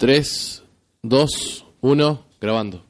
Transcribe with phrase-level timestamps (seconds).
[0.00, 0.62] 3,
[1.02, 2.82] 2, 1, grabando.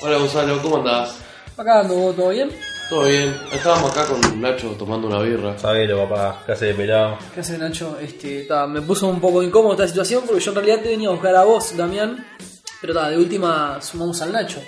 [0.00, 1.18] Hola Gonzalo, ¿cómo andás?
[1.56, 2.50] Acá ando, ¿todo bien?
[2.88, 3.34] Todo bien.
[3.52, 5.58] Estábamos acá con Nacho tomando una birra.
[5.58, 7.18] Sabelo, papá, casi de pelado.
[7.34, 7.98] ¿Qué haces, Nacho?
[8.00, 11.08] Este, ta, me puso un poco incómodo esta situación porque yo en realidad te venía
[11.08, 12.28] a buscar a vos, Damián.
[12.80, 14.60] Pero ta, de última sumamos al Nacho.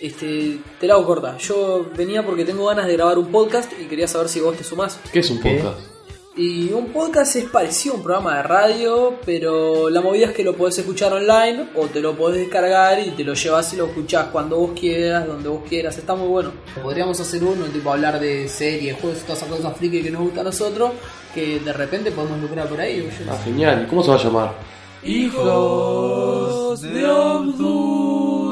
[0.00, 1.36] Este, te la hago corta.
[1.38, 4.62] Yo venía porque tengo ganas de grabar un podcast y quería saber si vos te
[4.62, 5.00] sumás.
[5.12, 5.89] ¿Qué es un podcast?
[6.36, 10.44] Y un podcast es parecido a un programa de radio, pero la movida es que
[10.44, 13.86] lo podés escuchar online o te lo podés descargar y te lo llevas y lo
[13.86, 15.98] escuchás cuando vos quieras, donde vos quieras.
[15.98, 16.52] Está muy bueno.
[16.80, 20.42] Podríamos hacer uno, tipo hablar de series, juegos, todas esas cosas friki que nos gustan
[20.42, 20.92] a nosotros,
[21.34, 23.10] que de repente podemos lucrar por ahí.
[23.28, 23.82] Ah, genial.
[23.84, 24.54] ¿Y ¿Cómo se va a llamar?
[25.02, 28.44] Hijos de Obdulio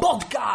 [0.00, 0.45] Podcast.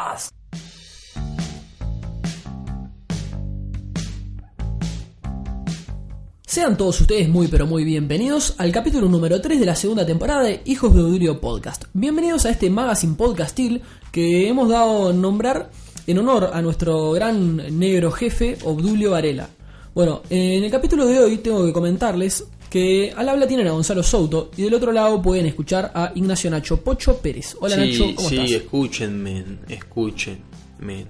[6.51, 10.43] Sean todos ustedes muy pero muy bienvenidos al capítulo número 3 de la segunda temporada
[10.43, 11.85] de Hijos de Obdulio Podcast.
[11.93, 13.81] Bienvenidos a este magazine podcastil
[14.12, 15.71] que hemos dado nombrar
[16.07, 19.48] en honor a nuestro gran negro jefe Obdulio Varela.
[19.95, 24.04] Bueno, en el capítulo de hoy tengo que comentarles que al habla tienen a Gonzalo
[24.04, 27.55] Souto y del otro lado pueden escuchar a Ignacio Nacho Pocho Pérez.
[27.61, 28.51] Hola sí, Nacho, ¿cómo sí, estás?
[28.51, 31.05] escúchenme, escúchenme.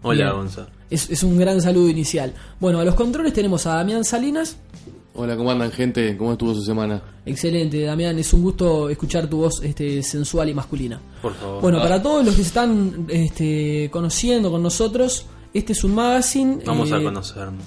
[0.00, 0.66] Hola, Bien.
[0.92, 2.34] Es, es un gran saludo inicial.
[2.60, 4.56] Bueno, a los controles tenemos a Damián Salinas.
[5.14, 6.16] Hola, ¿cómo andan gente?
[6.18, 7.02] ¿Cómo estuvo su semana?
[7.24, 11.00] Excelente, Damián, es un gusto escuchar tu voz este, sensual y masculina.
[11.22, 11.62] Por favor.
[11.62, 16.58] Bueno, para todos los que se están este, conociendo con nosotros, este es un magazine.
[16.66, 17.64] Vamos eh, a conocernos.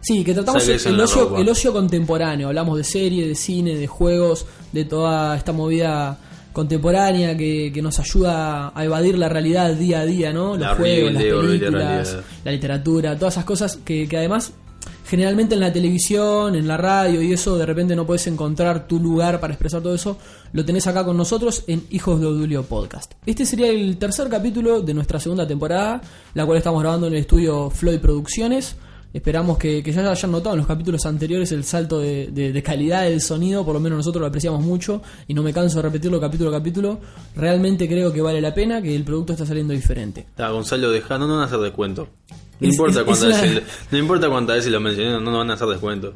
[0.00, 2.46] Sí, que tratamos el ocio, el ocio contemporáneo.
[2.46, 6.18] Hablamos de serie, de cine, de juegos, de toda esta movida
[6.58, 10.56] contemporánea que, que nos ayuda a evadir la realidad día a día, ¿no?
[10.56, 14.54] Los La juegos, las películas, la literatura, todas esas cosas que, que además
[15.06, 18.98] generalmente en la televisión, en la radio y eso, de repente no puedes encontrar tu
[18.98, 20.18] lugar para expresar todo eso,
[20.52, 23.12] lo tenés acá con nosotros en Hijos de Odulio Podcast.
[23.24, 26.00] Este sería el tercer capítulo de nuestra segunda temporada,
[26.34, 28.74] la cual estamos grabando en el estudio Floyd Producciones.
[29.12, 32.62] Esperamos que, que ya hayan notado en los capítulos anteriores el salto de, de- de
[32.62, 35.82] calidad del sonido, por lo menos nosotros lo apreciamos mucho y no me canso de
[35.82, 37.00] repetirlo capítulo a capítulo.
[37.34, 40.26] Realmente creo que vale la pena, que el producto está saliendo diferente.
[40.36, 42.08] Ta, Gonzalo, deja, no, van a hacer descuento.
[42.60, 45.38] No Es- importa es- cuántas es veces, no importa cuántas veces lo mencioné, no, no
[45.38, 46.12] van a hacer descuento.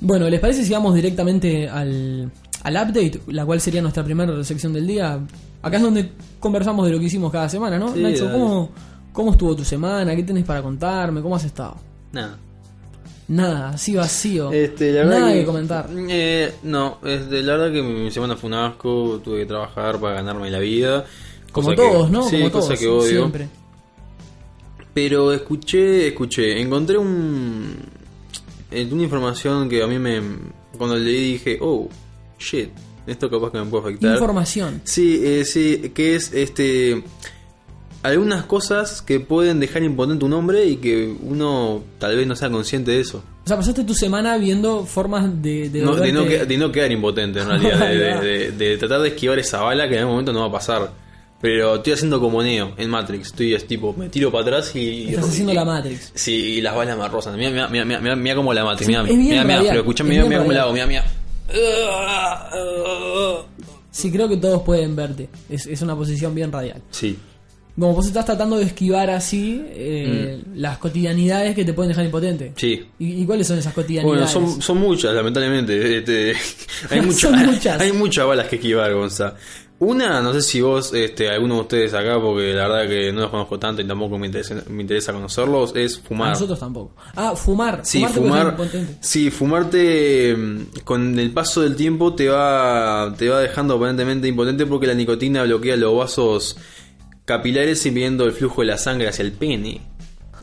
[0.00, 2.30] Bueno, ¿les parece si vamos directamente al,
[2.62, 5.18] al update, la cual sería nuestra primera sección del día?
[5.62, 6.10] Acá es donde
[6.40, 7.92] conversamos de lo que hicimos cada semana, ¿no?
[7.94, 8.68] Sí, Nacho, dale.
[9.12, 10.14] ¿Cómo, ¿cómo estuvo tu semana?
[10.16, 11.20] ¿Qué tenés para contarme?
[11.22, 11.76] ¿Cómo has estado?
[12.12, 12.38] Nada.
[13.28, 14.52] Nada, así vacío.
[14.52, 15.88] Este, la verdad Nada que, comentar.
[15.96, 20.16] Eh, no, este, la verdad que mi semana fue un asco, tuve que trabajar para
[20.16, 21.04] ganarme la vida.
[21.52, 22.22] Como que- todos, ¿no?
[22.28, 23.08] Sí, Como cosa todos, que odio.
[23.20, 23.48] siempre.
[24.94, 27.76] Pero escuché, escuché, encontré un
[28.70, 30.20] una información que a mí me
[30.76, 31.88] cuando leí dije, "Oh,
[32.38, 32.70] shit,
[33.06, 34.80] esto capaz que me puede afectar." Información.
[34.84, 37.02] Sí, eh, sí, que es este
[38.02, 42.50] algunas cosas que pueden dejar impotente un hombre y que uno tal vez no sea
[42.50, 43.22] consciente de eso.
[43.44, 45.68] O sea, pasaste tu semana viendo formas de...
[45.70, 48.52] de No, de, no, volverte- que- de no quedar impotente en realidad, de, de- de-
[48.52, 50.90] de tratar de esquivar esa bala que en algún momento no va a pasar.
[51.40, 55.08] Pero estoy haciendo como Neo en Matrix, estoy es tipo, me tiro para atrás y...
[55.08, 56.12] Estás haciendo y- la Matrix.
[56.14, 57.36] Sí, y las balas me rozan.
[57.36, 60.10] Mira, mira, mira, mira, mira cómo la Matrix, Sí, mira, bien mira, mira, pero escuchame,
[60.10, 61.04] es mira, mira cómo la hago, mira, mira.
[63.90, 65.28] Sí, creo que todos pueden verte.
[65.50, 66.80] Es, es una posición bien radial.
[66.90, 67.18] Sí.
[67.78, 72.50] Como vos estás tratando de esquivar así eh, las cotidianidades que te pueden dejar impotente.
[72.50, 72.54] Mm.
[72.56, 72.86] Sí.
[72.98, 74.30] ¿Y, y cuáles son esas Bueno, cotidianidades?
[74.30, 75.98] son, son muchas, lamentablemente.
[75.98, 76.34] Este,
[76.90, 77.80] hay, muchas, Son muchas.
[77.80, 79.34] hay muchas balas que esquivar, Gonza.
[79.78, 83.22] Una, no sé si vos, este, alguno de ustedes acá, porque la verdad que no
[83.22, 86.28] los conozco tanto y tampoco me interesa, me interesa conocerlos, es A fumar.
[86.28, 86.94] nosotros tampoco.
[87.16, 87.80] Ah, fumar.
[87.82, 88.56] Sí, fumar.
[89.00, 94.66] Sí, fumarte mm, con el paso del tiempo te va, te va dejando aparentemente impotente
[94.66, 96.56] porque la nicotina bloquea los vasos
[97.36, 99.80] capilares impidiendo el flujo de la sangre hacia el pene.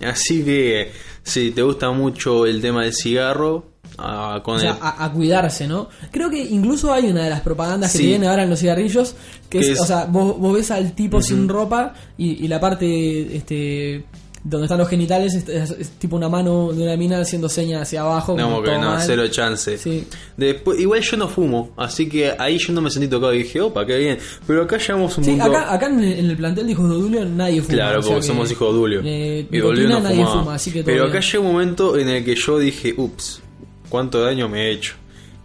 [0.06, 0.92] Así que
[1.24, 3.66] si te gusta mucho el tema del cigarro,
[3.98, 5.90] ah, con O sea, el- a, a cuidarse, ¿no?
[6.12, 8.04] Creo que incluso hay una de las propagandas que Sí.
[8.06, 9.16] te vienen ahora en los cigarrillos,
[9.50, 12.48] que Que es, es- o sea, vos, vos ves al tipo sin ropa y, y
[12.48, 14.06] la parte, este,
[14.44, 17.82] donde están los genitales es, es- es tipo una mano de una mina haciendo señas
[17.82, 18.36] hacia abajo.
[18.38, 19.02] no, que no, mal.
[19.06, 19.78] cero chance.
[19.78, 20.08] Sí.
[20.38, 23.60] Después, igual yo no fumo, así que ahí yo no me sentí tocado y dije,
[23.62, 24.18] opa, qué bien.
[24.48, 25.46] Pero acá llegamos a un Sí, punto...
[25.46, 27.74] acá, acá en, el, en el plantel de hijos de Odulio nadie fuma.
[27.74, 29.02] Claro, o sea porque que, somos hijos de Dulio.
[29.04, 32.08] eh, y Dulio no nadie fuma, así que todo Pero acá llega un momento en
[32.10, 33.42] el que yo dije, ups,
[33.90, 34.94] ¿cuánto daño me he hecho?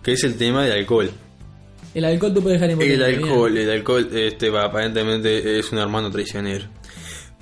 [0.03, 1.11] Que es el tema del alcohol.
[1.95, 2.95] El alcohol te puede dejar impotente.
[2.95, 6.67] El alcohol, el alcohol, este, va, aparentemente es un hermano traicionero.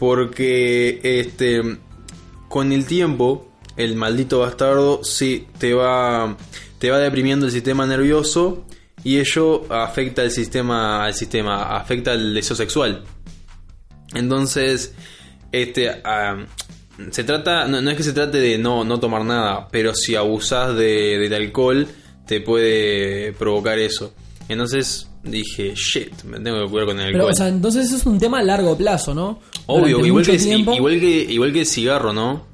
[0.03, 1.63] Porque, este,
[2.49, 6.37] con el tiempo, el maldito bastardo sí te va,
[6.81, 8.67] te va deprimiendo el sistema nervioso
[9.05, 13.05] y ello afecta el sistema, al sistema, afecta el deseo sexual.
[14.13, 14.93] Entonces,
[15.53, 16.47] este, ah,
[17.13, 20.17] se trata, no, no es que se trate de no, no tomar nada, pero si
[20.17, 21.87] abusas de, del alcohol,
[22.27, 24.13] te puede provocar eso.
[24.49, 27.33] Entonces dije, shit, me tengo que cuidar con el Pero, alcohol.
[27.33, 29.39] o sea, entonces es un tema a largo plazo, ¿no?
[29.67, 32.47] Obvio, igual que, igual, que, igual que el cigarro, ¿no?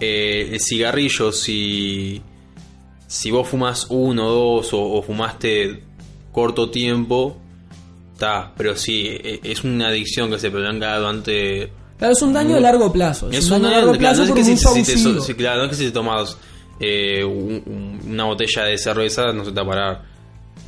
[0.00, 2.22] Eh, el cigarrillo, si,
[3.06, 5.82] si vos fumas uno, dos o, o fumaste
[6.32, 7.36] corto tiempo,
[8.12, 11.72] está, pero sí, e- es una adicción que se prolonga durante...
[11.98, 13.28] Claro, es un daño a largo plazo.
[13.30, 14.56] Es, Es un daño a largo claro, plazo no es por que si,
[15.24, 16.36] si te, claro, no es que si te tomas
[16.78, 20.17] eh, un- un- una botella de cerveza no se te va a parar.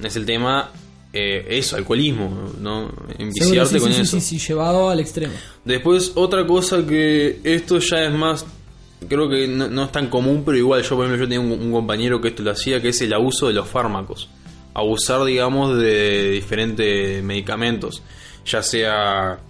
[0.03, 0.71] Es el tema,
[1.13, 2.91] eh, eso, alcoholismo, ¿no?
[3.19, 4.21] Enviciarte sí, con sí, eso.
[4.21, 5.35] sí, sí, llevado al extremo.
[5.65, 8.47] Después, otra cosa que esto ya es más.
[9.09, 11.53] Creo que no, no es tan común, pero igual yo, por ejemplo, yo tenía un,
[11.53, 14.29] un compañero que esto lo hacía, que es el abuso de los fármacos.
[14.75, 18.03] Abusar, digamos, de diferentes medicamentos,
[18.45, 19.41] ya sea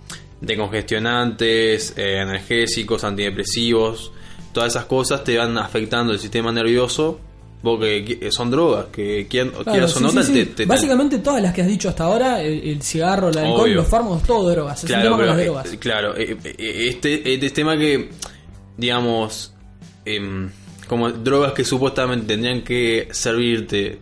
[0.41, 4.13] de congestionantes, eh, analgésicos, antidepresivos,
[4.53, 7.21] todas esas cosas te van afectando el sistema nervioso,
[7.63, 11.53] porque qui- son drogas, que quien, Claro, o sí, no, sí, te- Básicamente todas las
[11.55, 13.75] que has dicho hasta ahora, el, el cigarro, el alcohol, Obvio.
[13.77, 14.83] los fármacos, todo drogas.
[14.83, 15.77] Es Claro, un tema con pero, las eh, drogas.
[15.79, 18.09] claro, eh, eh, este, este tema que,
[18.77, 19.53] digamos,
[20.05, 20.51] em,
[20.89, 24.01] como drogas que supuestamente tendrían que servirte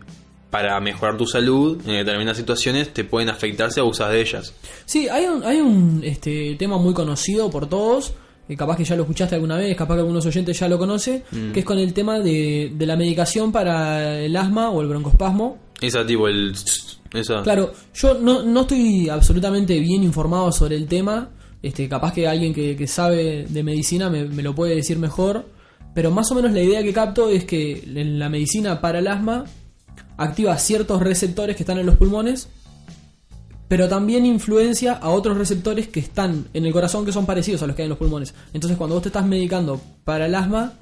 [0.51, 4.55] para mejorar tu salud en determinadas situaciones, te pueden afectar si abusas de ellas.
[4.87, 8.15] Sí, hay un, hay un este, tema muy conocido por todos,
[8.49, 11.23] que capaz que ya lo escuchaste alguna vez, capaz que algunos oyentes ya lo conocen,
[11.31, 11.53] Mm.
[11.53, 15.59] que es con el tema de, de la medicación para el asma o el broncoespasmo.
[15.81, 16.55] Esa tipo, el...
[17.13, 17.43] Esa.
[17.43, 21.31] Claro, yo no, no estoy absolutamente bien informado sobre el tema,
[21.63, 25.47] este, capaz que alguien que, que sabe de medicina me, me lo puede decir mejor,
[25.95, 29.07] pero más o menos la idea que capto es que en la medicina para el
[29.09, 29.45] asma
[30.17, 32.49] activa ciertos receptores que están en los pulmones,
[33.69, 37.67] pero también influencia a otros receptores que están en el corazón que son parecidos a
[37.67, 38.35] los que hay en los pulmones.
[38.55, 40.73] Entonces cuando vos te estás medicando para el asma,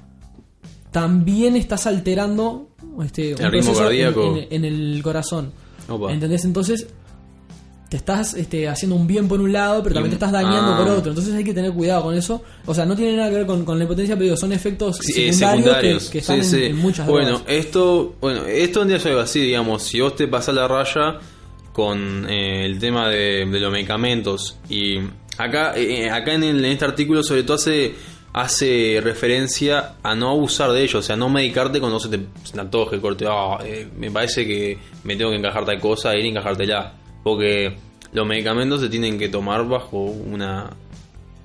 [0.91, 2.69] también estás alterando
[3.03, 4.35] este, un El ritmo en- cardíaco.
[4.37, 5.51] en- en el corazón.
[5.89, 6.11] Opa.
[6.11, 6.45] ¿Entendés?
[6.45, 6.87] Entonces
[7.89, 10.77] te estás este, haciendo un bien por un lado, pero también te estás dañando Ah.
[10.77, 11.11] por otro.
[11.11, 12.41] Entonces hay que tener cuidado con eso.
[12.65, 14.97] O sea, no tiene nada que ver con, con la impotencia, pero digo, son efectos
[15.01, 16.05] Sí, secundarios, secundarios.
[16.05, 16.65] Que, que están Sí, en, sí.
[16.67, 17.45] en muchas Bueno, drogas.
[17.47, 21.19] esto, bueno, esto un día algo así, digamos, si vos te pasás la raya
[21.77, 24.57] con eh, el tema de, los medicamentos.
[24.67, 24.97] Y
[25.37, 27.93] acá, eh, acá en, el- en este artículo sobre todo hace
[28.33, 32.53] hace referencia a no abusar de ellos, o sea, no medicarte cuando se te, se
[32.53, 36.25] te antoje, corte, ah, eh, me parece que me tengo que encajar tal cosa, ir
[36.25, 36.93] y encajártela,
[37.23, 37.77] porque
[38.13, 40.69] los medicamentos se tienen que tomar bajo una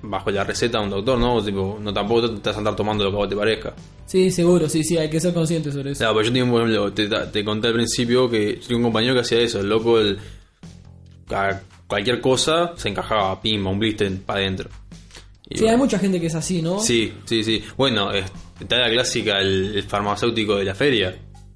[0.03, 1.43] bajo la receta de un doctor, ¿no?
[1.43, 3.73] Tipo, no tampoco te vas a andar tomando lo que a vos te parezca.
[4.05, 5.99] Sí, seguro, sí, sí, hay que ser consciente sobre eso.
[5.99, 8.83] Claro, pero yo tengo, por ejemplo, te, te conté al principio que yo tenía un
[8.83, 10.19] compañero que hacía eso, el loco, el,
[11.31, 14.69] a cualquier cosa se encajaba, pimba, un blister para adentro.
[15.49, 16.79] Y Sí, hay mucha gente que es así, ¿no?
[16.79, 17.63] sí, sí, sí.
[17.77, 21.15] Bueno, es- está la clásica, el, el farmacéutico de la feria.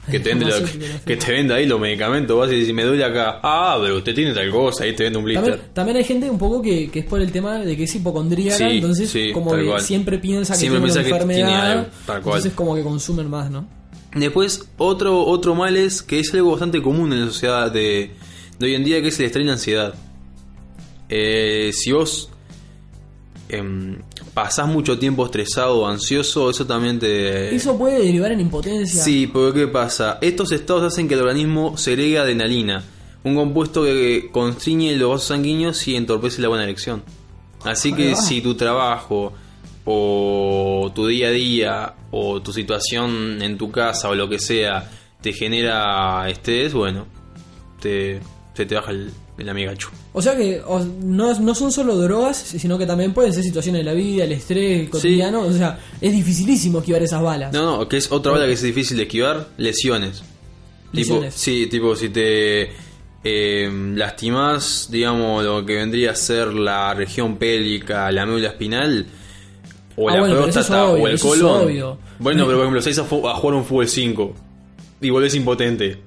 [0.10, 0.66] Que te, vende lo-
[1.06, 3.40] que te vende ahí los medicamentos, vas y dices, me duele acá.
[3.44, 5.44] Ah, pero usted tiene tal cosa, ahí te vende un blister.
[5.46, 7.96] También, también hay gente un poco que, que es por el tema de que es
[7.96, 9.82] hipocondríaca, Sí, entonces sí, como que cual.
[9.82, 12.36] siempre piensa que Siempre tiene una piensa que tiene enfermedad, algo, tal cual.
[12.38, 13.68] entonces como que consumen más, ¿no?
[14.16, 18.12] Después, otro, otro mal es que es algo bastante común en la sociedad de,
[18.58, 19.94] de hoy en día, que es el estrés y la ansiedad.
[21.10, 22.30] Eh, si vos
[23.50, 23.98] em,
[24.34, 27.56] pasás mucho tiempo estresado o ansioso, eso también te...
[27.56, 29.02] Eso puede derivar en impotencia.
[29.02, 30.18] Sí, porque ¿qué pasa?
[30.22, 32.84] Estos estados hacen que el organismo segregue adrenalina,
[33.24, 37.04] un compuesto que constriñe los vasos sanguíneos y entorpece la buena erección.
[37.64, 39.34] Así que si tu trabajo
[39.86, 44.90] o tu día a día o tu situación en tu casa o lo que sea
[45.22, 47.08] te genera estrés, bueno,
[47.82, 48.20] te,
[48.54, 49.90] se te baja el, el amigacho.
[50.14, 53.80] O sea que o- no, no son solo drogas, sino que también pueden ser situaciones
[53.82, 55.42] de la vida, el estrés cotidiano.
[55.42, 57.54] O sea, es dificilísimo esquivar esas balas.
[57.54, 60.24] No, no, que es otra bala que es difícil de esquivar, lesiones.
[60.92, 61.34] Lesiones.
[61.36, 62.72] Tipo, sí, tipo si te
[63.24, 69.06] eh, lastimas, digamos, lo que vendría a ser la región pélvica, la médula espinal,
[69.96, 71.98] o Ah, la bueno, es próstata obvio, o el colon.
[72.20, 74.36] Bueno, pero por ejemplo, salís a, a jugar un fútbol 5
[75.02, 75.98] y volvés impotente.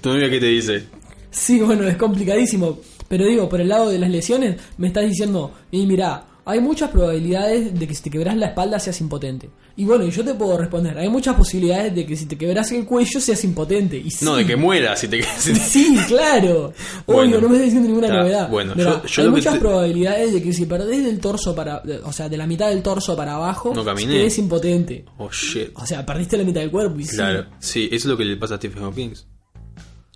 [0.00, 0.84] ¿Tu novia qué te dice?
[1.30, 2.78] Sí, bueno, es complicadísimo.
[3.08, 6.90] Pero digo, por el lado de las lesiones, me estás diciendo, y mira, hay muchas
[6.90, 9.48] probabilidades de que si te quebras la espalda seas impotente.
[9.78, 12.84] Y bueno, yo te puedo responder, hay muchas posibilidades de que si te quebras el
[12.86, 13.96] cuello seas impotente.
[13.98, 16.72] Y sí, No, de que mueras si te si te- Sí, claro.
[17.06, 18.48] Bueno, Obvio, no me estás diciendo ninguna novedad.
[18.48, 21.82] bueno, Mirá, yo- yo hay muchas te- probabilidades de que si perdés del torso para.
[22.04, 24.16] o sea, de la mitad del torso para abajo, No caminé.
[24.20, 25.04] eres impotente.
[25.18, 25.70] Oh shit.
[25.74, 27.14] O sea, perdiste la mitad del cuerpo y sí.
[27.16, 29.10] Claro, sí, eso es lo que le pasa a Stephen Hawking.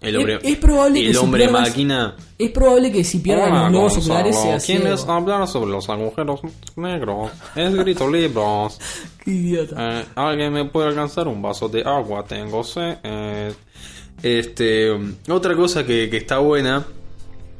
[0.01, 2.17] El hombre, Es- es probable el que si pierdas- máquina.
[2.39, 6.41] Es probable que si pierdan los globos oculares sea ¿Quieres hablar sobre los agujeros
[6.77, 7.31] negros?
[7.55, 8.79] Es grito libros.
[9.25, 10.01] Qué idiota.
[10.01, 12.25] Eh, ¿Alguien me puede alcanzar un vaso de agua?
[12.25, 12.97] Tengo sed.
[13.03, 13.53] Eh,
[14.23, 14.91] Este,
[15.29, 16.85] otra cosa que, que está buena.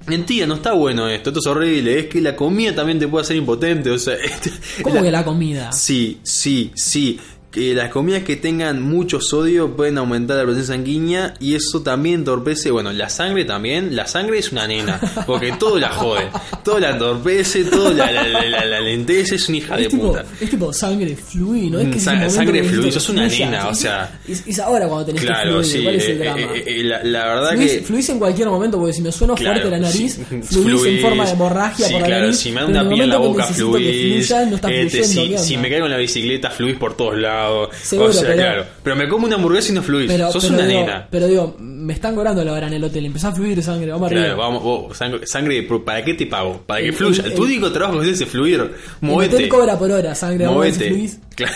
[0.07, 1.99] Mentira, no está bueno esto, esto es horrible.
[2.01, 3.91] Es que la comida también te puede hacer impotente.
[3.91, 4.51] O sea, este-
[4.83, 5.73] ¿Cómo la- que la comida?
[5.73, 7.19] Sí, sí, sí.
[7.51, 12.21] Que las comidas que tengan mucho sodio pueden aumentar la presión sanguínea y eso también
[12.21, 16.29] entorpece, bueno, la sangre también, la sangre es una nena, porque todo la jode,
[16.65, 20.07] todo la entorpece, todo la, la, la, la- lentece, es una hija de Es tipo,
[20.13, 20.25] puta.
[20.41, 21.81] es tipo sangre fluid, ¿no?
[21.81, 23.45] Es que es sangre que necesito fluid, que sos una fluya.
[23.47, 24.21] nena, o sea.
[24.29, 26.41] Es, es ahora cuando tenés que Claro, fluir, sí, ¿cuál es eh, el drama?
[26.55, 27.81] eh, eh, la, verdad Fluís, que...
[27.81, 30.71] fluís en cualquier momento, porque si me suena Claro, fuerte la nariz, sí, fluís, en
[30.83, 32.39] fluís, forma de hemorragia sí, por la claro, nariz.
[32.39, 34.27] Si me da una en el pía en la que boca, que fluís.
[34.29, 36.97] fluya, no está este, fluyendo, si, ¿qué si me caigo en la bicicleta, fluís por
[36.97, 37.40] todos lados.
[37.83, 38.65] Seguro, o sea, pero- claro.
[38.83, 40.11] Pero me como una hamburguesa y no fluís.
[40.11, 41.09] Pero, Sos pero una digo, nena.
[41.11, 44.09] pero digo, me están cobrando la hora en el hotel, empezá a fluir sangre, vamos
[44.11, 44.49] Claro, arriba.
[44.49, 46.63] vamos, sangre, sangre, ¿para qué te pago?
[46.67, 47.25] Para que El- fluya.
[47.25, 48.61] el- tu el- único trabajo es ese, fluir.
[48.61, 48.71] el
[49.01, 49.37] Movete.
[49.37, 51.11] hotel cobra por hora sangre, vamos a Movete.
[51.37, 51.55] Claro.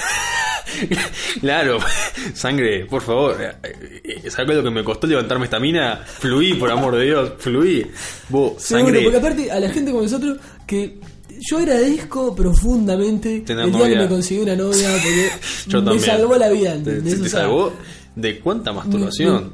[1.41, 1.79] Claro,
[2.35, 3.37] sangre, por favor.
[3.41, 6.03] Eh, eh, ¿Sabes lo que me costó levantarme esta mina?
[6.05, 7.87] Fluí, por amor de Dios, fluí.
[8.29, 9.03] Vos, Seguro, sangre.
[9.03, 10.99] porque aparte a la gente como nosotros que
[11.47, 15.31] yo agradezco profundamente Tener el día que me conseguí una novia porque
[15.69, 16.01] Yo me también.
[16.07, 17.15] salvó la vida, ¿Te, ¿entendés?
[17.15, 17.73] te- te O sea, salvó
[18.17, 19.53] de cuánta masturbación?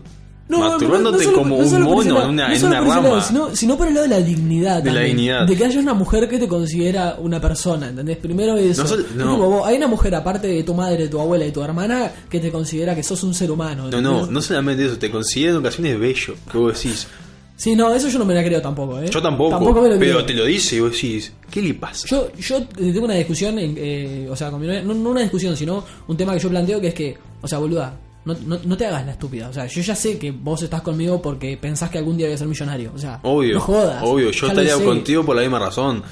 [0.48, 2.70] no, no, Masturbándote solo- como un solo por mono lado, en una, no en solo
[2.72, 3.08] una por ese rama.
[3.08, 5.46] lado, sino, sino por el lado de la dignidad De la también, dignidad.
[5.46, 8.16] de que haya una mujer que te considera una persona ¿entendés?
[8.16, 9.30] primero eso No sol- Es no.
[9.30, 12.40] como vos, hay una mujer aparte de tu madre, tu abuela y tu hermana que
[12.40, 14.30] te considera que sos un ser humano No, no, ¿entendés?
[14.32, 17.06] no solamente eso, te considera en ocasiones bello, que vos decís.
[17.60, 19.08] Sí, no, eso yo no me la creo tampoco ¿eh?
[19.10, 20.24] Yo tampoco, me lo pero creo.
[20.24, 22.06] te lo dice y vos decís, ¿qué le pasa?
[22.08, 25.56] Yo, yo tengo una discusión, eh, o sea, con mi novia, no, no una discusión,
[25.56, 28.76] sino un tema que yo planteo que es que, o sea, boluda, no, no, no
[28.76, 29.48] te hagas la estúpida.
[29.48, 32.34] O sea, yo ya sé que vos estás conmigo porque pensás que algún día voy
[32.34, 32.92] a ser millonario.
[32.94, 34.02] O sea, Obvio, no jodas.
[34.04, 36.02] obvio, yo estaría contigo por la misma razón.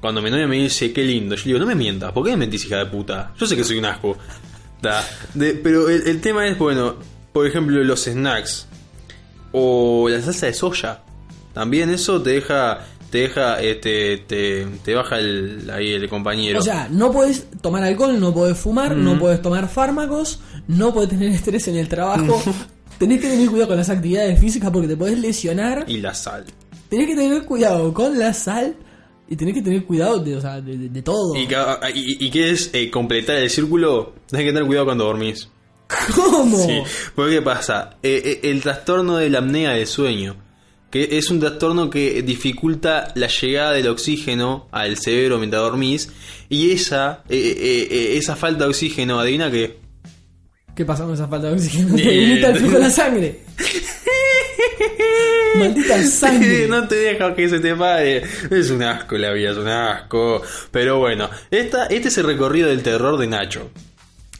[0.00, 2.30] Cuando mi novia me dice, qué lindo, yo le digo, no me mientas, ¿por qué
[2.32, 3.32] me mentís, hija de puta?
[3.38, 4.16] Yo sé que soy un asco.
[5.34, 6.96] De- pero el, el tema es, bueno,
[7.32, 8.68] por ejemplo, los snacks
[9.54, 11.02] o la salsa de soya.
[11.54, 16.58] También eso te deja, te deja, este, te, te baja el, ahí el compañero.
[16.58, 19.04] O sea, no puedes tomar alcohol, no puedes fumar, Mm.
[19.04, 22.42] no puedes tomar fármacos, no puedes tener estrés en el trabajo.
[22.98, 25.84] Tenés que tener cuidado con las actividades físicas porque te podés lesionar.
[25.88, 26.44] y la sal.
[26.88, 28.76] Tenés que tener cuidado con la sal
[29.28, 31.34] y tenés que tener cuidado de, o sea, de, de- de todo.
[31.36, 31.48] ¿Y,
[31.94, 34.14] y, y es eh, completar el círculo?
[34.28, 35.48] Tienes que tener cuidado cuando dormís.
[36.14, 36.58] ¿Cómo?
[36.66, 36.82] Sí,
[37.14, 37.96] porque ¿qué pasa?
[38.02, 40.36] Eh, eh, el trastorno de la apnea del sueño,
[40.94, 46.08] que es un trastorno que dificulta la llegada del oxígeno al cerebro mientras dormís,
[46.48, 49.80] y esa, eh, eh, esa falta de oxígeno, adivina que...
[50.76, 51.94] ¿Qué pasa con esa falta de oxígeno?
[51.96, 53.40] Te limita el flujo de la sangre.
[55.56, 56.68] Maldita sangre.
[56.68, 58.22] no te deja que se te pare.
[58.50, 60.42] Es un asco la vida, es un asco.
[60.70, 63.70] Pero bueno, esta, este es el recorrido del terror de Nacho.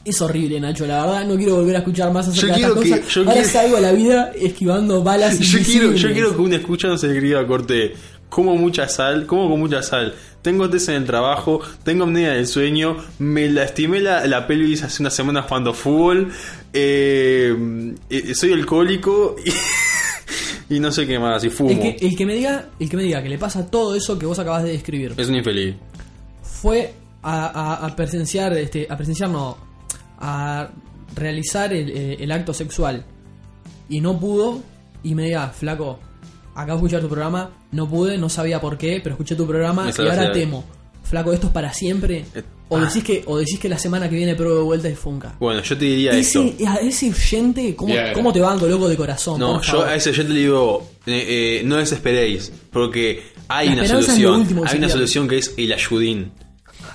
[0.05, 1.25] Es horrible, Nacho, la verdad.
[1.25, 3.77] No quiero volver a escuchar más acerca Yo de quiero que- yo Ahora quiero- salgo
[3.77, 7.45] a la vida esquivando balas Yo quiero, yo quiero que un escucha no se escriba
[7.47, 7.93] corte.
[8.29, 10.13] Como mucha sal, como con mucha sal.
[10.41, 15.01] Tengo test en el trabajo, tengo apnea del sueño, me lastimé la, la pelvis hace
[15.01, 16.31] unas semanas jugando fútbol,
[16.73, 17.55] eh,
[18.09, 19.35] eh, soy alcohólico
[20.69, 21.71] y, y no sé qué más, y fumo.
[21.71, 24.19] El que, el que me diga, el que me diga que le pasa todo eso
[24.19, 25.75] que vos acabas de describir Es un infeliz.
[26.43, 26.93] fue
[27.23, 29.57] a, a- a presenciar, este, a presenciar no,
[30.19, 30.69] a
[31.15, 33.05] realizar el, eh, el acto sexual
[33.89, 34.61] y no pudo
[35.03, 35.99] y me diga, flaco,
[36.55, 39.91] acabo de escuchar tu programa, no pude, no sabía por qué, pero escuché tu programa
[39.95, 40.63] y ahora temo.
[41.03, 42.25] Flaco, esto es para siempre.
[42.33, 42.85] Eh, O ah.
[42.85, 45.35] decís que, o decís que la semana que viene pruebo de vuelta y funca.
[45.39, 46.41] Bueno, yo te diría esto.
[46.41, 48.11] Ese, a ese oyente, ¿cómo, Bien.
[48.13, 49.39] ¿cómo te banco, loco de corazón?
[49.39, 53.73] No, yo a ese yo te le digo, eh, eh, no desesperéis, porque hay La
[53.73, 56.31] una esperanza es lo solución, hay una solución que es el ayudín.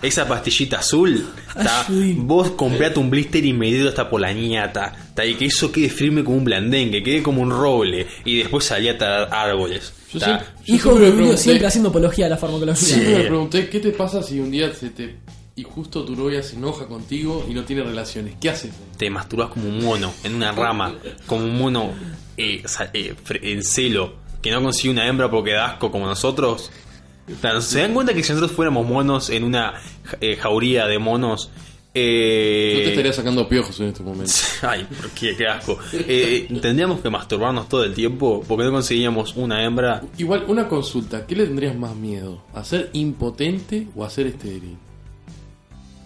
[0.03, 5.27] Esa pastillita azul, ta, vos comprate un blister y medilo hasta por la ñata, ta,
[5.27, 8.65] y que eso quede firme como un blandén, que quede como un roble, y después
[8.65, 9.93] salía a árboles.
[10.13, 10.27] Yo ta.
[10.27, 12.83] siempre- yo Hijo siempre de pregunté- siempre haciendo apología a la farmacología.
[12.87, 12.93] Sí.
[12.95, 15.17] Siempre me pregunté, ¿qué te pasa si un día se te...
[15.57, 18.35] y justo tu novia se enoja contigo y no tiene relaciones?
[18.41, 18.71] ¿Qué haces?
[18.97, 20.95] Te masturbas como un mono, en una rama,
[21.27, 21.91] como un mono
[22.39, 26.71] eh, sa- eh, en celo, que no consigue una hembra porque da asco como nosotros.
[27.61, 29.75] ¿Se dan cuenta que si nosotros fuéramos monos en una
[30.21, 31.51] eh, jauría de monos...
[31.95, 34.33] eh, Yo te estaría sacando piojos en este momento.
[34.63, 35.37] Ay, ¿por qué?
[35.37, 35.79] Qué asco.
[35.93, 40.03] Eh, ¿Tendríamos que masturbarnos todo el tiempo porque no conseguíamos una hembra?
[40.19, 42.43] Igual, una consulta, ¿qué le tendrías más miedo?
[42.55, 44.77] ¿A ser impotente o a ser estéril?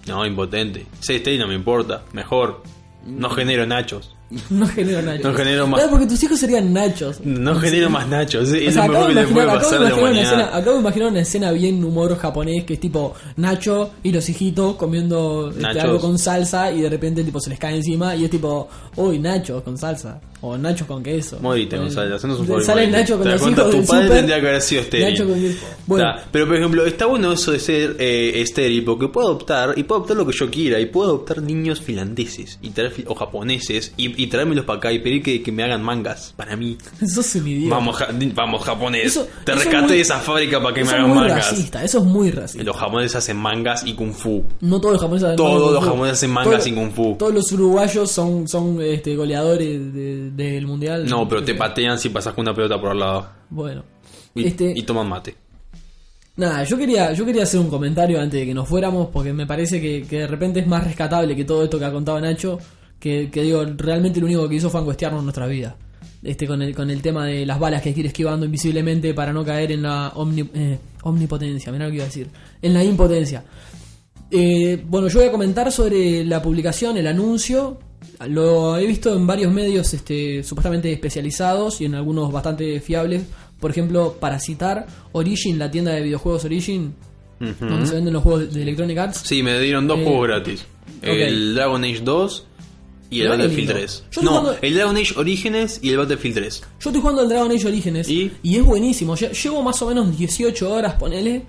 [0.07, 0.87] No, impotente.
[1.00, 2.02] Ser estéril no me importa.
[2.12, 2.62] Mejor.
[3.07, 4.14] No genero nachos.
[4.50, 5.25] No genero nachos.
[5.25, 7.21] No genero más- Claro, porque tus hijos serían nachos.
[7.25, 8.50] No genero más nachos.
[8.53, 10.50] Es, O sea, lo acabo mejor que le puede pasar a la escena, humanidad.
[10.55, 14.76] acabo de imaginar una escena bien humor japonés que es tipo Nacho y los hijitos
[14.76, 18.31] comiendo este, algo con salsa y de repente tipo se les cae encima y es
[18.31, 21.38] tipo, uy, nachos con salsa o nachos con queso.
[21.40, 21.76] Morite.
[21.78, 22.64] Gonzalo, hacenos un favor.
[22.64, 22.86] Sale.
[22.88, 23.60] Nacho con ¿Te das los cuenta?
[23.62, 25.08] hijos Tu del padre tendría que haber sido estéril.
[25.08, 25.42] Nacho con
[25.86, 29.74] Bueno, Da, pero por ejemplo, está bueno eso de ser eh, estéril porque puedo adoptar
[29.76, 33.04] y puedo adoptar lo que yo quiera y puedo adoptar niños finlandeses y traer, fi-
[33.06, 36.56] o japoneses y, y traérmelos para acá y pedir que, que me hagan mangas para
[36.56, 36.76] mí.
[37.06, 37.76] sos un idiota.
[37.76, 40.80] Vamos, ja- vamos japonés, Eso- te eso es rescaté muy- de esa fábrica para que
[40.82, 41.50] me eso hagan es muy mangas.
[41.50, 42.64] racista, eso es muy racista.
[42.64, 44.44] Los japoneses hacen mangas y kung fu.
[44.60, 45.90] No todos los japoneses hacen Todos mangas los kung fu.
[45.94, 47.16] japoneses hacen mangas Todos- y kung fu.
[47.18, 51.07] Todos los uruguayos son, son este, goleadores de- del mundial.
[51.09, 53.29] No, pero te patean si pasas con una pelota por al lado.
[53.50, 53.85] Bueno.
[54.35, 55.35] Y, Este- y toman mate.
[56.37, 59.47] Nada, yo quería, yo quería hacer un comentario antes de que nos fuéramos, porque me
[59.47, 62.59] parece que, que de repente es más rescatable que todo esto que ha contado Nacho,
[62.99, 65.76] que, que digo, realmente lo único que hizo fue angustiarnos nuestra vida.
[66.25, 69.12] Este, con el, con el tema de las balas que hay que ir esquivando invisiblemente
[69.14, 72.29] para no caer en la omni- eh, omnipotencia, mirá lo que iba a decir,
[72.62, 73.45] en la impotencia.
[74.31, 77.79] Eh, bueno, yo voy a comentar sobre la publicación, el anuncio.
[78.28, 83.23] Lo he visto en varios medios este, supuestamente especializados y en algunos bastante fiables.
[83.61, 86.94] Por ejemplo, para citar Origin, la tienda de videojuegos Origin,
[87.38, 89.20] donde se venden los juegos de Electronic Arts.
[89.25, 90.64] Sí, me dieron dos Eh, juegos gratis.
[91.02, 91.54] El.
[91.54, 92.46] Dragon Age 2
[93.11, 93.73] y el Battlefield lindo.
[93.75, 94.04] 3.
[94.12, 96.61] Yo No, jugando- el Dragon Age Orígenes y el Battlefield 3.
[96.80, 98.32] Yo estoy jugando al Dragon Age Orígenes ¿Y?
[98.42, 99.14] y, es buenísimo.
[99.16, 101.42] Lle- Llevo más o menos 18 horas, ponele.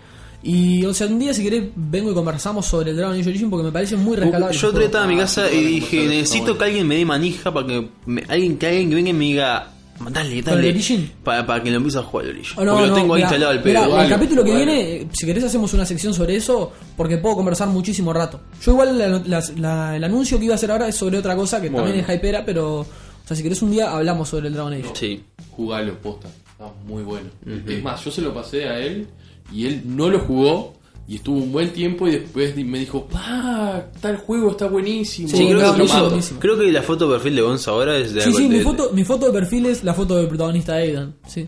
[0.47, 3.49] Y, o sea, un día si querés vengo y conversamos sobre el Dragon Age Origin
[3.49, 4.55] porque me parece muy rescatable.
[4.55, 6.57] Yo entré a mi casa y dije, necesito bueno.
[6.59, 9.25] que alguien me dé manija para que me- alguien que alguien que venga y me
[9.25, 9.71] diga,
[10.11, 10.69] dale, ¿Con el dale.
[10.69, 11.11] Origin?
[11.23, 12.53] Para, para que lo empiece a jugar el Origin.
[12.57, 13.85] Oh, no, Porque lo no, tengo ahí instalado al mirá, pedo.
[13.85, 14.65] el Vale, capítulo que vale.
[14.65, 18.41] viene, si querés hacemos una sección sobre eso, porque puedo conversar muchísimo rato.
[18.63, 21.35] Yo igual la- la- la- el anuncio que iba a hacer ahora es sobre otra
[21.35, 22.87] cosa que también es hypera, pero o
[23.27, 24.91] sea, si querés un día hablamos sobre el Dragon Age.
[24.93, 25.23] Sí.
[25.49, 26.27] Jugalo, posta.
[26.51, 27.29] Está muy bueno.
[27.67, 29.07] Es más, yo se lo pasé a él
[29.51, 30.73] y él no lo jugó
[31.07, 35.29] y estuvo un buen tiempo y después me dijo, pa, tal juego está buenísimo.
[35.29, 36.39] Sí, creo, que, buenísimo.
[36.39, 38.89] creo la foto de perfil de Gonza ahora es de Sí, sí, de- mi foto,
[38.91, 41.47] mi foto de perfil es la foto del protagonista Aidan, sí.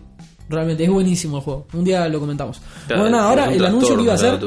[0.49, 1.67] Realmente es buenísimo el juego.
[1.73, 2.61] Un día lo comentamos.
[2.85, 4.39] Claro, bueno, nada, ahora el anuncio que iba a hacer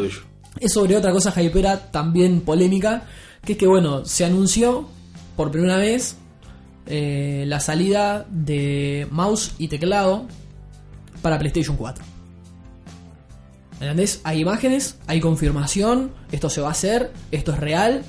[0.58, 3.04] es sobre otra cosa hypera también polémica,
[3.44, 4.88] que es que bueno, se anunció
[5.36, 6.16] por primera vez
[6.86, 10.26] eh, la salida de mouse y teclado
[11.20, 12.02] para PlayStation 4.
[13.80, 14.20] ¿Entendés?
[14.24, 18.02] Hay imágenes, hay confirmación, esto se va a hacer, esto es real.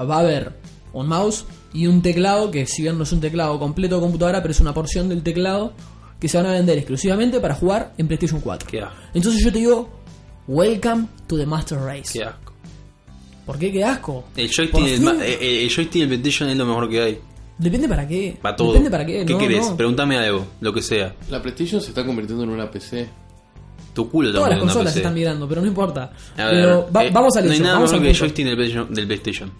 [0.00, 0.52] Va a haber
[0.94, 4.40] un mouse y un teclado, que si bien no es un teclado completo de computadora,
[4.42, 5.72] pero es una porción del teclado
[6.18, 8.68] que se van a vender exclusivamente para jugar en PlayStation 4.
[8.70, 8.96] Qué asco.
[9.12, 9.90] Entonces yo te digo,
[10.48, 12.12] welcome to the Master Race.
[12.18, 12.52] Qué asco.
[13.44, 13.72] ¿Por qué?
[13.72, 14.24] ¿Qué asco?
[14.36, 17.00] El joystick, el, fin- ma- eh, eh, el joystick del PlayStation es lo mejor que
[17.02, 17.18] hay.
[17.58, 18.38] Depende para qué.
[18.40, 18.68] Para todo.
[18.68, 19.24] Depende para qué.
[19.26, 19.68] ¿Qué no, querés?
[19.70, 19.76] no.
[19.76, 21.14] Pregúntame algo, lo que sea.
[21.28, 23.08] La PlayStation se está convirtiendo en una PC.
[23.92, 24.98] Tu culo Todas las consolas se PC.
[25.00, 26.04] están mirando, pero no importa.
[26.04, 28.56] A pero ver, va- eh, vamos al No hay nada vamos al que joystick del
[28.56, 28.94] PlayStation.
[28.94, 29.52] del PlayStation.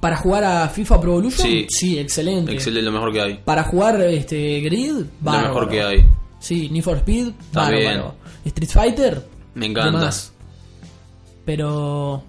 [0.00, 1.66] Para jugar a FIFA Pro Evolution, Sí.
[1.68, 2.52] sí, excelente.
[2.52, 3.34] Excelente, lo mejor que hay.
[3.44, 5.48] Para jugar este Grid, bárbaro.
[5.48, 6.06] Lo mejor que hay.
[6.40, 8.14] Sí, Need for Speed, bárbaro.
[8.44, 9.98] Street Fighter, Me encanta.
[9.98, 10.32] demás.
[11.44, 12.22] Pero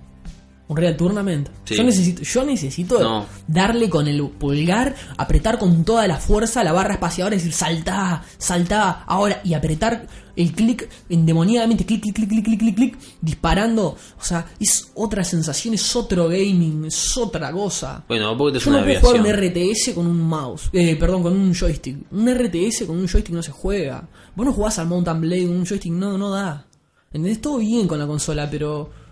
[0.68, 1.50] un Real Tournament.
[1.66, 1.76] Sí.
[1.76, 3.26] Yo necesito, yo necesito No.
[3.48, 8.24] darle con el pulgar, apretar con toda la fuerza la barra espaciadora y decir saltá,
[8.38, 13.96] saltá, ahora y apretar el clic endemoniadamente, clic, clic, clic, clic, clic, clic, clic, disparando.
[14.20, 18.04] O sea, es otra sensación, es otro gaming, es otra cosa.
[18.08, 19.28] Bueno, porque te Yo una no puedo jugar un.
[19.28, 20.70] RTS con un mouse.
[20.74, 21.98] Eh, perdón, con un joystick.
[22.12, 24.08] Un RTS con un joystick no se juega.
[24.36, 26.66] Vos no jugás al Mountain Blade con un joystick, no, no da.
[27.12, 27.40] ¿Entendés?
[27.42, 29.03] Todo bien con la consola, pero.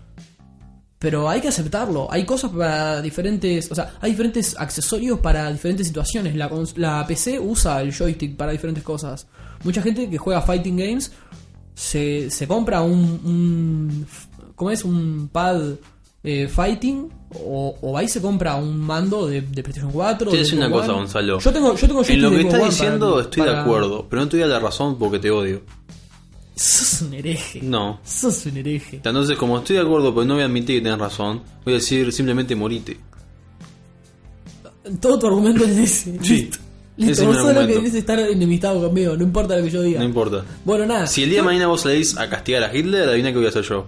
[1.02, 2.06] Pero hay que aceptarlo.
[2.12, 3.70] Hay cosas para diferentes.
[3.72, 6.36] O sea, hay diferentes accesorios para diferentes situaciones.
[6.36, 9.26] La, la PC usa el joystick para diferentes cosas.
[9.64, 11.10] Mucha gente que juega fighting games
[11.74, 14.06] se, se compra un, un.
[14.54, 14.84] ¿Cómo es?
[14.84, 15.60] Un pad
[16.22, 17.10] eh, fighting.
[17.44, 20.18] O, y se compra un mando de, de PlayStation 4.
[20.18, 20.92] Te voy a decir una cosa.
[20.92, 21.38] Gonzalo.
[21.40, 24.28] Yo tengo, yo tengo En lo que estás diciendo para- estoy de acuerdo, pero no
[24.28, 25.62] te doy la razón porque te odio.
[26.62, 27.60] Sos un hereje.
[27.60, 27.98] No.
[28.04, 28.96] Sos un hereje.
[28.96, 31.76] Entonces, como estoy de acuerdo, pero no voy a admitir que tenés razón, voy a
[31.78, 32.98] decir simplemente morite.
[35.00, 36.18] Todo tu argumento es ese.
[36.22, 36.50] Sí.
[36.96, 37.26] Listo.
[37.26, 37.80] Vos solo argumento.
[37.80, 39.98] querés estar enemistado conmigo, no importa lo que yo diga.
[39.98, 40.44] No importa.
[40.64, 41.08] Bueno, nada.
[41.08, 43.48] Si el día de mañana vos salís a castigar a Hitler, adivina qué voy a
[43.48, 43.86] hacer yo.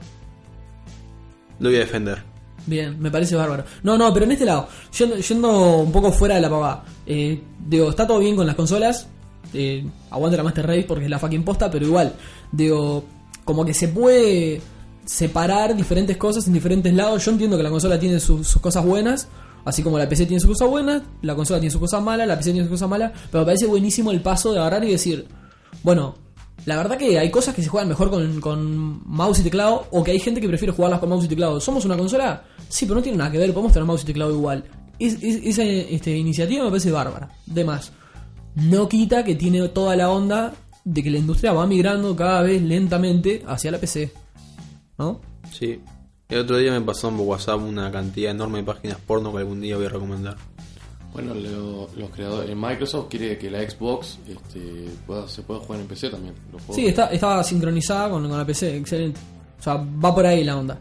[1.61, 2.25] Lo voy a defender.
[2.67, 3.65] Bien, me parece bárbaro.
[3.85, 4.67] No, no, pero en este lado,
[4.99, 6.85] yendo, yendo un poco fuera de la pavada.
[7.07, 9.07] Eh, digo, está todo bien con las consolas.
[9.55, 12.15] Eh, aguante la Master Race porque es la fucking posta, pero igual,
[12.53, 13.05] digo,
[13.45, 14.61] como que se puede
[15.05, 17.25] separar diferentes cosas en diferentes lados.
[17.25, 19.29] Yo entiendo que la consola tiene sus, cosas buenas.
[19.65, 22.37] Así como la PC tiene sus cosas buenas, la consola tiene sus cosas malas, la
[22.37, 25.27] PC tiene sus cosas malas, pero me parece buenísimo el paso de agarrar y decir,
[25.83, 26.17] bueno,
[26.67, 30.11] la verdad que hay cosas que se juegan mejor con, mouse y teclado, o que
[30.11, 31.61] hay gente que prefiere jugarlas con mouse y teclado.
[31.63, 32.45] ¿Somos una consola?
[32.69, 34.65] Sí, pero no tiene nada que ver, podemos tener mouse y teclado igual.
[34.99, 37.31] Es- esa este, iniciativa me parece bárbara.
[37.47, 37.91] De más,
[38.57, 40.53] no quita que tiene toda la onda
[40.85, 44.13] de que la industria va migrando cada vez lentamente hacia la PC.
[44.99, 45.21] ¿No?
[45.53, 45.81] Sí.
[46.29, 49.61] El otro día me pasó en WhatsApp una cantidad enorme de páginas porno que algún
[49.61, 50.37] día voy a recomendar.
[51.13, 55.87] Bueno, lo- los creadores, Microsoft quiere que la Xbox este, pueda- se pueda jugar en
[55.87, 56.35] PC también.
[56.53, 56.63] los.
[56.75, 59.21] Sí, está, estaba sincronizada con, con la PC, excelente.
[59.61, 60.79] O sea, va por ahí la onda.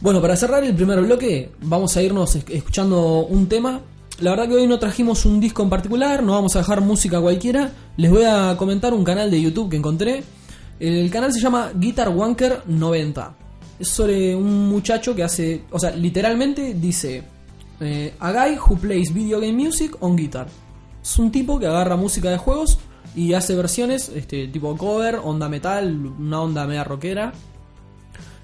[0.00, 3.80] Bueno, para cerrar el primer bloque, vamos a irnos es- escuchando un tema.
[4.20, 7.20] La verdad que hoy no trajimos un disco en particular, no vamos a dejar música
[7.20, 7.72] cualquiera.
[7.96, 10.22] Les voy a comentar un canal de YouTube que encontré.
[10.78, 13.34] El canal se llama Guitar Wanker 90.
[13.78, 17.24] Es sobre un muchacho que hace, o sea, literalmente dice,
[17.80, 20.46] eh, a guy who plays video game music on guitar.
[21.02, 22.78] Es un tipo que agarra música de juegos
[23.16, 27.32] y hace versiones, este tipo cover, onda metal, una onda media rockera.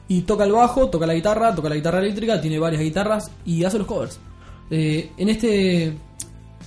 [0.08, 3.62] Y toca el bajo, toca la guitarra, toca la guitarra eléctrica, tiene varias guitarras y
[3.64, 4.18] hace los covers.
[4.70, 5.94] Eh, en este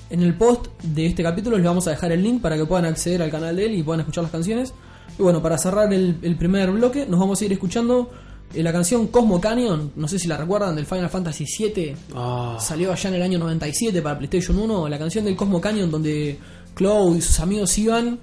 [0.09, 2.85] en el post de este capítulo les vamos a dejar el link para que puedan
[2.85, 4.73] acceder al canal de él y puedan escuchar las canciones.
[5.17, 8.09] Y bueno, para cerrar el, el primer bloque, nos vamos a ir escuchando
[8.53, 9.93] eh, la canción Cosmo Canyon.
[9.95, 11.95] No sé si la recuerdan del Final Fantasy VII.
[12.13, 14.89] Ah, Salió allá en el año 97 para PlayStation 1.
[14.89, 16.37] La canción del Cosmo Canyon, donde
[16.73, 18.19] Cloud y sus amigos iban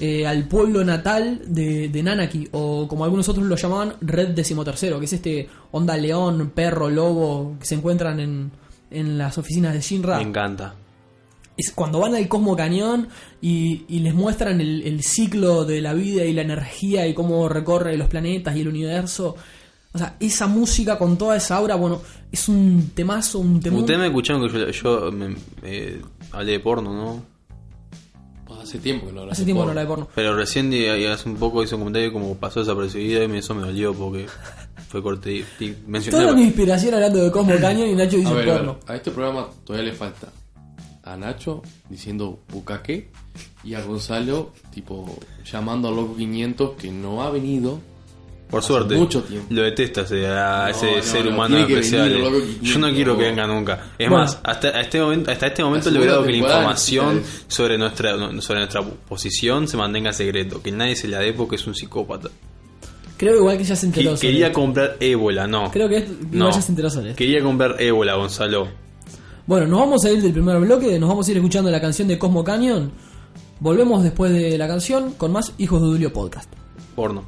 [0.00, 4.98] eh, al pueblo natal de, de Nanaki, o como algunos otros lo llamaban, Red Decimotercero,
[4.98, 8.50] que es este onda león, perro, lobo que se encuentran en,
[8.90, 10.74] en las oficinas de Shinra me encanta.
[11.56, 13.08] es cuando van al Cosmo Cañón
[13.40, 17.48] y, y les muestran el, el ciclo de la vida y la energía y cómo
[17.48, 19.34] recorre los planetas y el universo.
[19.92, 23.80] O sea, esa música con toda esa aura, bueno, es un temazo, un temón.
[23.80, 27.22] Ustedes me escucharon que yo, yo me- eh, hablé de porno, ¿no?
[28.60, 29.72] Hace tiempo que no hablas Hace de tiempo porno.
[29.72, 30.08] no la de porno.
[30.14, 33.38] Pero recién y- y hace un poco hizo un comentario como pasó desapercibido y me-
[33.38, 34.26] eso me dolió porque
[34.88, 35.44] fue corte
[35.86, 38.74] mencioné Toda mi inspiración hablando de Cosmo Cañón y Nacho dice A ver, a ver,
[38.86, 40.28] a este programa todavía le falta
[41.04, 43.10] a Nacho diciendo bucaque
[43.64, 45.18] y a Gonzalo tipo
[45.50, 47.80] llamando al loco 500 que no ha venido
[48.50, 48.94] Por hace suerte.
[48.96, 49.46] mucho tiempo.
[49.50, 52.08] Lo detesta ese, a No, ese no, ser no, humano que especial.
[52.10, 53.74] venir, loco, Yo no que- quiero que venga nunca.
[53.98, 54.24] Es Bueno.
[54.24, 57.76] más, hasta, a este momento, hasta este momento he segunda logrado que la información sobre
[57.78, 60.62] nuestra, sobre nuestra posición se mantenga secreto.
[60.62, 62.28] Que nadie se la dé porque es un psicópata.
[63.18, 65.70] Creo igual que ya se Que- enteró sobre quería comprar ébola, no.
[65.70, 66.50] Creo que es- no.
[66.50, 67.18] ya se enteró sobre esto.
[67.18, 68.68] Quería comprar ébola, Gonzalo.
[69.46, 72.06] Bueno, nos vamos a ir del primer bloque, nos vamos a ir escuchando la canción
[72.08, 72.90] de Cosmo Canyon.
[73.60, 76.50] Volvemos después de la canción con más Hijos de Dulio Podcast.
[76.94, 77.24] Porno.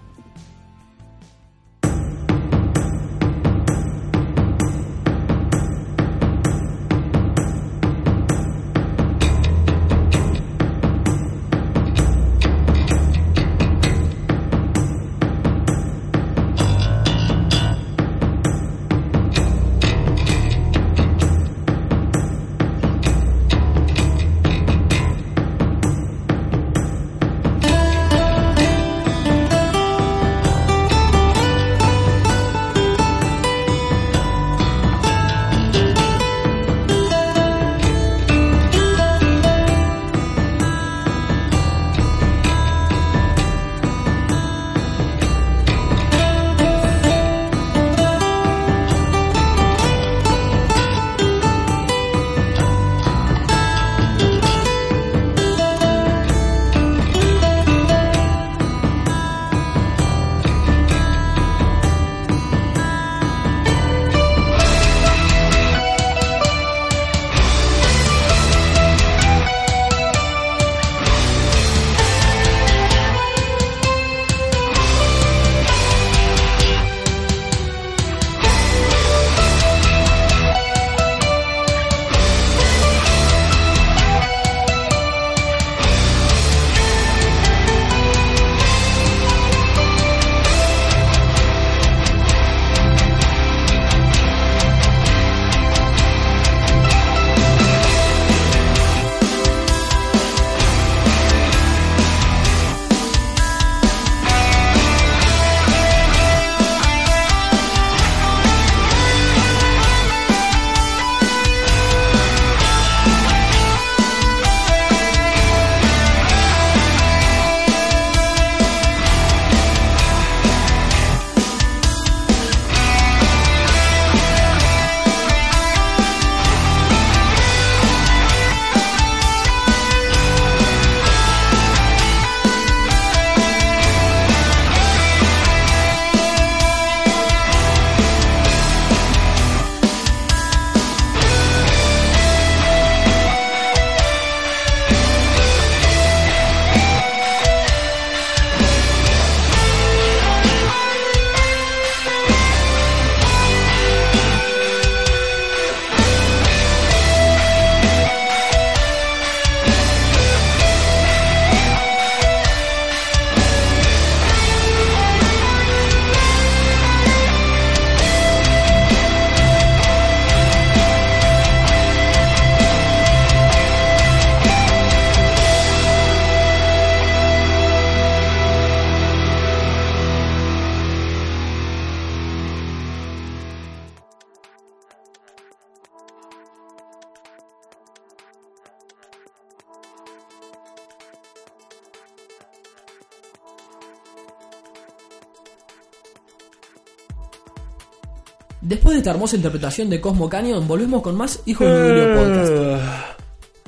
[198.71, 202.53] Después de esta hermosa interpretación de Cosmo Canyon, volvemos con más Hijos de Julio Podcast.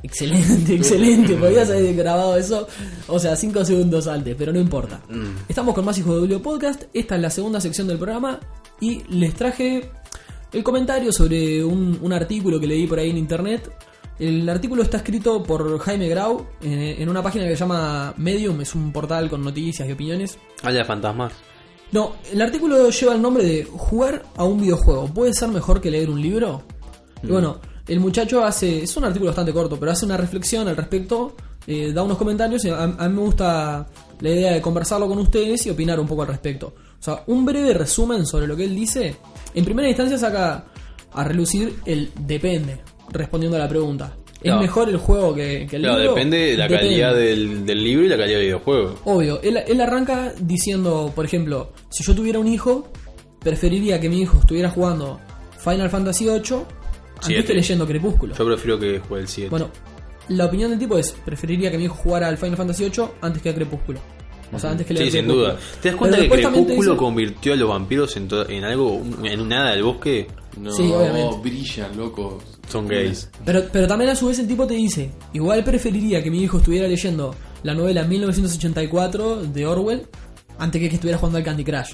[0.01, 1.35] Excelente, excelente.
[1.35, 2.69] Podías haber grabado eso,
[3.09, 5.01] o sea, cinco segundos antes, pero no importa.
[5.49, 6.85] Estamos con más Hijos de Julio Podcast.
[6.95, 8.39] Esta es la segunda sección del programa
[8.81, 9.91] y les traje
[10.53, 13.73] el comentario sobre un, un artículo que leí por ahí en internet.
[14.21, 18.61] El artículo está escrito por Jaime Grau eh, en una página que se llama Medium,
[18.61, 20.39] es un portal con noticias y opiniones.
[20.63, 21.33] Habla de fantasmas.
[21.93, 25.09] No, el artículo lleva el nombre de Jugar a un videojuego.
[25.09, 26.63] ¿Puede ser mejor que leer un libro?
[27.23, 28.83] Y bueno, el muchacho hace.
[28.83, 31.37] Es un artículo bastante corto, pero hace una reflexión al respecto.
[31.67, 33.87] eh, da unos comentarios y a, a mí me gusta
[34.21, 36.75] la idea de conversarlo con ustedes y opinar un poco al respecto.
[36.99, 39.17] O sea, un breve resumen sobre lo que él dice.
[39.55, 40.65] En primera instancia saca
[41.13, 44.17] a relucir el depende, respondiendo a la pregunta.
[44.43, 46.15] ¿Es mejor el juego que, que el Claro, libro?
[46.15, 46.87] depende de la Depende.
[46.89, 48.95] calidad del, del libro y la calidad del videojuego.
[49.05, 52.91] Obvio, él, él arranca diciendo, por ejemplo, si yo tuviera un hijo,
[53.41, 55.21] preferiría que mi hijo estuviera jugando
[55.59, 56.41] Final Fantasy VIII
[57.23, 58.35] antes que leyendo Crepúsculo.
[58.35, 59.51] Yo prefiero que juegue el 7.
[59.51, 59.71] Bueno,
[60.29, 63.43] la opinión del tipo es, preferiría que mi hijo jugara al Final Fantasy VIII antes
[63.43, 64.01] que a Crepúsculo.
[64.55, 65.57] O sea, antes que leer sí, sin duda.
[65.81, 69.01] ¿Te das cuenta Pero que Crepúsculo dice- convirtió a los vampiros en, to- en algo,
[69.25, 70.27] en un hada del bosque?
[70.59, 71.37] No, Sí, obviamente.
[71.43, 72.39] brillan, loco.
[72.73, 73.29] Son gays.
[73.45, 76.57] Pero, pero también a su vez el tipo te dice, igual preferiría que mi hijo
[76.59, 80.07] estuviera leyendo la novela 1984 de Orwell
[80.59, 81.93] antes que que estuviera jugando al Candy Crush.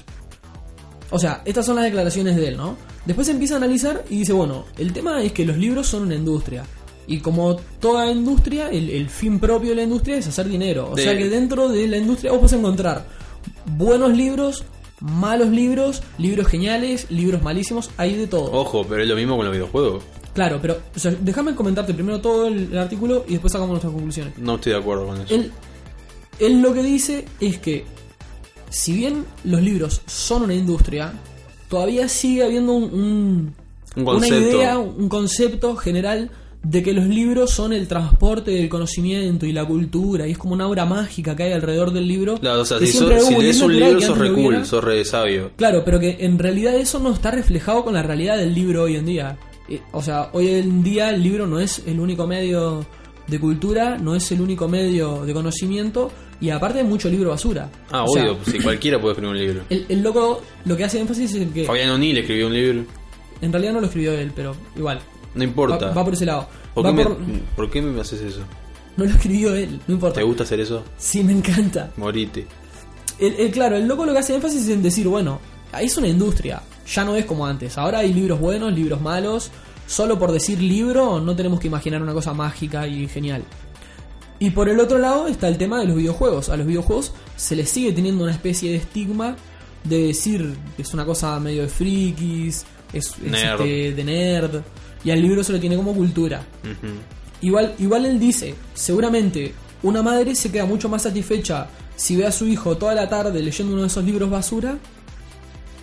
[1.11, 2.77] O sea, estas son las declaraciones de él, ¿no?
[3.05, 6.15] Después empieza a analizar y dice, bueno, el tema es que los libros son una
[6.15, 6.63] industria.
[7.07, 10.89] Y como toda industria, el, el fin propio de la industria es hacer dinero.
[10.91, 13.05] O De- sea que dentro de la industria vos podés encontrar
[13.65, 14.63] buenos libros,
[14.99, 18.51] malos libros, libros geniales, libros malísimos, hay de todo.
[18.51, 20.03] Ojo, pero es lo mismo con los videojuegos.
[20.33, 23.93] Claro, pero o sea, déjame comentarte primero todo el, el artículo y después sacamos nuestras
[23.93, 24.37] conclusiones.
[24.37, 25.33] No estoy de acuerdo con eso.
[25.33, 25.51] Él,
[26.39, 27.85] él lo que dice es que,
[28.69, 31.13] si bien los libros son una industria,
[31.67, 33.55] todavía sigue habiendo un, un-
[33.95, 36.29] Un una idea, un concepto general
[36.61, 40.53] de que los libros son el transporte del conocimiento y la cultura, y es como
[40.53, 42.37] una obra mágica que hay alrededor del libro.
[42.37, 42.85] Claro, o sea, si,
[43.39, 45.51] lees un libro sos re cool, sos re sabio.
[45.55, 48.97] Claro, pero que en realidad eso no está reflejado con la realidad del libro hoy
[48.97, 49.37] en día.
[49.91, 52.85] O sea, hoy en día el libro no es el único medio
[53.27, 57.69] de cultura, no es el único medio de conocimiento y aparte hay mucho libro basura.
[57.91, 59.61] Ah, O sea, obvio, si cualquiera puede escribir un libro.
[59.69, 62.85] el, el loco lo que hace énfasis es en que Fabián O'Neill escribió un libro.
[63.41, 64.99] en realidad no lo escribió él, pero igual.
[65.35, 65.87] No importa.
[65.89, 66.47] Va, va por ese lado.
[66.73, 67.17] ¿Por, Va qué me, por-
[67.55, 68.41] ¿Por qué me haces eso?
[68.97, 70.19] No lo escribió él, no importa.
[70.19, 70.83] ¿Te gusta hacer eso?
[70.97, 71.91] Sí, me encanta.
[71.97, 72.47] Morite.
[73.19, 75.39] El, el- claro, el loco lo que hace énfasis es en decir, bueno,
[75.79, 76.61] es una industria,
[76.93, 77.77] ya no es como antes.
[77.77, 79.51] Ahora hay libros buenos, libros malos.
[79.87, 83.43] Solo por decir libro no tenemos que imaginar una cosa mágica y genial.
[84.39, 86.49] Y por el otro lado está el tema de los videojuegos.
[86.49, 89.35] A los videojuegos se les sigue teniendo una especie de estigma
[89.83, 93.61] de decir que es una cosa medio de frikis, es, es, Nerd.
[93.61, 94.61] este, de nerd.
[95.03, 96.41] Y al libro se lo tiene como cultura.
[97.41, 102.31] Igual, igual él dice, seguramente una madre se queda mucho más satisfecha si ve a
[102.31, 104.77] su hijo toda la tarde leyendo uno de esos libros basura,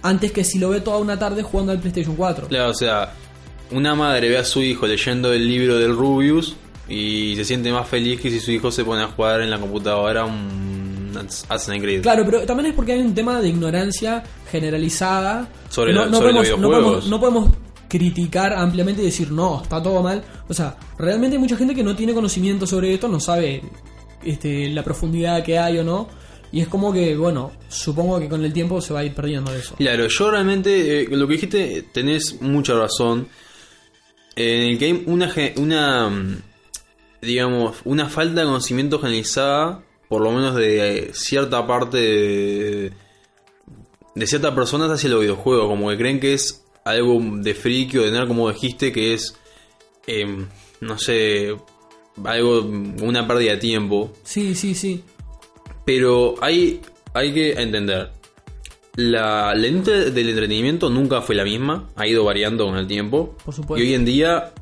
[0.02, 2.48] antes que si lo ve toda una tarde jugando al PlayStation 4.
[2.48, 3.12] Claro, o sea,
[3.70, 6.56] una madre ve a su hijo leyendo el libro del Rubius
[6.88, 9.58] y se siente más feliz que si su hijo se pone a jugar en la
[9.58, 12.02] computadora un Assassin's Creed.
[12.02, 15.48] Claro, pero también es porque hay un tema de ignorancia generalizada.
[15.68, 17.04] Sobre no, la- no sobre los podemos, no videojuegos.
[17.04, 17.50] podemos- no podemos
[17.88, 20.22] criticar ampliamente y decir, no, está todo mal.
[20.48, 23.62] O sea, realmente hay mucha gente que no tiene conocimiento sobre esto, no sabe
[24.24, 26.08] este, la profundidad que hay o no.
[26.52, 29.52] Y es como que, bueno, supongo que con el tiempo se va a ir perdiendo
[29.54, 29.74] eso.
[29.76, 33.28] Claro, yo realmente, eh, lo que dijiste, tenés mucha razón.
[34.36, 36.38] En el hay una, una,
[37.20, 42.92] digamos, una falta de conocimiento generalizada, por lo menos de eh, cierta parte de,
[44.14, 48.02] de ciertas personas hacia los videojuegos, como que creen que es algo de friki o
[48.02, 49.36] de nerd, como dijiste, que es,
[50.06, 50.46] em,
[50.80, 51.56] no sé,
[52.24, 54.12] algo, una pérdida de tiempo.
[54.22, 55.02] Sí, sí, sí.
[55.86, 56.82] Pero hay,
[57.14, 58.10] hay que entender.
[58.96, 63.34] La, la industria del entretenimiento nunca fue la misma, ha ido variando con el tiempo.
[63.44, 63.82] Por supuesto.
[63.82, 64.52] Y hoy en día,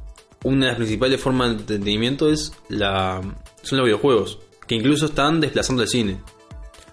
[0.44, 3.20] una de las principales formas de entretenimiento es la,
[3.62, 6.20] son los videojuegos, que incluso están desplazando el cine.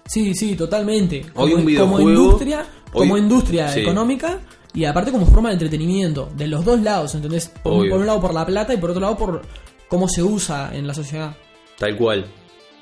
[0.06, 1.26] Sí, sí, totalmente.
[1.34, 3.80] Hoy como, un videojuego- como industria, hoy- como industria sí.
[3.80, 4.40] económica
[4.74, 7.50] y aparte como forma de entretenimiento, de los dos lados, ¿entendés?
[7.62, 9.42] Por un lado por la plata y por otro lado por
[9.88, 11.36] cómo se usa en la sociedad.
[11.78, 12.24] Tal cual.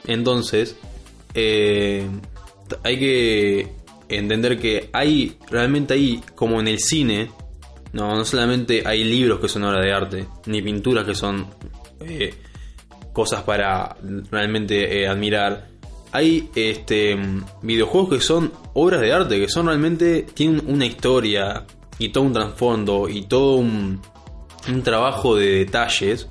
[0.07, 0.77] Entonces,
[1.35, 2.07] eh,
[2.83, 3.73] hay que
[4.09, 7.31] entender que hay, realmente hay, como en el cine,
[7.93, 11.47] no, no solamente hay libros que son obras de arte, ni pinturas que son
[12.01, 12.35] eh,
[13.13, 13.97] cosas para
[14.31, 15.69] realmente eh, admirar.
[16.13, 17.17] Hay este
[17.63, 21.67] videojuegos que son obras de arte, que son realmente, tienen una historia,
[22.01, 24.01] y todo un trasfondo y todo un,
[24.83, 26.29] trabajo de detalles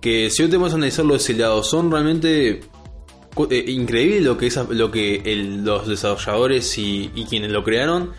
[0.00, 2.60] que si yo te vas a analizarlo de ese lado son realmente
[3.44, 8.12] increíble lo que, esa- lo que el- los desarrolladores y, y quienes lo crearon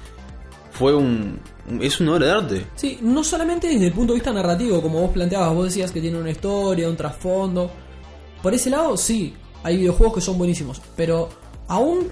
[0.72, 1.40] fue un...
[1.82, 2.66] es una obra de arte.
[2.76, 6.02] Sí, no solamente desde el punto de vista narrativo, como vos planteabas, vos decías que
[6.02, 7.72] tiene una historia, un trasfondo.
[8.44, 11.30] Por ese lado, sí, hay videojuegos que son buenísimos, pero
[11.68, 12.08] aún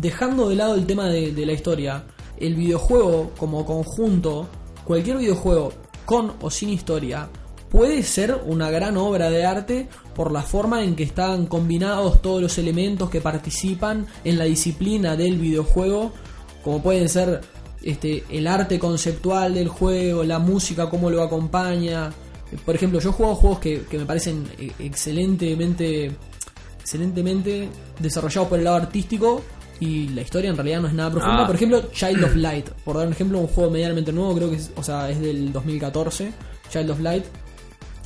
[0.00, 2.04] dejando de lado el tema de la historia,
[2.38, 4.48] el videojuego como conjunto,
[4.84, 5.72] cualquier videojuego
[6.04, 7.28] con o sin historia,
[7.74, 12.40] puede ser una gran obra de arte por la forma en que están combinados todos
[12.40, 16.12] los elementos que participan en la disciplina del videojuego,
[16.62, 17.40] como pueden ser
[17.82, 22.12] este, el arte conceptual del juego, la música, cómo lo acompaña.
[22.64, 26.12] Por ejemplo, yo juego juegos que, que me parecen eh, excelentemente,
[26.78, 29.42] excelentemente desarrollados por el lado artístico
[29.80, 31.42] y la historia en realidad no es nada profunda.
[31.42, 31.46] Ah.
[31.48, 34.56] Por ejemplo, Child of Light, por dar un ejemplo, un juego medianamente nuevo, creo que
[34.58, 36.32] es, o sea, es del 2014,
[36.70, 37.24] Child of Light.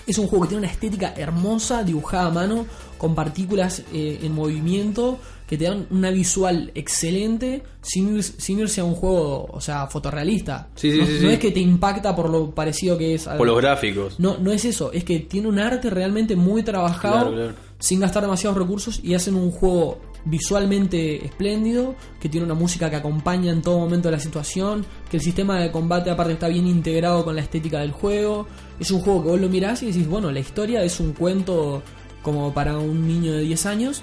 [0.08, 2.66] Es un juego que tiene una estética hermosa, dibujada a mano,
[2.96, 8.80] con partículas eh, en movimiento, que te dan una visual excelente, sin, ir- sin irse
[8.80, 10.68] a un juego, o sea, fotorrealista.
[10.74, 13.24] Sí, sí, no, sí, no es que te impacta por lo parecido que es.
[13.28, 14.18] Por los gráficos.
[14.18, 17.54] no, no es eso, es que tiene un arte realmente muy trabajado, Claro, claro.
[17.78, 22.96] sin gastar demasiados recursos y hacen un juego visualmente espléndido, que tiene una música que
[22.96, 27.24] acompaña en todo momento la situación, que el sistema de combate aparte está bien integrado
[27.24, 28.46] con la estética del juego.
[28.78, 31.82] Es un juego que vos lo mirás y decís, bueno, la historia es un cuento
[32.22, 34.02] como para un niño de 10 años,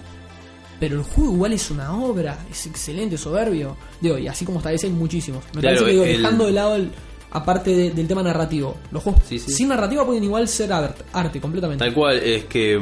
[0.79, 3.77] pero el juego igual es una obra, es excelente, soberbio.
[4.01, 5.43] Digo, y así como establece hay muchísimos.
[5.53, 6.91] Me Claro, parece que digo, el- dejando de lado el,
[7.31, 9.51] aparte de- del tema narrativo, los juegos Sí, sí.
[9.51, 11.83] sin narrativa pueden igual ser arte, arte completamente.
[11.83, 12.79] Tal cual, es que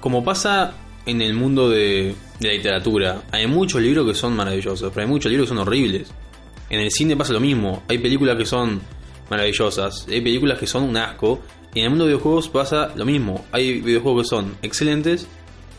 [0.00, 0.72] como pasa
[1.06, 5.10] en el mundo de, de la literatura, hay muchos libros que son maravillosos, pero hay
[5.10, 6.12] muchos libros que son horribles.
[6.70, 8.80] En el cine pasa lo mismo, hay películas que son
[9.30, 11.40] maravillosas, hay películas que son un asco,
[11.74, 15.26] y en el mundo de videojuegos pasa lo mismo, hay videojuegos que son excelentes,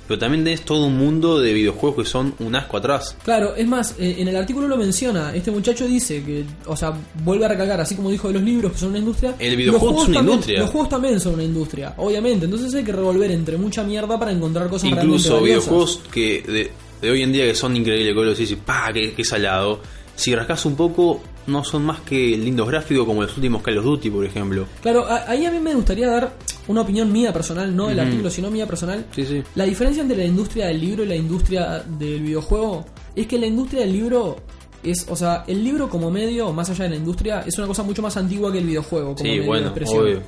[0.07, 3.15] pero también tenés todo un mundo de videojuegos que son un asco atrás.
[3.23, 6.93] Claro, es más, eh, en el artículo lo menciona, este muchacho dice que, o sea,
[7.23, 9.85] vuelve a recalcar, así como dijo de los libros que son una industria, El videojuego
[9.85, 10.59] los juegos es una también- industria.
[10.59, 14.31] Los juegos también son una industria, obviamente, entonces hay que revolver entre mucha mierda para
[14.31, 18.13] encontrar cosas Incluso realmente videojuegos que de, de hoy en día que son increíbles, que
[18.15, 19.79] vos lo decís, pa, qué, qué salado.
[20.15, 23.83] Si rascas un poco, no son más que lindos gráficos como los últimos Call of
[23.85, 24.67] Duty, por ejemplo.
[24.81, 26.33] Claro, ahí a mí me gustaría dar
[26.67, 29.05] una opinión mía personal, no del artículo, sino mía personal.
[29.15, 29.43] Sí, sí.
[29.55, 33.45] La diferencia entre la industria del libro y la industria del videojuego es que la
[33.47, 34.37] industria del libro
[34.83, 37.83] es, o sea, el libro como medio, más allá de la industria, es una cosa
[37.83, 40.03] mucho más antigua que el videojuego como Sí, medio de bueno, expresión.
[40.03, 40.21] obvio.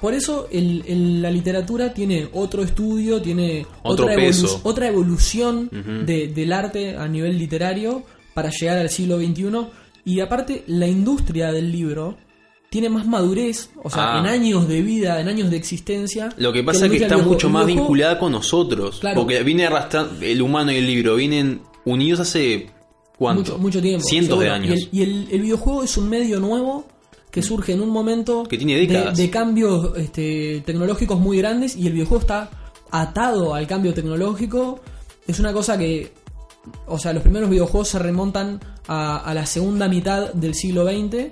[0.00, 4.60] Por eso el- el- la literatura tiene otro estudio, tiene Otro otra, peso.
[4.62, 5.68] otra evolución
[6.06, 9.66] de- del arte a nivel literario para llegar al siglo XXI.
[10.04, 12.16] Y aparte, la industria del libro
[12.70, 14.18] tiene más madurez, o sea, Ah.
[14.20, 16.28] en años de vida, en años de existencia.
[16.36, 18.98] Lo que pasa es que está mucho más vinculada con nosotros.
[19.00, 19.20] Claro.
[19.20, 22.68] Porque viene arrastrando, el humano y el libro vienen unidos hace,
[23.16, 23.42] ¿cuánto?
[23.52, 24.06] Mucho, mucho tiempo.
[24.06, 24.68] Cientos de años.
[24.70, 26.84] Y, el, y el- el videojuego es un medio nuevo
[27.30, 29.16] que surge en un momento Que tiene de- décadas.
[29.16, 32.50] De, cambios este, tecnológicos muy grandes y el videojuego está
[32.90, 34.80] atado al cambio tecnológico.
[35.26, 36.12] Es una cosa que,
[36.86, 41.30] o sea, los primeros videojuegos se remontan a, a la segunda mitad del siglo XX.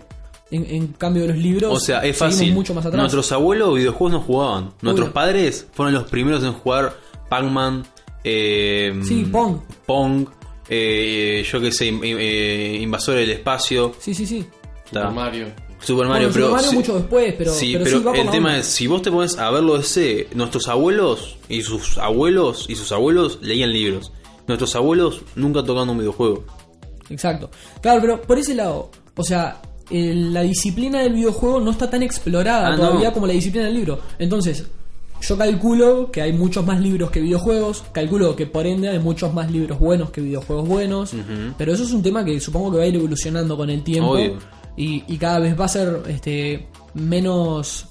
[0.51, 2.53] En, en cambio de los libros, O sea, es fácil.
[2.55, 3.01] mucho más atrás.
[3.01, 4.71] Nuestros abuelos videojuegos no jugaban.
[4.81, 5.15] Nuestros Obvio.
[5.15, 6.97] padres fueron los primeros en jugar
[7.29, 7.85] Pac-Man,
[8.23, 9.59] eh, Sí, Pong.
[9.87, 10.27] Pong,
[10.69, 13.93] eh, yo qué sé, eh, Invasor del Espacio.
[13.99, 14.47] Sí, sí, sí.
[14.85, 15.11] Super Ta.
[15.11, 15.47] Mario.
[15.81, 18.13] Super Mario, Bueno, pero Super Mario sí- mucho después, pero, sí, pero pero sí, va
[18.13, 18.59] por el tema onda.
[18.61, 22.93] es, si vos te pones a verlo ese, nuestros abuelos y sus abuelos y sus
[22.93, 24.11] abuelos leían libros.
[24.47, 26.45] Nuestros abuelos nunca tocaron un videojuego.
[27.11, 27.51] Exacto.
[27.83, 29.61] Claro, pero por ese lado, o sea,
[29.91, 33.15] el- la disciplina del videojuego no está tan explorada Ah, todavía no.
[33.15, 34.01] como la disciplina del libro.
[34.19, 34.65] Entonces,
[35.23, 39.33] yo calculo que hay muchos más libros que videojuegos, calculo que por ende hay muchos
[39.33, 41.13] más libros buenos que videojuegos buenos,
[41.57, 44.19] pero eso es un tema que supongo que va a ir evolucionando con el tiempo
[44.77, 47.87] y, y cada vez va a ser este menos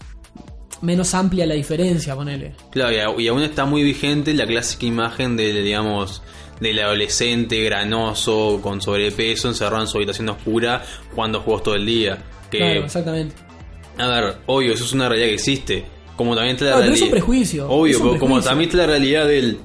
[0.82, 2.54] menos amplia la diferencia, ponele.
[2.70, 6.22] Claro, y, aún está muy vigente la clásica imagen del, digamos,
[6.60, 10.84] del adolescente granoso, con sobrepeso, encerrado en su habitación oscura,
[11.14, 12.24] jugando juegos todo el día.
[12.50, 13.36] Que, Claro, exactamente.
[13.98, 15.86] a ver, obvio, eso es una realidad que existe.
[16.16, 17.06] Como también está la Claro, pero es realidad.
[17.08, 19.58] un prejuicio, Obvio, un pero como también está la realidad del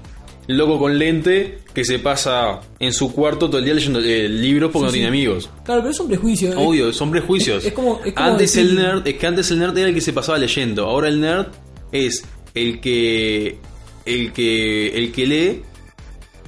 [0.49, 4.73] loco con lente que se pasa en su cuarto todo el día leyendo eh, libros
[4.73, 4.95] porque Sí, no sí.
[4.95, 5.49] tiene amigos.
[5.65, 6.59] Claro, pero es un prejuicio.
[6.61, 7.59] Obvio, son prejuicios.
[7.59, 9.89] es- es como- es como antes decir- el nerd, es que antes el nerd era
[9.91, 10.87] el que se pasaba leyendo.
[10.87, 11.47] Ahora el nerd
[11.93, 12.25] es
[12.57, 13.59] el que
[14.07, 15.63] el que el que lee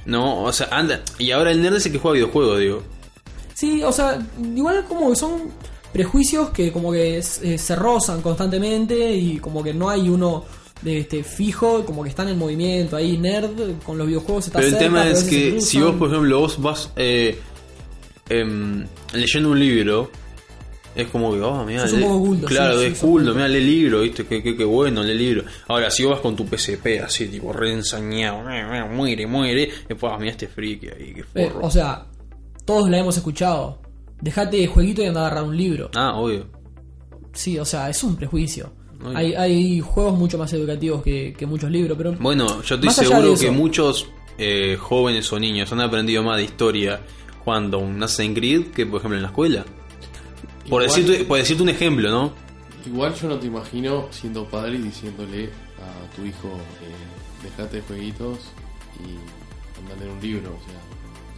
[0.05, 1.01] no, o sea, anda.
[1.17, 2.83] Y ahora el nerd es el que juega videojuegos, digo.
[3.53, 4.19] Sí, o sea,
[4.55, 5.51] igual como que son
[5.91, 10.43] prejuicios que como que eh, se rozan constantemente y como que no hay uno
[10.81, 12.95] de este fijo, como que están en movimiento.
[12.95, 13.51] Ahí, nerd
[13.85, 16.61] con los videojuegos está Pero el cerca, tema es que si vos, por ejemplo, vos
[16.61, 17.39] vas eh,
[18.29, 20.11] em, leyendo un libro,
[20.95, 23.61] es como que, oh, mira, un poco culto, claro, sí, es sí, culto, mira, lee
[23.61, 25.43] libro, viste, qué, qué, qué bueno, lee libro.
[25.67, 28.43] Ahora, si vos vas con tu PSP así, tipo, re ensañado,
[28.89, 31.65] muere, muere, después, ah, mira este friki ahí, qué Eh, forro.
[31.65, 32.05] o sea,
[32.65, 33.81] todos la hemos escuchado.
[34.21, 35.89] Dejate de jueguito y anda a agarrar un libro.
[35.95, 36.45] ah, obvio.
[37.33, 38.71] Sí, o sea, es un prejuicio.
[39.15, 43.35] Hay, hay juegos mucho más educativos que, que muchos libros, pero Bueno, yo estoy seguro
[43.37, 47.01] que muchos eh, jóvenes o niños han aprendido más de historia
[47.43, 49.65] jugando un Assassin's Creed que, por ejemplo, en la escuela.
[50.69, 52.33] Por, Igual- decirte, por decirte un ejemplo, ¿no?
[52.85, 55.45] Igual yo no te imagino siendo padre y diciéndole
[55.79, 56.49] a tu hijo,
[56.81, 58.39] eh, dejate de jueguitos
[58.99, 60.49] y andale en un libro.
[60.51, 60.79] O sea,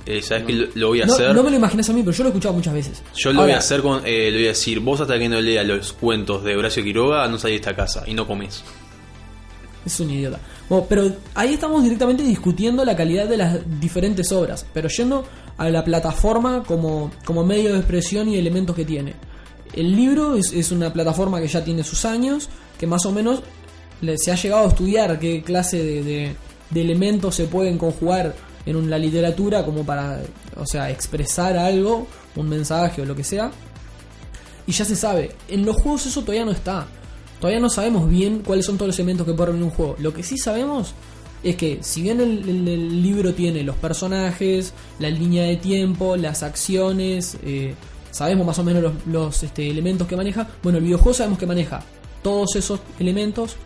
[0.08, 1.34] Eh, Sabes que lo, lo voy a no, hacer.
[1.34, 3.04] no me lo imaginas a mí, pero yo lo he escuchado muchas veces.
[3.16, 4.02] Yo lo voy Ahora, a hacer con.
[4.06, 7.28] eh, le voy a decir, vos hasta que no leas los cuentos de Horacio Quiroga,
[7.28, 8.64] no salís de esta casa y no comes.
[9.86, 10.40] Es un idiota.
[10.90, 15.24] Pero ahí estamos directamente discutiendo la calidad de las diferentes obras, pero yendo
[15.58, 19.14] a la plataforma como, como medio de expresión y elementos que tiene.
[19.74, 23.42] El libro es, es una plataforma que ya tiene sus años, que más o menos
[24.18, 26.36] se ha llegado a estudiar qué clase de, de-
[26.72, 28.34] de elementos se pueden conjugar
[28.66, 30.20] en la literatura como para,
[30.58, 33.52] o sea, expresar algo, un mensaje o lo que sea.
[34.66, 36.88] Y ya se sabe, en los juegos eso todavía no está.
[37.46, 39.96] Todavía no sabemos bien cuáles son todos los elementos que puede venir un juego.
[40.00, 40.96] Lo que sí sabemos
[41.43, 46.18] es que si bien el, el- el libro tiene los personajes, la línea de tiempo,
[46.18, 47.76] las acciones, eh,
[48.10, 51.46] sabemos más o menos los, los, este, elementos que maneja, bueno, el videojuego sabemos que
[51.46, 51.84] maneja
[52.24, 53.58] todos esos elementos,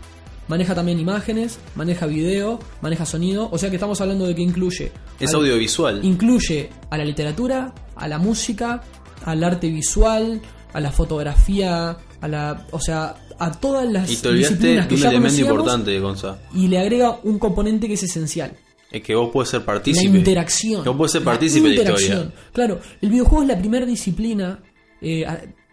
[0.46, 4.92] maneja también imágenes, maneja video, maneja sonido, o sea que estamos hablando de que incluye...
[5.18, 6.04] Es al- audiovisual.
[6.04, 8.82] Incluye a la literatura, a la música,
[9.24, 10.42] al arte visual,
[10.74, 15.00] a la fotografía, a la, o sea, a todas las Y te disciplinas que un
[15.00, 16.38] ya elemento importante, Gonza.
[16.54, 18.52] y le agrega un componente que es esencial.
[18.92, 20.16] Es que vos puedes ser La partícipe.
[20.18, 20.82] interacción.
[20.82, 22.18] Que vos puedes ser La partícipe de la interacción.
[22.18, 22.40] historia.
[22.52, 24.62] Claro, el videojuego es la primera disciplina
[25.00, 25.24] eh,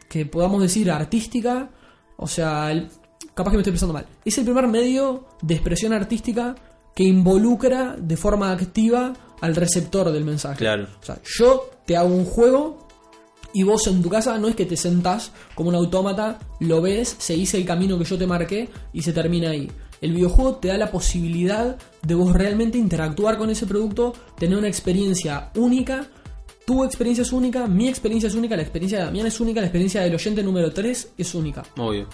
[0.07, 1.69] que podamos decir artística,
[2.15, 2.87] o sea, el-
[3.35, 4.05] capaz que me estoy expresando mal.
[4.23, 6.55] Es el primer medio de expresión artística
[6.95, 10.57] que involucra de forma activa al receptor del mensaje.
[10.59, 10.87] Claro.
[11.01, 12.86] O sea, yo te hago un juego
[13.53, 17.15] y vos en tu casa no es que te sentás como un autómata, lo ves,
[17.17, 19.69] se hizo el camino que yo te marqué y se termina ahí.
[20.01, 24.67] El videojuego te da la posibilidad de vos realmente interactuar con ese producto, tener una
[24.67, 26.05] experiencia única.
[26.65, 29.67] Tu experiencia es única, mi experiencia es única, la experiencia de Damián es única, la
[29.67, 31.63] experiencia del oyente número 3 es única.
[31.77, 32.07] Obvio.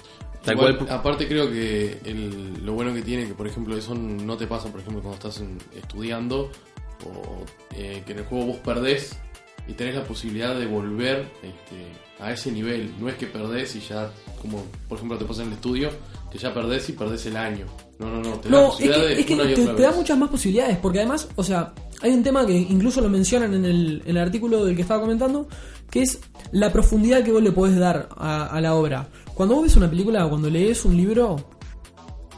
[0.45, 0.89] Tal Igual, cual.
[0.91, 4.69] Aparte creo que el- lo bueno que tiene que por ejemplo eso no te pasa
[4.69, 6.51] por ejemplo cuando estás en- estudiando
[7.05, 7.43] o
[7.75, 9.17] eh, que en el juego vos perdés
[9.67, 12.93] y tenés la posibilidad de volver este, a ese nivel.
[12.99, 14.11] No es que perdés y ya,
[14.41, 15.89] como por ejemplo te pasa en el estudio,
[16.31, 17.65] que ya perdés y perdés el año.
[17.99, 18.39] No, no, no.
[18.39, 21.27] Te da No, es posibilidad que, es que te, da muchas más posibilidades, porque además,
[21.35, 24.75] o sea, hay un tema que incluso lo mencionan en el, en el artículo del
[24.75, 25.47] que estaba comentando,
[25.89, 26.19] que es
[26.51, 29.07] la profundidad que vos le podés dar a, a la obra.
[29.33, 31.37] Cuando vos ves una película o cuando lees un libro,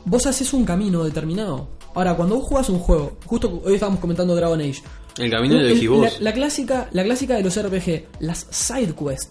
[0.05, 1.69] vos haces un camino determinado.
[1.95, 4.81] Ahora, cuando vos jugás un juego, justo hoy estábamos comentando Dragon Age,
[5.17, 8.93] El camino lo el- elegís la, la clásica, la clásica de los RPG, las side
[8.93, 9.29] quests.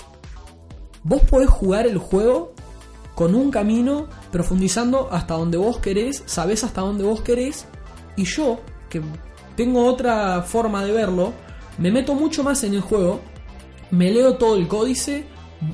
[1.02, 2.54] Vos podés jugar el juego
[3.14, 7.66] con un camino, profundizando hasta donde vos querés, sabés hasta donde vos querés,
[8.16, 9.00] y yo, que
[9.56, 11.32] tengo otra forma de verlo,
[11.78, 13.20] me meto mucho más en el juego,
[13.90, 15.26] me leo todo el códice,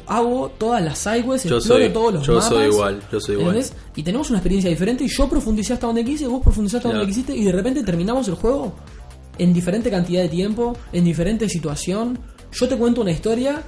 [0.07, 2.49] hago todas las sidequests, Yo exploro soy- todos los yo mapas.
[2.49, 3.57] soy igual, yo soy igual.
[3.57, 3.73] ¿entendés?
[3.97, 7.11] Y tenemos una experiencia diferente y yo profundicé hasta donde quise, vos profundizaste hasta donde
[7.13, 8.75] quisiste y de repente terminamos el juego
[9.43, 12.19] en diferente cantidad de tiempo, en diferente situación.
[12.53, 13.63] Yo te cuento una historia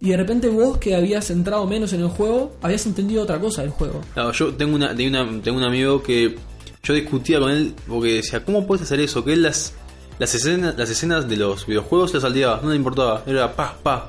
[0.00, 3.62] y de repente vos que habías entrado menos en el juego, habías entendido otra cosa
[3.62, 4.00] del juego.
[4.14, 6.36] Claro, yo tengo una, tengo una- tengo un amigo que
[6.82, 9.24] yo discutía con él porque decía, ¿cómo puedes hacer eso?
[9.24, 9.74] Que él las,
[10.18, 14.08] las, escenas, las escenas de los videojuegos las salteaba, no le importaba, era pa, pa.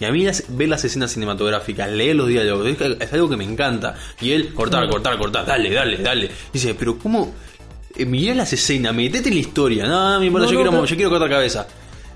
[0.00, 3.36] Y a mí las- ver las escenas cinematográficas, leer los diálogos, es, es algo que
[3.36, 3.94] me encanta.
[4.20, 6.30] Y él, cortar, cortar, cortar, dale, dale, dale.
[6.52, 7.32] Dice, pero ¿cómo?
[7.96, 9.86] Eh, mirá las escenas, metete en la historia.
[9.86, 11.66] No, no me importa, No, yo, no, quiero, pero- yo quiero cortar cabeza.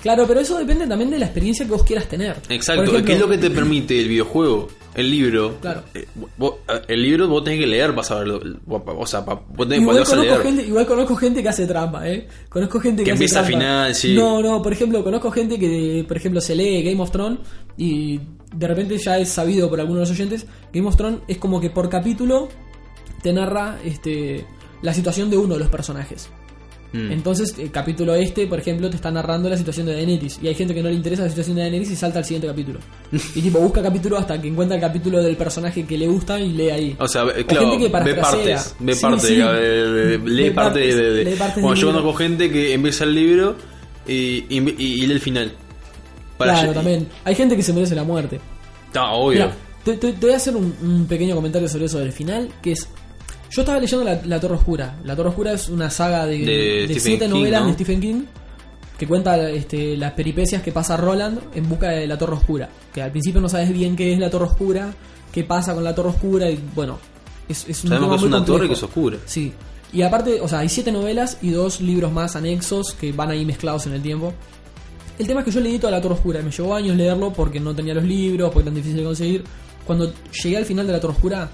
[0.01, 2.37] Claro, pero eso depende también de la experiencia que vos quieras tener.
[2.49, 4.67] Exacto, Por ejemplo, ¿qué es lo que te permite el videojuego?
[4.97, 5.59] El libro.
[5.61, 5.85] Claro.
[5.95, 6.07] Eh,
[6.37, 6.57] vos-
[6.89, 8.41] el libro vos tenés que leer para saberlo.
[8.69, 10.43] O sea, pa- vos tenés, Igual vas a conozco, leer.
[10.43, 12.27] gente, igual conozco gente que hace trampa, ¿eh?
[12.49, 13.59] Conozco gente que, Que hace empieza trampa.
[13.59, 14.15] final, sí.
[14.15, 17.39] No, no, por ejemplo, conozco gente que, por ejemplo, se lee Game of Thrones
[17.79, 18.21] y
[18.55, 21.61] de repente ya es sabido por algunos de los oyentes, Game of Thrones es como
[21.61, 22.49] que por capítulo
[23.23, 24.45] te narra este,
[24.83, 26.29] la situación de uno de los personajes.
[26.93, 27.11] Mm.
[27.11, 30.39] Entonces, el capítulo este, por ejemplo, te está narrando la situación de Daenerys.
[30.43, 32.47] Y hay gente que no le interesa la situación de Daenerys y salta al siguiente
[32.49, 32.81] capítulo.
[33.35, 36.53] y tipo, busca capítulo hasta que encuentra el capítulo del personaje que le gusta y
[36.53, 36.97] lee ahí.
[36.99, 39.35] O sea, O claro, gente que ve partes, ve Sí, partes, sí.
[39.37, 43.15] lee parte de, partes- de- lee partes Bueno, del yo conozco gente que empieza el
[43.15, 43.57] libro
[44.07, 45.53] y, y- lee el final.
[46.37, 47.09] Para claro, también.
[47.25, 48.39] Hay gente que se merece la muerte.
[48.95, 49.45] Ah, obvio.
[49.47, 52.51] Mira, te, te- te voy a hacer un, un pequeño comentario sobre eso del final,
[52.61, 52.87] que es...
[53.55, 54.99] Yo estaba leyendo La, La Torre Oscura.
[55.05, 56.39] La Torre Oscura es una saga de,
[56.89, 57.67] De siete King, novelas ¿no?
[57.69, 58.23] de Stephen King
[58.99, 62.69] que cuenta este, las peripecias que pasa Roland en busca de la Torre Oscura.
[62.95, 64.95] Que al principio no sabes bien qué es la Torre Oscura,
[65.33, 66.99] qué pasa con la Torre Oscura y bueno,
[67.49, 68.57] es, es un Sabemos que es una complejo.
[68.59, 69.19] torre que es oscura.
[69.27, 69.53] Sí.
[69.93, 73.45] Y aparte, o sea, hay siete novelas y dos libros más anexos que van ahí
[73.45, 74.33] mezclados en el tiempo.
[75.19, 77.33] El tema es que yo leí toda la Torre Oscura y me llevó años leerlo
[77.33, 79.45] porque no tenía los libros, porque tan difícil de conseguir.
[79.85, 81.51] Cuando llegué al final de la Torre Oscura,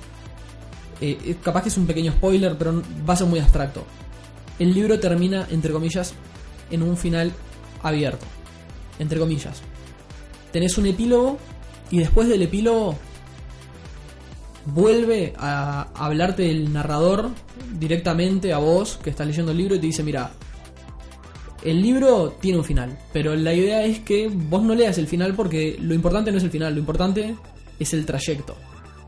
[1.01, 3.85] eh, eh, capaz que es un pequeño spoiler, pero va a ser muy abstracto.
[4.59, 6.15] El libro termina, entre comillas,
[6.71, 7.33] en un final
[7.83, 8.27] abierto.
[8.99, 9.61] Entre comillas.
[10.53, 11.39] Tenés un epílogo
[11.91, 12.97] y después del epílogo
[14.67, 17.31] vuelve a hablarte el narrador
[17.79, 20.33] directamente a vos que estás leyendo el libro y te dice, mira,
[21.63, 25.35] el libro tiene un final, pero la idea es que vos no leas el final
[25.35, 27.35] porque lo importante no es el final, lo importante
[27.79, 28.57] es el trayecto.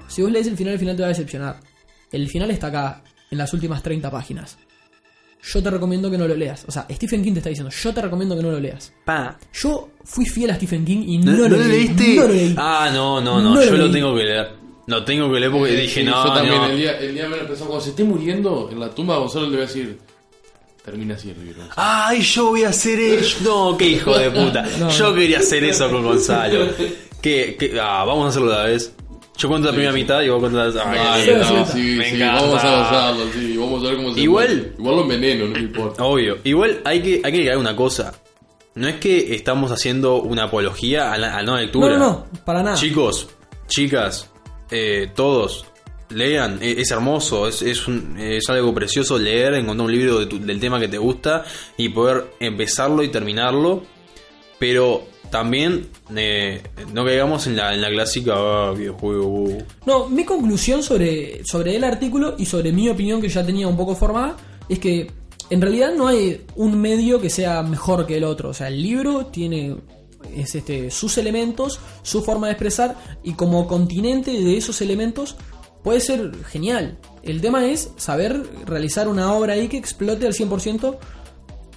[0.08, 1.69] Si vos lees el final, el final te va a decepcionar.
[2.12, 4.58] El final está acá, en las últimas 30 páginas.
[5.42, 6.64] Yo te recomiendo que no lo leas.
[6.68, 8.92] O sea, Stephen King te está diciendo, yo te recomiendo que no lo leas.
[9.04, 9.38] Pa.
[9.54, 11.86] Yo fui fiel a Stephen King y no, ¿No, lo, no lo leí.
[11.88, 12.14] leíste?
[12.16, 12.54] No lo leí.
[12.58, 13.54] Ah, no, no, no.
[13.54, 14.50] No lo yo lo tengo que leer.
[14.86, 16.66] Lo tengo que leer porque Eh, dije, sí, no, yo también, no.
[16.66, 19.50] El día, el día menos pensado, cuando se esté muriendo en la tumba, Gonzalo le
[19.52, 19.98] voy a decir:
[20.84, 21.62] Termina así el libro.
[21.76, 23.38] Ay, yo voy a hacer eso.
[23.44, 24.66] No, qué hijo de puta.
[24.78, 25.14] No, yo no.
[25.14, 26.66] quería hacer eso con Gonzalo.
[27.22, 28.94] Que, que, ah, vamos a hacerlo la vez.
[29.40, 32.04] Yo cuento la primera mitad y vos contás la Ay, sí, no, sí, sí, me
[32.10, 32.42] sí, encanta.
[32.42, 34.72] vamos a gozarlo, sí, vamos a ver cómo se Igual- muere.
[34.78, 36.04] Igual lo enveneno, no me importa.
[36.04, 36.38] Obvio.
[36.44, 38.12] Igual hay que, hay que agregar una cosa.
[38.74, 41.96] No es que estamos haciendo una apología a la, a la no No, lectura.
[41.98, 42.76] no, no, para nada.
[42.76, 43.28] Chicos,
[43.66, 44.30] chicas,
[44.70, 45.64] eh, todos,
[46.10, 50.26] lean, e- es, hermoso, es, es, un- es algo precioso leer, encontrar un libro de
[50.26, 51.44] tu- del tema que te gusta
[51.78, 53.82] y poder empezarlo y terminarlo,
[54.58, 56.62] pero también eh,
[56.92, 59.26] no caigamos en la, en la clásica ah, videojuego.
[59.26, 59.62] uh.
[59.86, 63.76] No, mi conclusión sobre, sobre el artículo y sobre mi opinión que ya tenía un
[63.76, 64.36] poco formada
[64.68, 65.10] es que
[65.50, 68.50] en realidad no hay un medio que sea mejor que el otro.
[68.50, 69.76] O sea, el libro tiene
[70.34, 75.36] es este, sus elementos, su forma de expresar y como continente de esos elementos
[75.82, 76.98] puede ser genial.
[77.22, 80.98] El tema es saber realizar una obra ahí que explote al 100%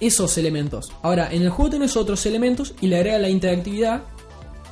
[0.06, 0.92] esos elementos.
[1.02, 4.02] Ahora, en el juego tenés otros elementos y le agrega la interactividad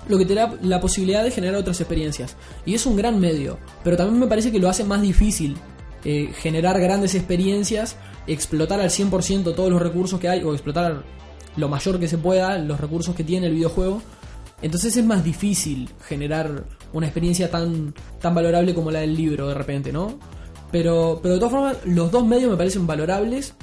[0.09, 2.37] lo que te da la posibilidad de generar otras experiencias.
[2.66, 5.57] Y es un gran medio, pero también me parece que lo hace más difícil
[6.05, 11.05] eh, generar grandes experiencias, explotar al 100% todos los recursos que hay, o explotar
[11.57, 14.03] lo mayor que se pueda los recursos que tiene el videojuego.
[14.62, 19.55] Entonces es más difícil generar una experiencia tan, tan valorable como la del libro de
[19.55, 20.18] repente, ¿no?
[20.70, 23.55] Pero, pero de todas formas, los dos medios me parecen valorables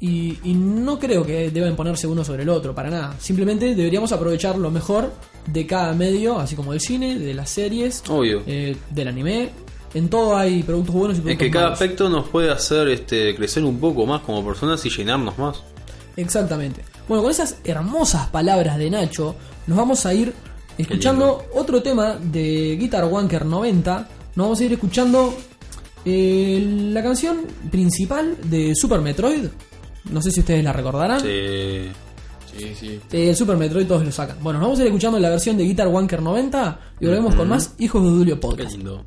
[0.00, 3.16] y, y no creo que deban ponerse uno sobre el otro, para nada.
[3.18, 5.12] Simplemente deberíamos aprovechar lo mejor
[5.46, 8.42] de cada medio, así como del cine, de las series, Obvio.
[8.46, 9.50] eh, del anime.
[9.94, 11.80] En todo hay productos buenos y Es productos que cada malos.
[11.80, 15.62] aspecto nos puede hacer este, crecer un poco más como personas y llenarnos más.
[16.16, 16.82] Exactamente.
[17.08, 19.34] Bueno, con esas hermosas palabras de Nacho,
[19.66, 20.32] nos vamos a ir
[20.76, 24.08] escuchando otro tema de Guitar Wanker 90.
[24.36, 25.34] Nos vamos a ir escuchando
[26.04, 27.38] eh, la canción
[27.70, 29.46] principal de Super Metroid.
[30.10, 31.20] No sé si ustedes la recordarán.
[31.24, 31.90] Eh,
[32.56, 33.00] Sí, sí.
[33.12, 34.38] Eh, el Super Metroid todos lo sacan.
[34.40, 37.48] Bueno, nos vamos a ir escuchando la versión de Guitar Wanker 90 y volvemos con
[37.48, 38.72] más Hijos de Dulio qué Podcast.
[38.72, 39.04] lindo.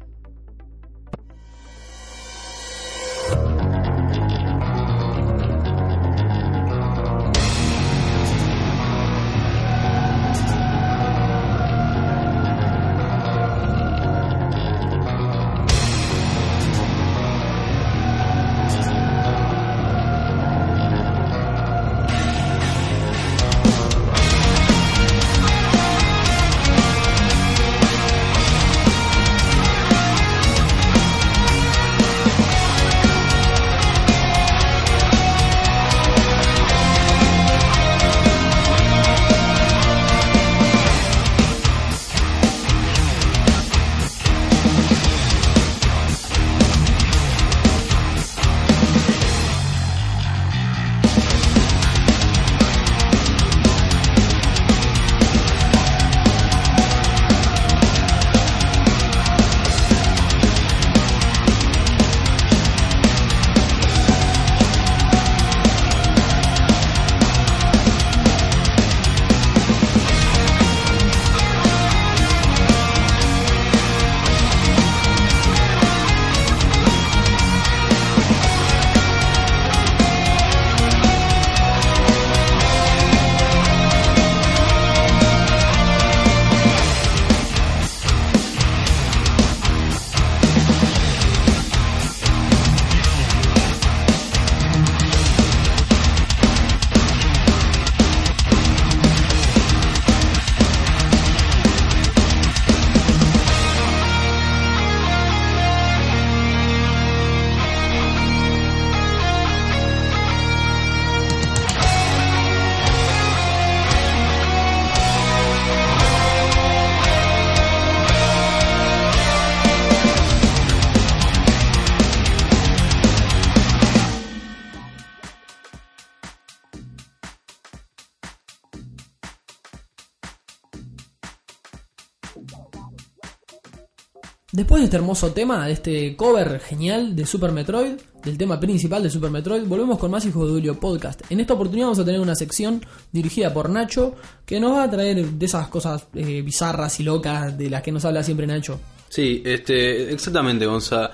[134.81, 139.09] De este hermoso tema, de este cover genial de Super Metroid, del tema principal de
[139.11, 141.21] Super Metroid, volvemos con más Hijos de Julio Podcast.
[141.29, 144.15] En esta oportunidad vamos a tener una sección dirigida por Nacho
[144.45, 147.91] que nos va a traer de esas cosas eh, bizarras y locas de las que
[147.91, 148.79] nos habla siempre Nacho.
[149.07, 151.11] Sí, este, exactamente, Gonza.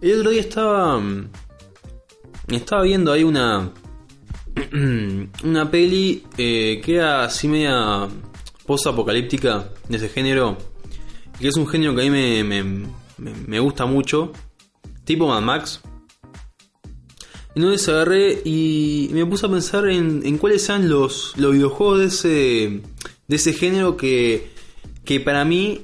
[0.00, 0.98] El otro día estaba.
[0.98, 1.30] mm,
[2.48, 3.70] Estaba viendo ahí una.
[5.44, 8.06] Una peli eh, que era así media
[8.66, 10.58] post-apocalíptica de ese género.
[11.42, 14.30] Que es un género que a mí me, me, gusta mucho.
[15.04, 15.80] Tipo Mad Max.
[17.56, 21.98] Y no agarré y me puse a pensar en, en cuáles sean los, los videojuegos
[21.98, 22.80] de ese,
[23.26, 24.52] de ese género que,
[25.04, 25.82] que para mí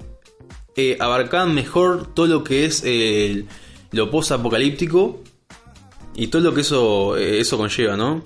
[0.76, 3.46] eh, abarcaban mejor todo lo que es el-
[3.90, 5.20] lo post-apocalíptico
[6.14, 8.22] y todo lo que eso, eh, eso conlleva, ¿no?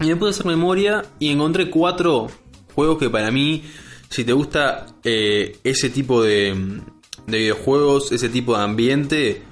[0.00, 2.26] Y me puse a hacer memoria y encontré cuatro
[2.74, 3.64] juegos que para mí,
[4.10, 6.54] si te gusta eh, ese tipo de,
[7.26, 9.42] de videojuegos, ese tipo de ambiente,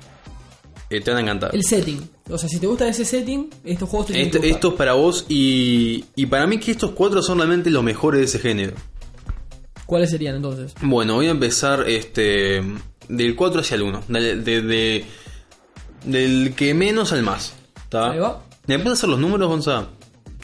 [0.90, 1.54] eh, te van a encantar.
[1.54, 2.08] El setting.
[2.30, 4.56] O sea, si te gusta ese setting, estos juegos te tienen Esto, que gustar.
[4.56, 8.20] esto es para vos y, y para mí que estos cuatro son realmente los mejores
[8.20, 8.74] de ese género.
[9.86, 10.72] ¿Cuáles serían entonces?
[10.80, 12.62] Bueno, voy a empezar este
[13.08, 14.04] del 4 hacia el 1.
[14.08, 15.04] De, de- de-
[16.06, 17.54] del que menos al más.
[17.90, 18.12] ¿tá?
[18.12, 18.42] Ahí va.
[18.66, 19.88] ¿Me puedes hacer los números, Gonzalo?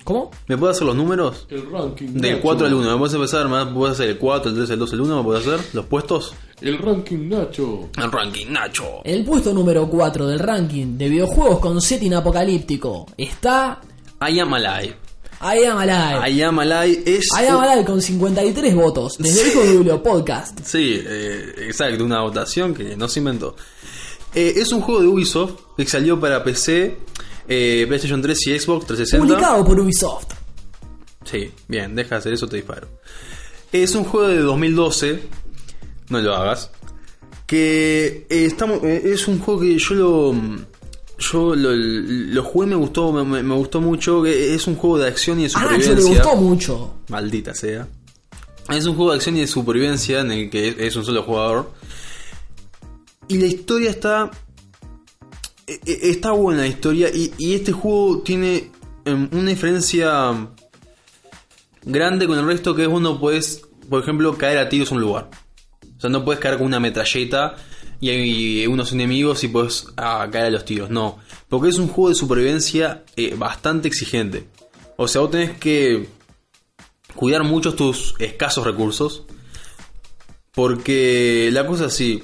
[0.05, 0.31] ¿Cómo?
[0.49, 1.47] ¿Me puedes hacer los números?
[1.51, 2.09] El ranking.
[2.09, 2.43] Del Nacho.
[2.43, 2.91] 4 al 1.
[2.93, 3.49] ¿Me puedes empezar?
[3.49, 5.17] ¿Me puedes hacer el 4, el 3, el 2, el 1?
[5.19, 6.35] ¿Me puedes hacer los puestos?
[6.61, 7.89] El ranking Nacho.
[7.97, 9.01] El ranking, Nacho.
[9.05, 13.81] En el puesto número 4 del ranking de videojuegos con setting apocalíptico está
[14.29, 14.97] I am alive.
[15.43, 16.31] I Am Alive.
[16.31, 17.29] I am alive es.
[17.33, 19.17] I Am Alive con 53 votos.
[19.17, 20.61] Desde el Julio Podcast.
[20.63, 23.57] Sí, eh, exacto, una votación que no se inventó.
[24.35, 26.99] Eh, es un juego de Ubisoft que salió para PC,
[27.53, 29.27] eh, PlayStation 3 y Xbox 360.
[29.27, 30.35] Publicado por Ubisoft.
[31.25, 32.87] Sí, bien, deja de hacer eso, te disparo.
[33.73, 35.21] Es un juego de 2012,
[36.11, 36.71] no lo hagas.
[37.47, 40.35] Que eh, eh, es un juego que yo lo.
[41.19, 44.25] Yo lo, lo jugué, me gustó, me, gustó mucho.
[44.25, 46.23] Es un juego de acción y de A Nacho le supervivencia.
[46.23, 46.95] gustó mucho.
[47.09, 47.87] Maldita sea.
[48.71, 51.73] Es un juego de acción y de supervivencia en el que es un solo jugador.
[53.29, 54.31] Y la historia está.
[55.71, 57.09] E- e- Está buena la historia.
[57.13, 58.71] Y, este juego tiene
[59.05, 60.49] em, una diferencia
[61.83, 64.99] grande con el resto que es vos no puedes, por ejemplo, caer a tiros en
[64.99, 65.31] un lugar.
[65.97, 67.57] O sea, no puedes caer con una metralleta
[68.01, 70.91] y hay unos enemigos y puedes ah, caer a los tiros.
[70.91, 71.19] No,
[71.49, 74.49] porque es un juego de supervivencia eh, bastante exigente.
[74.97, 76.09] O sea, vos tenés que
[77.15, 79.25] cuidar mucho tus escasos recursos.
[80.53, 82.23] Porque la cosa es así.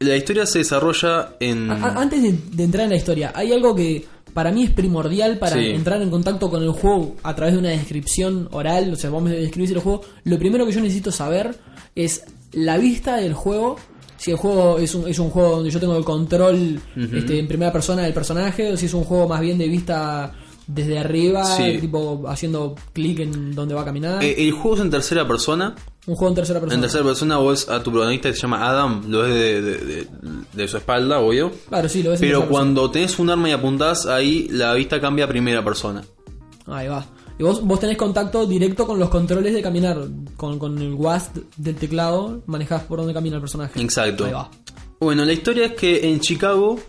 [0.00, 1.68] La historia se desarrolla en...
[1.72, 5.38] A- antes de, de entrar en la historia, hay algo que para mí es primordial
[5.38, 5.70] para Sí.
[5.70, 8.92] entrar en contacto con el juego a través de una descripción oral.
[8.92, 10.02] O sea, vamos a describir el juego.
[10.22, 11.56] Lo primero que yo necesito saber
[11.96, 12.22] es
[12.52, 13.74] la vista del juego.
[14.18, 16.80] Si el juego es un, es un juego donde yo tengo el control
[17.12, 20.32] este, en primera persona del personaje, o si es un juego más bien de vista
[20.68, 21.78] desde arriba, Sí.
[21.80, 24.22] tipo haciendo clic en donde va a caminar.
[24.22, 25.74] Eh, el juego es en tercera persona.
[26.08, 26.74] Un juego en tercera persona.
[26.74, 29.78] En tercera persona vos a tu protagonista que se llama Adam, lo ves de, de-
[29.78, 30.06] de-
[30.52, 31.52] de su espalda, obvio.
[31.68, 35.26] Claro, sí, lo ves Pero cuando tenés un arma y apuntás, ahí la vista cambia
[35.26, 36.00] a primera persona.
[36.00, 36.78] persona.
[36.78, 37.06] Ahí va.
[37.38, 39.98] Y vos, vos tenés contacto directo con los controles de caminar.
[40.36, 43.80] Con, con el WASD del teclado, manejás por dónde camina el personaje.
[43.80, 44.24] Exacto.
[44.24, 44.50] Ahí va.
[44.98, 46.80] Bueno, la historia es que en Chicago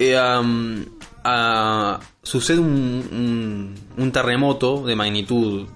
[0.00, 0.16] eh,
[2.22, 2.66] sucede un,
[3.12, 5.66] un- un terremoto de magnitud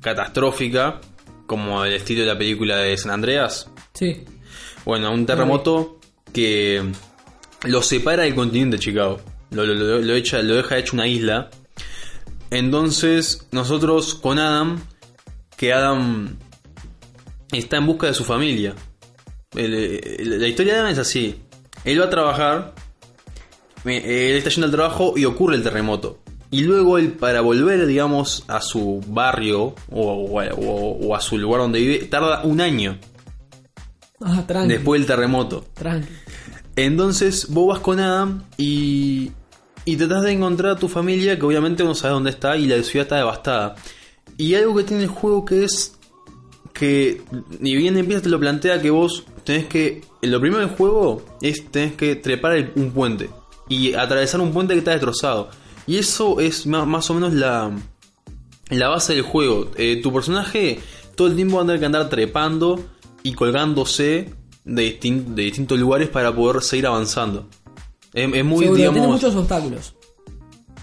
[0.00, 1.00] catastrófica,
[1.48, 3.68] como el estilo de la película de San Andreas.
[3.94, 4.24] Sí.
[4.84, 5.98] Bueno, un terremoto
[6.32, 6.82] que
[7.64, 9.20] lo separa del continente de Chicago.
[9.50, 11.50] Lo, lo- lo- lo echa- lo deja hecho una isla.
[12.50, 14.80] Entonces, nosotros con Adam,
[15.56, 16.36] que Adam
[17.52, 18.74] está en busca de su familia.
[19.54, 21.40] El- el- la historia de Adam es así.
[21.84, 22.74] Él va a trabajar,
[23.84, 26.20] eh, él está yendo al trabajo y ocurre el terremoto.
[26.50, 31.20] Y luego él, para volver, digamos, a su barrio o, o a- o- o a
[31.20, 32.98] su lugar donde vive, tarda un año
[34.20, 34.68] Ah, tranqui.
[34.72, 35.64] después del terremoto.
[35.74, 36.08] Tranqui.
[36.76, 39.30] Entonces vos vas con Adam y,
[39.84, 42.82] y tratás de encontrar a tu familia que obviamente no sabes dónde está y la
[42.82, 43.74] ciudad está devastada.
[44.36, 45.96] Y algo que tiene el juego que es
[46.72, 47.22] que
[47.60, 50.02] ni bien empieza te lo plantea que vos tenés que...
[50.22, 53.28] Lo primero del juego es tenés que trepar el- un puente
[53.68, 55.50] y atravesar un puente que está destrozado.
[55.88, 57.72] Y eso es más, o menos la,
[58.68, 59.70] la base del juego.
[59.76, 60.78] Eh, tu personaje
[61.16, 62.78] todo el tiempo va a tener que andar trepando
[63.24, 64.32] y colgándose
[64.64, 67.48] de, distin- de distintos lugares para poder seguir avanzando.
[68.14, 69.94] Es, es muy, Seguro, tiene digamos, muchos obstáculos.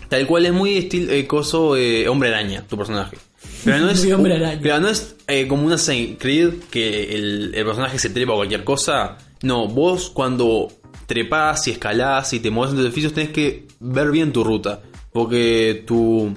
[0.10, 3.18] tal cual es muy estilo eh, coso eh, hombre araña, tu personaje.
[3.64, 4.60] Pero no es, hombre araña.
[4.62, 8.38] pero no es eh, como un Assassin's Creed que el, el personaje se trepa a
[8.38, 9.18] cualquier cosa.
[9.44, 10.68] No, vos cuando
[11.06, 14.82] trepás y escalás y te mueves en tus edificios tenés que ver bien tu ruta.
[15.16, 16.34] Porque tu,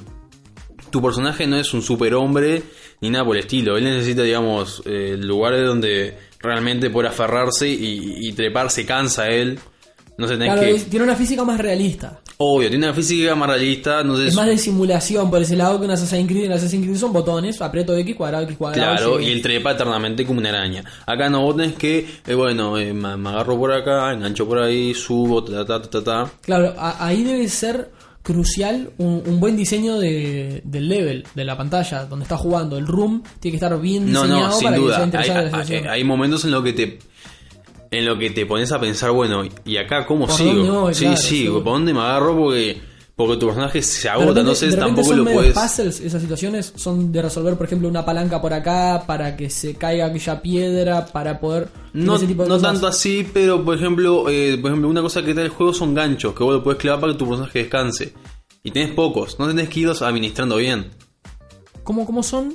[0.90, 2.62] tu personaje no es un superhombre
[3.00, 3.76] ni nada por el estilo.
[3.76, 9.58] Él necesita, digamos, eh, lugares donde realmente por aferrarse y, y trepar se cansa él.
[10.16, 10.74] No tenés Claro, que...
[10.88, 12.20] tiene una física más realista.
[12.38, 14.04] Obvio, tiene una física más realista.
[14.04, 16.44] No sé Es más de simulación por ese lado que en Assassin's Creed.
[16.44, 18.96] En Assassin's Creed son botones, aprieto X, cuadrado, X cuadrado.
[18.96, 20.84] Claro, y él trepa eternamente como una araña.
[21.04, 24.58] Acá no, vos tenés que, eh, bueno, eh, me, me agarro por acá, engancho por
[24.60, 26.30] ahí, subo, ta, ta, ta, ta, ta.
[26.42, 27.90] Claro, a- ahí debe ser
[28.32, 32.76] crucial un, un buen diseño de, del level, de la pantalla, donde está jugando.
[32.78, 34.98] El room tiene que estar bien No, diseñado no, sin para que sea duda.
[34.98, 35.88] Hay, interesante la hay- situación.
[35.92, 36.98] hay momentos en lo que te
[37.90, 40.52] en lo que te pones a pensar, bueno, ¿y acá cómo ¿Por sigo?
[40.52, 40.94] dónde voy?
[40.94, 41.48] sí, Claro, sí, sí.
[41.48, 42.36] ¿por dónde me agarro?
[42.36, 42.78] Porque
[43.18, 45.52] porque tu personaje se agota, repente- de repente tampoco son lo puedes...
[45.52, 49.74] puzzles esas situaciones son de resolver por ejemplo una palanca por acá para que se
[49.74, 52.72] caiga aquella piedra para poder No, ese tipo de no cosas.
[52.72, 55.94] tanto así, pero por ejemplo, eh, por ejemplo, una cosa que trae el juego son
[55.94, 58.14] ganchos, que vos lo puedes clavar para que tu personaje descanse.
[58.62, 60.86] Y tenés pocos, no tenés que irlos administrando bien.
[61.82, 62.54] ¿Cómo, cómo son?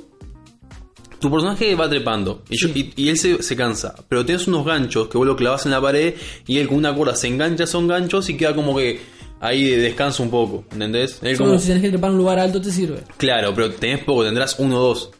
[1.18, 5.08] Tu personaje va trepando y, yo- y él se, se cansa, pero tienes unos ganchos
[5.08, 6.14] que vos lo clavas en la pared
[6.46, 9.00] y él con una cuerda se engancha, son ganchos y queda como que
[9.40, 11.18] ahí descansa un poco, ¿entendés?
[11.20, 13.00] Solo como, si tenés que trepar un lugar alto te sirve.
[13.16, 15.10] claro, pero tenés poco, tendrás uno o dos.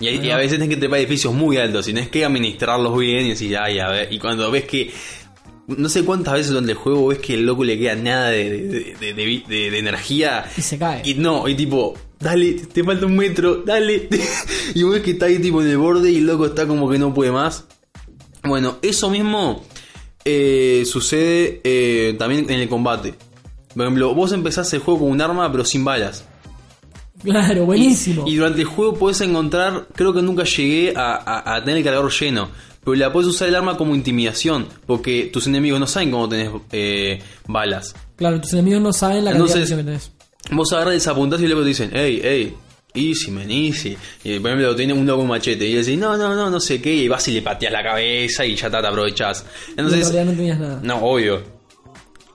[0.00, 3.30] Y, a veces tenés que trepar edificios muy altos y tenés que administrarlos bien y
[3.30, 4.92] decir, ay, a ver, y cuando ves que...
[5.66, 8.94] No sé cuántas veces durante el juego ves que el loco le queda nada de,
[8.98, 11.02] de- energía Y se cae.
[11.04, 14.08] y no, y tipo, dale, te falta un metro, dale.
[14.74, 16.96] y ves que está ahí tipo en el borde y el loco está como que
[16.98, 17.66] no puede más.
[18.44, 19.62] Bueno, eso mismo
[20.24, 23.14] eh, sucede eh, también en el combate.
[23.78, 26.24] Por ejemplo, vos empezás el juego con un arma pero sin balas.
[27.22, 28.24] Claro, buenísimo.
[28.28, 31.84] Y durante el juego podés encontrar, creo que nunca llegué a, a- a tener el
[31.84, 32.48] cargador lleno,
[32.84, 36.50] pero la podés usar el arma como intimidación, porque tus enemigos no saben cómo tenés
[36.72, 37.94] eh, balas.
[38.16, 40.12] Claro, tus enemigos no saben la cantidad de Entonces- que tenés.
[40.50, 42.54] Vos agarras esa apuntás y luego te dicen, hey, hey,
[42.94, 43.96] easy, man, easy.
[44.24, 46.80] Y por ejemplo, tiene un loco un machete y decís, no, no, no, no sé
[46.80, 49.44] qué, y vas y le pateas la cabeza y ya está, te aprovechás.
[49.68, 50.80] Y en Entonces, realidad no tenías nada.
[50.82, 51.57] no, obvio.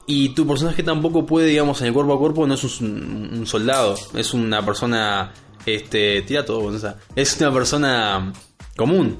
[0.05, 3.47] Y tu personaje tampoco puede, digamos, en el cuerpo a cuerpo, no es un, un
[3.47, 5.31] soldado, es una persona,
[5.65, 8.33] este, tira todo, o sea, es una persona
[8.75, 9.17] común.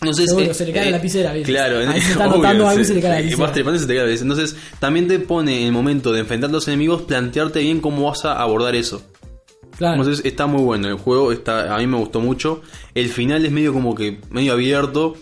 [0.00, 1.50] Entonces, Seguro, eh, se le cae eh, la lapicera, ¿viste?
[1.50, 3.78] Claro, Ahí se está obvio, y sí, se le cae la lapicera.
[3.78, 4.12] se te cae la.
[4.12, 8.06] Entonces, también te pone en el momento de enfrentar a los enemigos, plantearte bien cómo
[8.08, 9.02] vas a abordar eso.
[9.78, 10.00] Claro.
[10.00, 12.62] Entonces está muy bueno, el juego está, a mí me gustó mucho.
[12.94, 15.16] El final es medio como que medio abierto.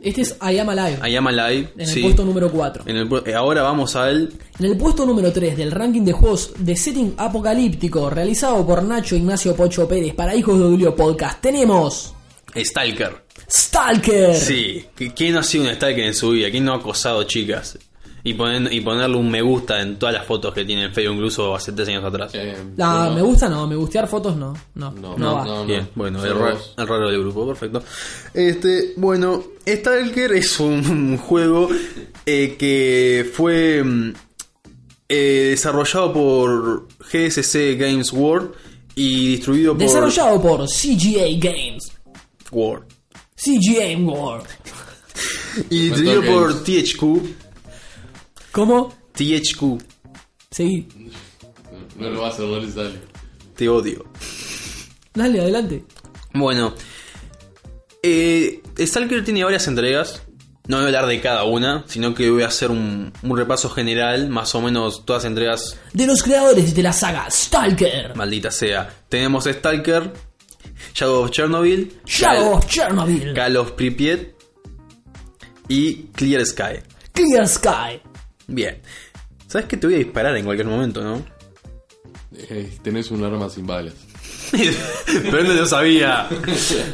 [0.00, 1.10] Este es I Am Alive.
[1.10, 1.72] I Am Alive.
[1.74, 2.02] en el sí.
[2.02, 2.84] puesto número 4.
[2.86, 4.32] En el eh, ahora vamos a él.
[4.58, 9.16] En el puesto número 3 del ranking de juegos de setting apocalíptico realizado por Nacho
[9.16, 12.14] Ignacio Pocho Pérez para Hijos de Julio Podcast tenemos
[12.56, 13.24] Stalker.
[13.50, 14.34] Stalker.
[14.36, 14.84] Sí.
[14.96, 16.48] ¿Qui- ¿Quién no ha sido un Stalker en su vida?
[16.50, 17.76] ¿Quién no ha acosado chicas?
[18.28, 21.14] Y, poner, y ponerle un me gusta en todas las fotos que tiene en Facebook,
[21.14, 22.30] incluso hace tres años atrás.
[22.34, 24.52] Eh, No, me gusta no, me gustear fotos no.
[24.74, 25.44] No, no, No, va.
[25.46, 26.34] no, Bien, bueno, el,
[26.86, 27.82] raro del grupo, perfecto.
[28.34, 31.70] Este, bueno, Stalker es un, juego
[32.26, 34.12] eh, que fue mm,
[35.08, 38.50] eh, desarrollado por GSC Games World
[38.94, 41.92] y distribuido por Desarrollado por CGA Games.
[42.52, 42.84] World.
[43.36, 44.46] CGA World.
[45.70, 47.47] Y distribuido por THQ.
[48.58, 48.92] ¿Cómo?
[49.12, 49.80] THQ,
[50.50, 50.88] Seguí.
[51.96, 52.98] No lo va a hacer, no le sale.
[53.54, 54.04] te odio.
[55.14, 55.84] Dale, adelante.
[56.34, 56.74] Bueno,
[58.02, 60.22] eh, Stalker tiene varias entregas.
[60.66, 63.70] No voy a hablar de cada una, sino que voy a hacer un, un repaso
[63.70, 68.16] general, más o menos todas las entregas De los creadores de la saga Stalker.
[68.16, 68.92] Maldita sea.
[69.08, 70.12] Tenemos Stalker,
[70.94, 73.34] Shadow of Chernobyl, Shadow of Chernobyl.
[73.34, 74.18] Call of Pripyat
[75.68, 76.80] y Clear Sky.
[77.12, 78.00] Clear Sky.
[78.48, 78.80] Bien.
[79.46, 81.24] ¿Sabes que te voy a disparar en cualquier momento, no?
[82.36, 83.94] Eh, tenés un arma sin balas.
[85.30, 86.26] Pero no lo sabía.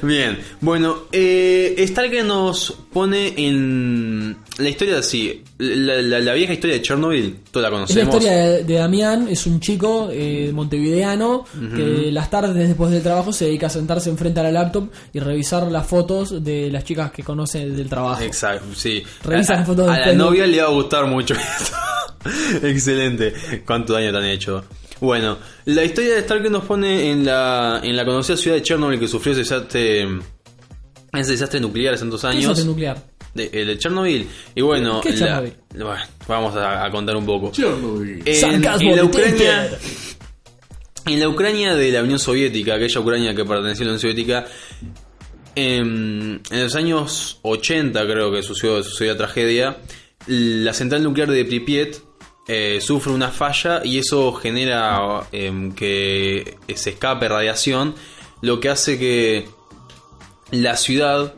[0.03, 0.39] Bien.
[0.61, 5.43] Bueno, eh, Stalker nos pone en la historia así.
[5.59, 8.15] La, la- la vieja historia de Chernobyl, toda la Es la conocemos.
[8.17, 11.45] historia de, de Damián, es un chico eh, montevideano
[11.77, 15.21] que las tardes después del trabajo se dedica a sentarse enfrente a la laptop y
[15.21, 18.23] revisar las fotos de las chicas que conoce del trabajo.
[18.23, 19.03] Exacto, sí.
[19.23, 22.67] Revisa a, las fotos a del la novia le va a gustar mucho esto.
[22.67, 23.33] Excelente.
[23.67, 24.65] ¿Cuánto daño te han hecho?
[25.05, 28.99] Bueno, la historia de Stalker nos pone en la, en la conocida ciudad de Chernobyl
[28.99, 30.03] que sufrió ese desastre,
[31.13, 32.43] ese desastre nuclear hace tantos ¿Qué es años.
[32.43, 33.05] desastre nuclear?
[33.35, 34.27] De, el de Chernobyl.
[34.55, 35.53] Y bueno, ¿Qué es la- Chernobyl?
[35.75, 37.51] bueno, vamos a, a contar un poco.
[37.53, 38.23] Chernobyl.
[38.25, 39.05] En, Sarcasmo en la.
[39.05, 39.71] Ucrania
[41.07, 44.47] En la Ucrania de la Unión Soviética, aquella Ucrania que pertenecía a la Unión Soviética,
[45.57, 49.77] en, en los años 80 creo que sucedió, sucedió la tragedia,
[50.27, 51.97] la central nuclear de Pripyat
[52.47, 57.95] eh, sufre una falla y eso genera em, que se escape radiación,
[58.43, 59.49] lo que hace que
[60.51, 61.35] la ciudad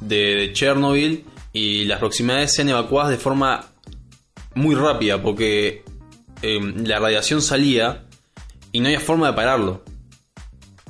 [0.00, 3.66] de, Chernobyl y las proximidades sean evacuadas de forma
[4.54, 5.82] muy rápida porque
[6.42, 8.04] em, la radiación salía
[8.72, 9.82] y no había forma de pararlo.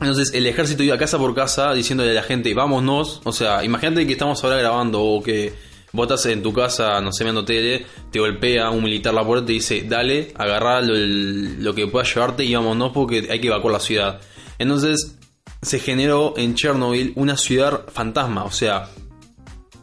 [0.01, 3.21] Entonces el ejército iba casa por casa diciéndole a la gente, vámonos.
[3.25, 5.53] O sea, imagínate que estamos ahora grabando o que
[5.93, 9.45] vos estás en tu casa, no sé, viendo tele, te golpea un militar la puerta
[9.45, 13.49] y te dice, dale, agarrá lo, lo que puedas llevarte y vámonos porque hay que
[13.49, 14.21] evacuar la ciudad.
[14.59, 15.17] Entonces
[15.63, 18.45] se generó en Chernobyl una ciudad fantasma.
[18.45, 18.89] O sea,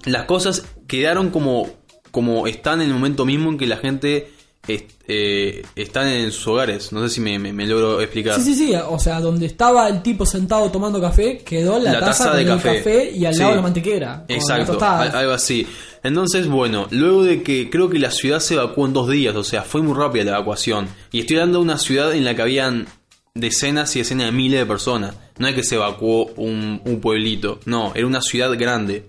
[0.06, 1.70] las cosas quedaron como,
[2.12, 4.32] como están en el momento mismo en que la gente
[4.68, 6.92] est- eh, están en sus hogares.
[6.92, 8.36] No sé si me, me- me logro explicar.
[8.36, 8.74] Sí, sí, sí.
[8.90, 12.44] O sea, donde estaba el tipo sentado tomando café, quedó la, La taza, taza de
[12.46, 13.12] con el café.
[13.12, 13.40] y al Sí.
[13.40, 14.26] lado la mantequera.
[14.28, 15.66] Exacto, algo así.
[16.04, 19.44] Entonces, bueno, luego de que creo que la ciudad se evacuó en dos días, o
[19.44, 20.88] sea, fue muy rápida la evacuación.
[21.12, 22.88] Y estoy hablando de una ciudad en la que habían
[23.34, 25.16] decenas y decenas de miles de personas.
[25.38, 29.06] No es que se evacuó un, un pueblito, no, era una ciudad grande.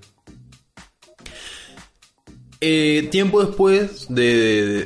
[2.61, 4.37] Eh, tiempo después de,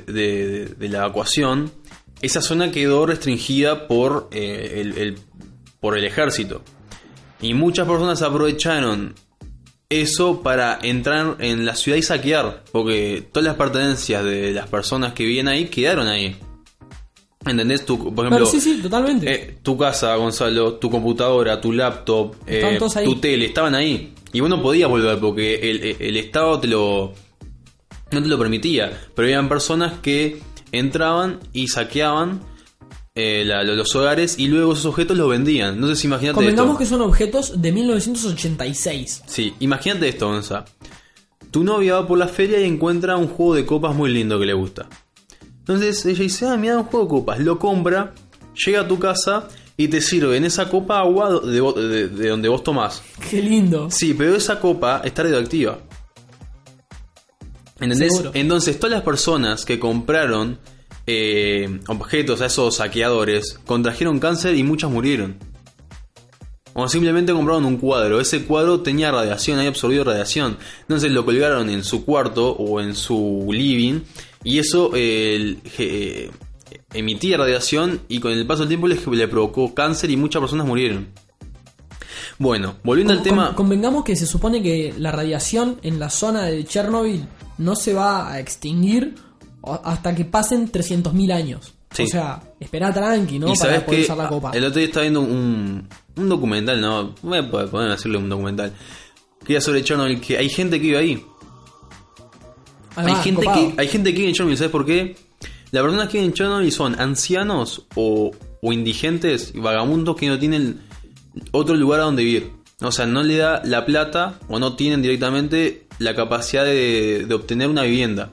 [0.07, 1.71] de- de- de la evacuación,
[2.21, 5.19] esa zona quedó restringida por, eh, el, el-
[5.81, 6.63] por el ejército.
[7.41, 9.15] Y muchas personas aprovecharon
[9.89, 12.63] eso para entrar en la ciudad y saquear.
[12.73, 16.37] Porque todas las pertenencias de las personas que vivían ahí quedaron ahí.
[17.45, 17.85] ¿Entendés?
[17.85, 19.29] Tu, por ejemplo, Claro, sí, sí, totalmente.
[19.35, 24.15] eh, tu casa, Gonzalo, tu computadora, tu laptop, eh, tu tele, estaban ahí.
[24.33, 27.13] Y vos no podías volver porque el Estado te lo
[28.17, 28.91] no te lo permitía.
[29.15, 30.41] Pero habían personas que
[30.73, 32.41] entraban y saqueaban
[33.15, 35.79] eh, la- los hogares y luego esos objetos los vendían.
[35.79, 36.79] No sé si imagínate Convengamos esto.
[36.79, 39.23] que son objetos de 1986.
[39.27, 40.65] Sí, imagínate esto, Gonza.
[41.51, 44.47] Tu novia va por la feria y encuentra un juego de copas muy lindo que
[44.47, 44.89] le gusta.
[45.59, 47.39] Entonces ella dice, ah, mira un juego de copas.
[47.41, 48.15] Lo compra,
[48.65, 49.47] llega a tu casa
[49.77, 53.03] y te sirve en esa copa agua de- de donde vos tomás.
[53.31, 53.91] Qué lindo.
[53.91, 55.79] Sí, pero esa copa está radioactiva.
[57.83, 58.13] ¿Entendés?
[58.13, 58.31] Seguro.
[58.35, 60.59] Entonces, todas las personas que compraron
[61.07, 65.37] eh, objetos a esos saqueadores contrajeron cáncer y muchas murieron.
[66.75, 68.19] O simplemente compraron un cuadro.
[68.21, 70.57] Ese cuadro tenía radiación, había absorbido radiación.
[70.83, 74.01] Entonces lo colgaron en su cuarto o en su living.
[74.43, 76.31] Y eso eh, el- eh,
[76.95, 80.67] emitía radiación y con el paso del tiempo le, le provocó cáncer y muchas personas
[80.67, 81.09] murieron.
[82.43, 83.47] Bueno, volviendo al tema...
[83.49, 87.25] con- convengamos que se supone que la radiación en la zona de Chernobyl
[87.59, 89.15] no se va a extinguir
[89.63, 91.75] hasta que pasen 300.000 años.
[91.93, 92.03] Sí.
[92.05, 93.47] O sea, espera tranqui, ¿no?
[93.47, 94.51] y Para sabes poder que usar la copa.
[94.55, 95.87] el otro día estaba viendo un,
[96.17, 98.73] un documental, no, voy a poder un documental,
[99.45, 101.25] que era sobre Chernobyl, que hay gente que vive ahí.
[102.97, 103.69] Hay, va, gente copado.
[103.69, 105.17] que, hay gente que vive en Chernobyl, ¿sabes por qué?
[105.71, 108.31] Las personas que viven en Chernobyl son ancianos o,
[108.61, 110.81] o indigentes y vagabundos que no tienen
[111.53, 112.51] otro lugar a donde vivir.
[112.81, 117.35] O sea, no le da la plata o no tienen directamente la capacidad de, de
[117.35, 118.31] obtener una vivienda.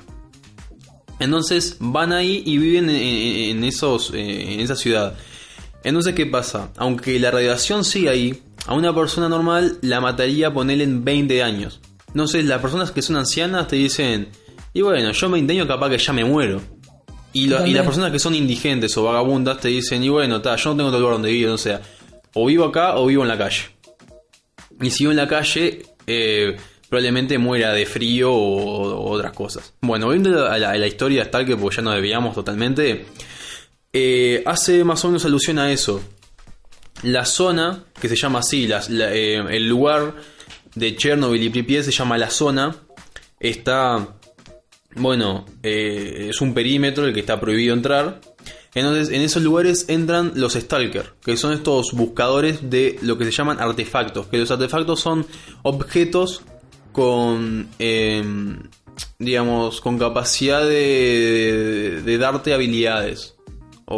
[1.20, 5.16] Entonces van ahí y viven en, esos, eh, en esa ciudad.
[5.84, 6.72] Entonces, ¿qué pasa?
[6.78, 11.80] Aunque la radiación sigue ahí, a una persona normal la mataría ponerle en 20 años.
[12.08, 14.30] Entonces, las personas que son ancianas te dicen,
[14.74, 16.62] y bueno, yo en 20 años capaz que ya me muero.
[17.34, 20.56] Y, lo- y las personas que son indigentes o vagabundas te dicen, y bueno, ta,
[20.56, 21.82] yo no tengo otro lugar donde vivir, o sea,
[22.34, 23.64] o vivo acá o vivo en la calle.
[24.82, 26.56] Y si vivo en la calle, eh,
[26.88, 29.74] probablemente muera de frío o, otras cosas.
[29.82, 33.06] Bueno, volviendo a la, la historia de Stalker, porque ya nos desviamos totalmente,
[33.92, 36.02] eh, hace más o menos alusión a eso.
[37.04, 40.16] La zona, que se llama así, eh, el lugar
[40.76, 42.76] de Chernobyl y Pripyat se llama la zona,
[43.40, 44.16] está,
[44.96, 48.20] bueno, es un perímetro el que está prohibido entrar.
[48.76, 53.32] Entonces, en esos lugares entran los Stalker, que son estos buscadores de lo que se
[53.32, 54.28] llaman artefactos.
[54.28, 55.26] Que los artefactos son
[55.63, 56.41] objetos
[56.91, 58.59] con, em,
[59.17, 63.36] digamos, con capacidad de, de darte habilidades.
[63.86, 63.97] O,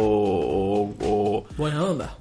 [1.00, 2.18] o- o- Buena onda.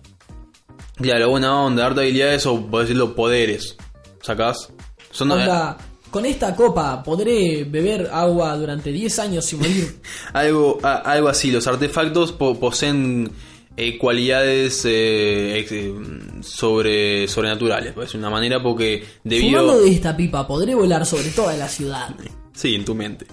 [0.97, 3.77] claro, buena onda, darte habilidades o, por decirlo, poderes.
[4.21, 4.71] ¿Sacás?
[5.11, 5.77] Son, Onda,
[6.11, 9.95] con esta copa podré beber agua durante 10 años sin morir.
[10.33, 13.31] Algo, a- algo así, los artefactos po- poseen
[13.77, 15.93] eh, cualidades eh, eh,
[16.41, 19.61] sobre, sobrenaturales, pues de una manera porque debido...
[19.61, 22.09] Fumando de esta pipa podré volar sobre toda la ciudad.
[22.53, 23.25] Sí, en tu mente.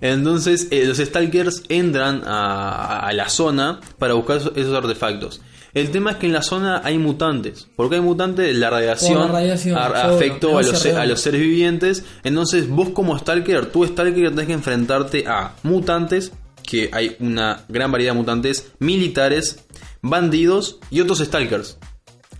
[0.00, 5.40] Entonces, eh, los Stalkers entran a, a la zona para buscar esos artefactos.
[5.74, 7.68] El tema es que en la zona hay mutantes.
[7.74, 12.04] Porque hay mutantes, la radiación, la radiación, seguro, afectó a los, a los seres vivientes.
[12.22, 17.90] Entonces, vos como Stalker, tú Stalker tenés que enfrentarte a mutantes, que hay una gran
[17.90, 19.64] variedad de mutantes, militares,
[20.00, 21.76] bandidos y otros Stalkers.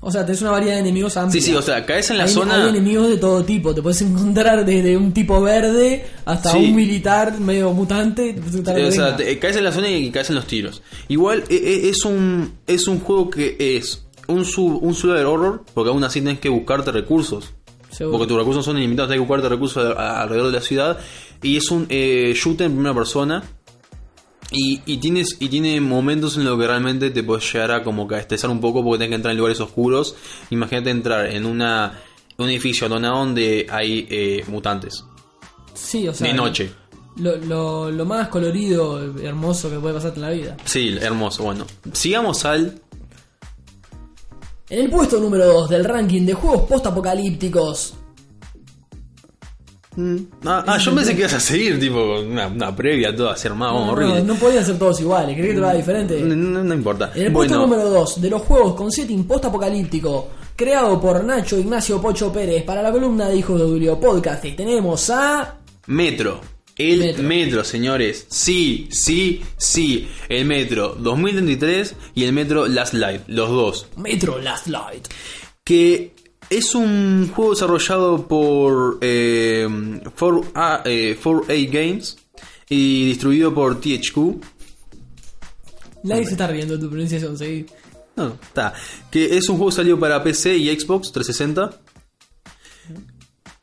[0.07, 1.41] O sea, tenés una variedad de enemigos amplia.
[1.41, 2.63] Sí, sí, o sea, caes en la hay, zona.
[2.63, 3.75] hay enemigos de todo tipo.
[3.75, 6.59] Te puedes encontrar desde un tipo verde hasta Sí.
[6.59, 8.31] un militar medio mutante.
[8.31, 10.83] Eh, o sea, te- caes en la zona y caes en los tiros.
[11.09, 15.65] Igual eh, eh, es un es un juego que es un sub, un survival horror,
[15.73, 17.53] porque aún así tienes que buscarte recursos.
[17.91, 18.19] Seguro.
[18.19, 20.99] Porque tus recursos son ilimitados, tienes que buscarte recursos a- a- alrededor de la ciudad.
[21.43, 23.43] Y es un eh, shooter en primera persona.
[24.51, 28.07] Y, y tienes y tiene momentos en los que realmente te puedes llegar a como
[28.07, 30.15] que estresar un poco porque tienes que entrar en lugares oscuros.
[30.51, 32.01] Imagínate entrar en una
[32.37, 35.05] un edificio donde hay eh, mutantes.
[35.75, 36.29] Sí, o sea.
[36.29, 36.73] de noche.
[37.17, 40.57] Lo, lo, lo más colorido, hermoso que puede pasarte en la vida.
[40.65, 41.45] Sí, hermoso.
[41.45, 42.81] Bueno, sigamos al
[44.69, 47.95] En el puesto número 2 del ranking de juegos post-apocalípticos.
[50.45, 53.93] Ah, ah, yo pensé que ibas a seguir, tipo, una, una previa, todo armado, No,
[53.93, 54.21] horrible.
[54.23, 55.37] no, no podían ser todos iguales.
[55.37, 56.21] ¿Crees que te haga diferente?
[56.21, 57.13] No, no- no importa.
[57.15, 61.59] En el puesto Bueno, número 2 de los juegos con setting post-apocalíptico, creado por Nacho
[61.59, 65.59] Ignacio Pocho Pérez para la columna de Hijos de Julio Podcast, y tenemos a.
[65.87, 66.41] Metro.
[66.77, 67.23] El Metro.
[67.23, 67.65] metro.
[67.65, 68.27] señores.
[68.29, 70.09] Sí, sí, sí.
[70.29, 73.87] El Metro 2033 y el Metro Last Light, los dos.
[73.97, 75.07] Metro Last Light.
[75.63, 76.13] Que
[76.51, 82.17] es un juego desarrollado por eh, 4A, eh, 4A Games
[82.69, 84.17] y distribuido por THQ.
[86.05, 87.67] Nadie se está riendo tu pronunciación, seguí.
[88.17, 88.75] No, está.
[89.11, 91.81] Que es un juego salió para PC y Xbox 360.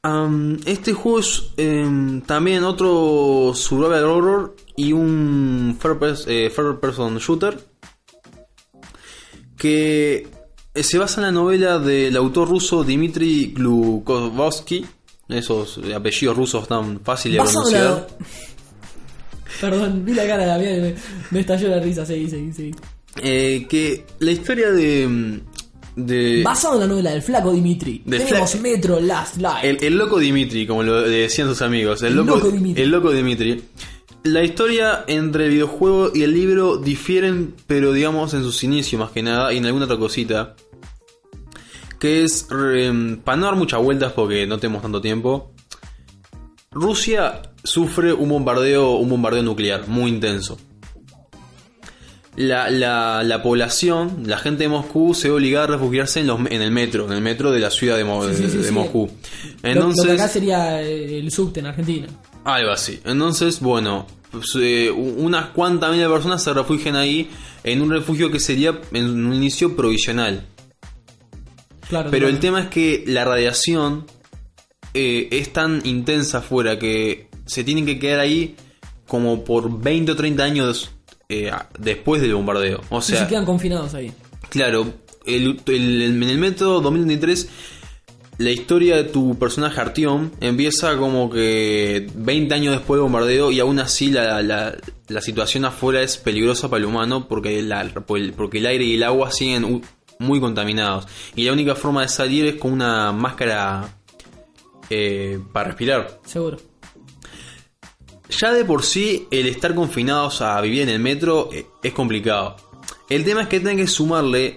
[0.03, 7.17] Am, este juego es em, también otro survival horror y un pers- eh, third person
[7.19, 7.59] shooter
[9.57, 10.27] que eh,
[10.75, 14.85] se basa en la novela del autor ruso Dmitry Glukhovsky.
[15.29, 17.83] Esos eh, apellidos rusos tan fáciles de pronunciar.
[17.83, 18.07] la-
[19.59, 20.95] Perdón, vi la cara de Damián y me,
[21.31, 22.71] me estalló la risa, seguí, seguí, seguí.
[23.21, 25.07] Eh, que la historia de.
[25.07, 25.39] mm,
[25.97, 29.63] de Basado en la novela del flaco Dimitri, tenemos fla- Metro Last Light.
[29.63, 32.01] El, el loco Dimitri, como lo decían sus amigos.
[32.01, 32.83] El, El loco, loco Dimitri.
[32.83, 33.63] El loco Dimitri.
[34.23, 39.11] La historia entre el videojuego y el libro difieren, pero digamos en sus inicios más
[39.11, 40.55] que nada, y en alguna otra cosita.
[41.99, 42.43] Que es,
[43.23, 45.53] para no dar muchas vueltas porque no tenemos tanto tiempo,
[46.71, 50.57] Rusia sufre un bombardeo, un bombardeo nuclear muy intenso.
[52.35, 56.39] La, la- la población, la gente de Moscú se ve obligada a refugiarse en, los-
[56.49, 58.71] en el metro, en el metro de la ciudad de, Mo- Sí, sí, sí, de.
[58.71, 59.07] Moscú.
[59.07, 62.07] Lo- lo, Entonces, que acá sería eh, el subte en Argentina.
[62.43, 62.99] Algo así.
[63.05, 67.29] Entonces, bueno, pues, eh, unas cuantas miles de personas se refugian ahí
[67.63, 70.45] en un refugio que sería en un inicio provisional.
[71.89, 72.27] Claro, Pero claro.
[72.35, 74.05] el tema es que la radiación
[74.93, 78.55] eh, es tan intensa afuera que se tienen que quedar ahí
[79.07, 80.91] como por 20 o 30 años
[81.29, 82.81] eh, después del bombardeo.
[82.89, 84.11] O Y sea, se quedan confinados ahí.
[84.49, 84.93] Claro,
[85.25, 87.49] el- el- en el método 2023
[88.41, 93.59] la historia de tu personaje Artyom empieza como que 20 años después del bombardeo y
[93.59, 94.75] aún así la, la-
[95.07, 97.89] la situación afuera es peligrosa para el humano porque, la-
[98.35, 99.81] porque el aire y el agua siguen
[100.19, 101.07] muy contaminados.
[101.35, 103.95] Y la única forma de salir es con una máscara
[104.89, 106.19] eh, para respirar.
[106.25, 106.57] Seguro.
[108.39, 112.55] Ya de por sí, el estar confinados a vivir en el metro eh, es complicado.
[113.09, 114.55] El tema es que tienen que sumarle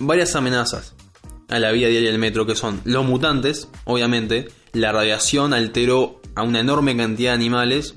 [0.00, 0.94] varias amenazas
[1.52, 6.42] a la vida diaria del metro, que son los mutantes, obviamente, la radiación alteró a
[6.42, 7.94] una enorme cantidad de animales,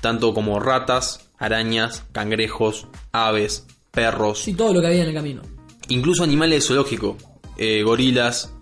[0.00, 5.42] tanto como ratas, arañas, cangrejos, aves, perros, Sí, todo lo que había en el camino.
[5.88, 7.16] incluso animales de zoológico,
[7.58, 8.54] eh, gorilas,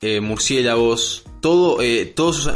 [0.00, 2.50] eh, murciélagos, todo, eh, todos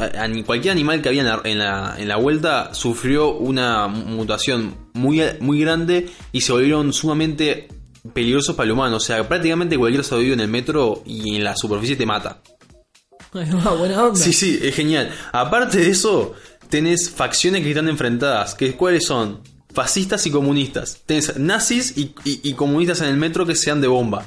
[0.46, 5.22] cualquier animal que había en la, en la- en la vuelta sufrió una mutación muy,
[5.40, 7.68] muy grande y se volvieron sumamente
[8.12, 8.96] peligrosos para el humano.
[8.96, 12.40] O sea, prácticamente cualquier vivo en el metro y en la superficie te mata.
[13.34, 14.18] Va, buena onda.
[14.18, 15.10] Sí, sí, es genial.
[15.32, 16.32] Aparte de eso,
[16.70, 18.54] tenés facciones que están enfrentadas.
[18.54, 19.40] Que, ¿Cuáles son?
[19.72, 21.02] Fascistas y comunistas.
[21.04, 24.26] Tenés nazis y, y- y comunistas en el metro que sean de bomba.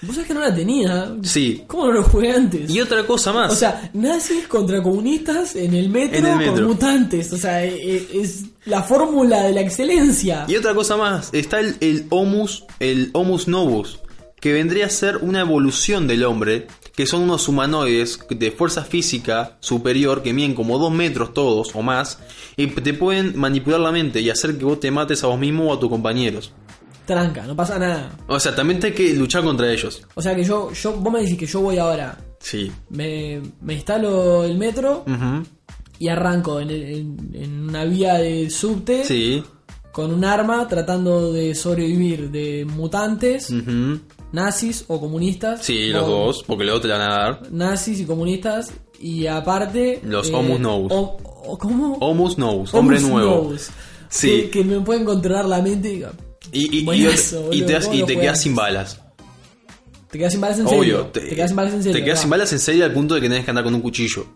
[0.00, 1.12] Vos sabés que no la tenía.
[1.24, 1.64] Sí.
[1.66, 2.70] ¿Cómo no lo jugué antes?
[2.70, 3.52] Y otra cosa más.
[3.52, 7.32] O sea, nazis contra comunistas en el metro, En el con mutantes.
[7.32, 10.44] O sea, e- e- es la fórmula de la excelencia.
[10.48, 14.00] Y otra cosa más, está el, el Homus, el Homus Novus,
[14.40, 19.56] que vendría a ser una evolución del hombre, que son unos humanoides de fuerza física
[19.60, 22.18] superior que miden como 2 metros todos o más,
[22.56, 25.70] y te pueden manipular la mente y hacer que vos te mates a vos mismo
[25.70, 26.52] o a tus compañeros.
[27.06, 28.10] tranca, no pasa nada.
[28.26, 30.02] O sea, también hay que luchar contra ellos.
[30.14, 32.70] O sea que yo, yo vos me decís que yo voy ahora, Sí.
[32.90, 35.42] me, me instalo el metro Ujú.
[35.98, 39.42] Y arranco en, en- en una vía de subte Sí.
[39.92, 43.52] con un arma tratando de sobrevivir de mutantes,
[44.32, 45.64] nazis o comunistas.
[45.64, 47.52] Sí, los dos, porque luego te la van a dar.
[47.52, 48.70] Nazis y comunistas
[49.00, 50.00] y aparte...
[50.04, 50.90] Los Homus Nous.
[50.92, 51.96] o- o- ¿Cómo?
[52.00, 53.48] Homus Knows, hombre Homus nuevo.
[53.50, 53.70] Nous.
[54.10, 54.28] Sí.
[54.28, 56.04] Que, que me pueden controlar la mente y
[56.52, 59.00] Y, y, y- Buenazo, y te, boludo, das- ¿cómo y lo te quedas sin balas.
[60.10, 60.80] Te quedas sin balas en serio.
[61.00, 61.06] Obvio.
[61.08, 61.98] Te, quedas sin balas en serio.
[61.98, 63.80] Te quedas sin balas en serio al punto de que tenés que andar con un
[63.82, 64.26] cuchillo.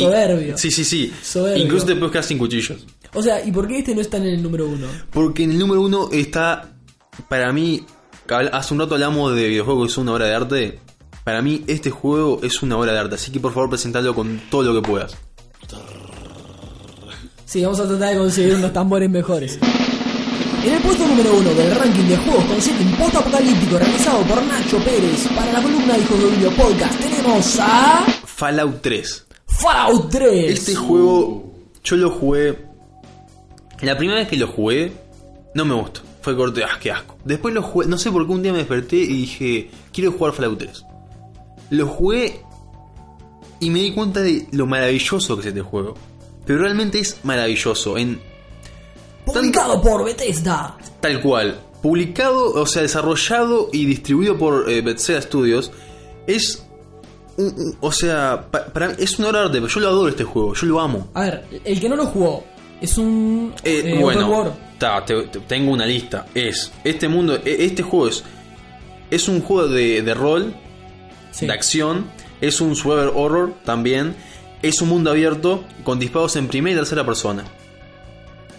[0.00, 0.58] Soberbio.
[0.58, 1.12] Sí, sí, sí.
[1.22, 1.64] Soberbio.
[1.64, 2.86] Incluso te puedes quedar sin cuchillos.
[3.14, 4.86] O sea, ¿y por qué este no está en el número uno?
[5.10, 6.72] Porque en el número uno está,
[7.28, 7.84] para mí,
[8.52, 10.78] hace un rato hablamos de videojuegos que es una obra de arte.
[11.24, 14.40] Para mí este juego es una obra de arte, así que por favor presentalo con
[14.50, 15.16] todo lo que puedas.
[17.44, 19.58] Sí, vamos a tratar de conseguir unos tambores mejores.
[20.64, 24.78] En el puesto número uno del ranking de juegos con setting post-apocalíptico realizado por Nacho
[24.78, 29.26] Pérez para la columna de Hijos de Video Podcast tenemos a Fallout 3.
[29.58, 30.50] Fallout 3.
[30.52, 31.52] Este juego
[31.84, 32.58] yo lo jugué.
[33.80, 34.92] La primera vez que lo jugué,
[35.54, 36.00] no me gustó.
[36.20, 37.16] Fue corte, ah, qué asco.
[37.24, 40.32] Después lo jugué, no sé por qué un día me desperté y dije, quiero jugar
[40.32, 40.84] Fallout 3.
[41.70, 42.42] Lo jugué
[43.58, 45.94] y me di cuenta de lo maravilloso que es este juego.
[46.46, 47.96] Pero realmente es maravilloso.
[47.96, 48.20] En
[49.24, 50.76] Publicado por Bethesda.
[51.00, 51.60] tal cual.
[51.80, 55.72] Publicado, o sea, desarrollado y distribuido por eh, Bethesda Studios.
[56.26, 56.66] Es.
[57.36, 58.46] Un- un- o sea,
[58.98, 61.08] es una obra de arte, pero yo lo adoro este juego, yo lo amo.
[61.14, 62.44] A ver, el que no lo jugó
[62.80, 64.52] es un Eh, eh, bueno, world.
[64.78, 66.26] ta, te- te- tengo una lista.
[66.34, 68.24] Es este mundo, e- este juego es
[69.10, 70.54] es un juego de, de rol,
[71.32, 71.46] Sí.
[71.46, 72.06] de acción,
[72.40, 74.16] es un survival horror también,
[74.62, 77.44] es un mundo abierto con disparos en primera y tercera persona.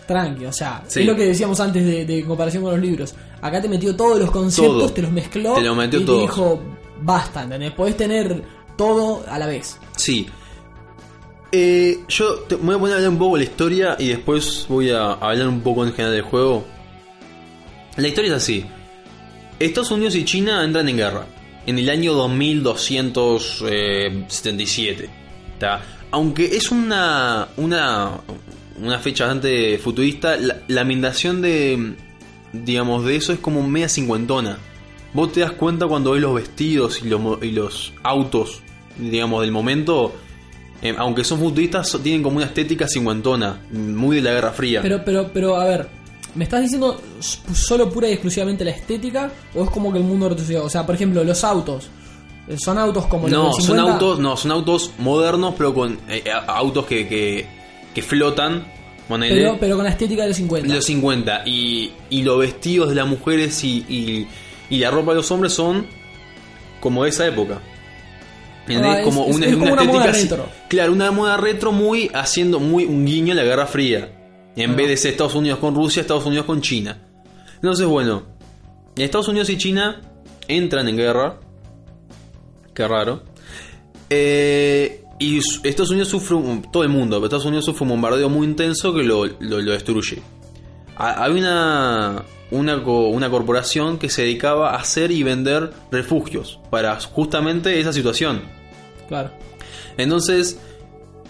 [0.08, 1.00] Tranqui, o sea, Sí.
[1.02, 3.16] es lo que decíamos antes de, de comparación con los libros.
[3.41, 4.94] Acá te metió todos los conceptos, Todo.
[4.94, 6.18] te los mezcló Te lo metió y todos.
[6.20, 6.62] te dijo,
[7.02, 7.72] basta, ¿entendés?
[7.72, 8.44] Podés tener
[8.78, 9.80] todo a la vez.
[9.95, 10.28] Sí.
[11.52, 14.66] Eh, yo te, voy a poner a hablar un poco de la historia y después
[14.68, 16.66] voy a hablar un poco en general del juego.
[17.98, 18.66] La historia es así.
[19.60, 21.28] Estados Unidos y China entran en guerra
[21.66, 25.10] en el año 2277.
[25.60, 25.82] ¿tá?
[26.12, 28.22] Aunque es una, una,
[28.82, 31.94] una fecha bastante futurista, la, la de,
[32.52, 34.58] digamos, de eso es como media cincuentona.
[35.14, 38.61] Vos te das cuenta cuando ves los vestidos y los, y los autos,
[38.98, 40.14] digamos, del momento,
[40.81, 44.81] eh, aunque son futuristas, tienen como una estética cincuentona, muy de la Guerra Fría.
[44.81, 45.88] Pero, pero, pero, a ver,
[46.35, 49.31] ¿me estás diciendo solo pura y exclusivamente la estética?
[49.56, 50.64] ¿O es como que el mundo retrocedió?
[50.65, 51.90] O sea, por ejemplo, los autos.
[52.48, 53.94] eh, ¿Son autos como no, los del son 50?
[53.94, 57.45] autos, no, son autos modernos, pero con eh, a- autos que, que,
[57.94, 58.65] que flotan.
[59.07, 60.68] Pero, pero con la estética de los 50.
[60.68, 61.44] de los 50.
[61.45, 64.27] Y, y los vestidos de las mujeres y, y,
[64.76, 65.86] y la ropa de los hombres son
[66.80, 67.62] como de esa época.
[68.70, 70.50] Ah, es- como es- una, es como una una moda retro.
[70.70, 74.10] Claro, una moda retro muy haciendo muy un guiño a la Guerra Fría.
[74.56, 74.76] En Ah.
[74.76, 76.98] vez de ser Estados Unidos con Rusia, Estados Unidos con China.
[77.56, 78.24] Entonces, bueno,
[78.95, 80.02] Estados Unidos y China
[80.48, 81.40] entran en guerra.
[82.74, 83.24] Qué raro.
[84.10, 88.30] Eh, y Estados Unidos sufre, un- todo el mundo, pero Estados Unidos sufre un bombardeo
[88.30, 90.22] muy intenso que lo, lo- lo destruye.
[90.98, 96.59] Ha- Había una, una, co- una corporación que se dedicaba a hacer y vender refugios
[96.69, 98.41] para justamente esa situación.
[99.07, 99.31] Claro.
[99.97, 100.59] Entonces,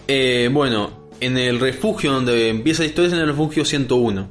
[0.08, 0.90] eh, bueno,
[1.20, 4.28] en el refugio donde empieza la historia es en el refugio 101.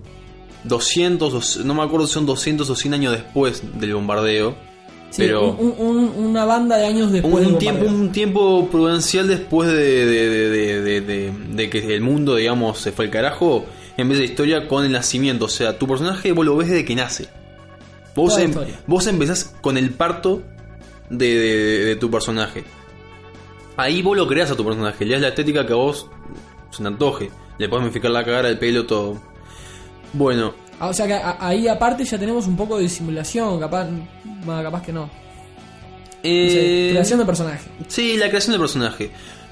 [0.63, 4.55] 200, o c- no me acuerdo si son 200 o 100 años después del bombardeo.
[5.09, 9.27] Sí, pero un- un- un- una banda de años después un, tiempo, un tiempo prudencial
[9.27, 9.75] después de,
[10.05, 13.65] de- de- de- de- de- de que el mundo, digamos, se fue al carajo,
[13.97, 15.45] empieza la historia con el nacimiento.
[15.45, 17.27] O sea, tu personaje vos lo ves desde que nace.
[18.15, 18.53] Vos, em-
[18.87, 20.43] vos empezás con el parto
[21.09, 22.63] de, de- de tu personaje.
[23.75, 26.07] Ahí vos lo creas a tu personaje, le das la estética que a vos
[26.69, 27.31] se te antoje.
[27.57, 29.19] Le puedes modificar la cara, el pelo, todo.
[30.13, 33.87] Bueno, Ah, o sea que a- ahí aparte ya tenemos un poco de simulación, capaz,
[34.45, 35.09] bueno, capaz que no.
[36.23, 37.69] Eh, creación de personaje.
[37.87, 39.11] Sí, la creación del personaje.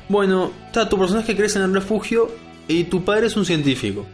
[0.10, 2.30] Bueno, está, tu personaje crece en el refugio
[2.68, 4.06] y tu padre es un científico.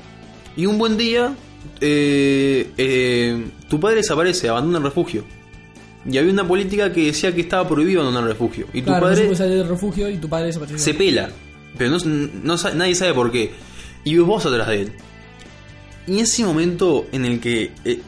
[0.58, 1.34] Y un buen día,
[1.80, 5.24] eh, eh, tu padre desaparece, abandona el refugio.
[6.10, 8.68] Y había una política que decía que estaba prohibido abandonar el refugio.
[8.74, 10.80] Y tu Claro, padre puede salir del refugio y tu padre desapareció.
[10.80, 11.30] se pela.
[11.78, 11.98] Pero no,
[12.44, 13.52] no nadie sabe por qué.
[14.04, 14.92] Y vos atrás de él.
[16.08, 17.72] Y ese momento en el que.
[17.86, 18.00] eh,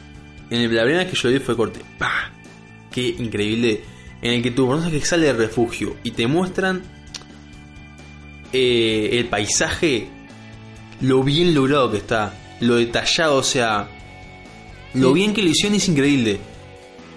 [0.49, 1.81] en el, la primera vez que yo lo vi fue corte.
[1.97, 2.31] ¡Pah!
[2.89, 3.81] Qué increíble.
[4.21, 6.81] En el que tu personaje sale del refugio y te muestran.
[8.53, 10.07] eh, el paisaje.
[11.01, 12.33] Lo bien logrado que está.
[12.59, 13.87] Lo detallado, o sea.
[14.93, 16.39] Lo bien que lo hicieron es increíble.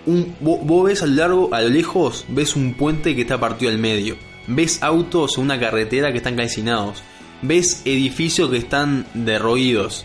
[0.07, 3.39] Un, vos, vos ves a lo largo, a lo lejos, ves un puente que está
[3.41, 4.17] partido al medio.
[4.47, 7.03] Ves autos en una carretera que están calcinados.
[7.41, 10.05] Ves edificios que están derroídos.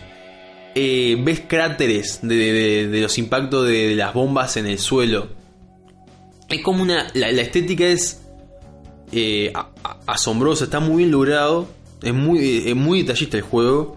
[0.74, 5.28] Eh, ves cráteres de, de- de los impactos de, las bombas en el suelo.
[6.48, 7.08] Es como una.
[7.14, 8.22] La, la estética es
[9.12, 11.68] eh, a- a- asombrosa, está muy bien logrado.
[12.02, 13.96] Es muy, es muy detallista el juego.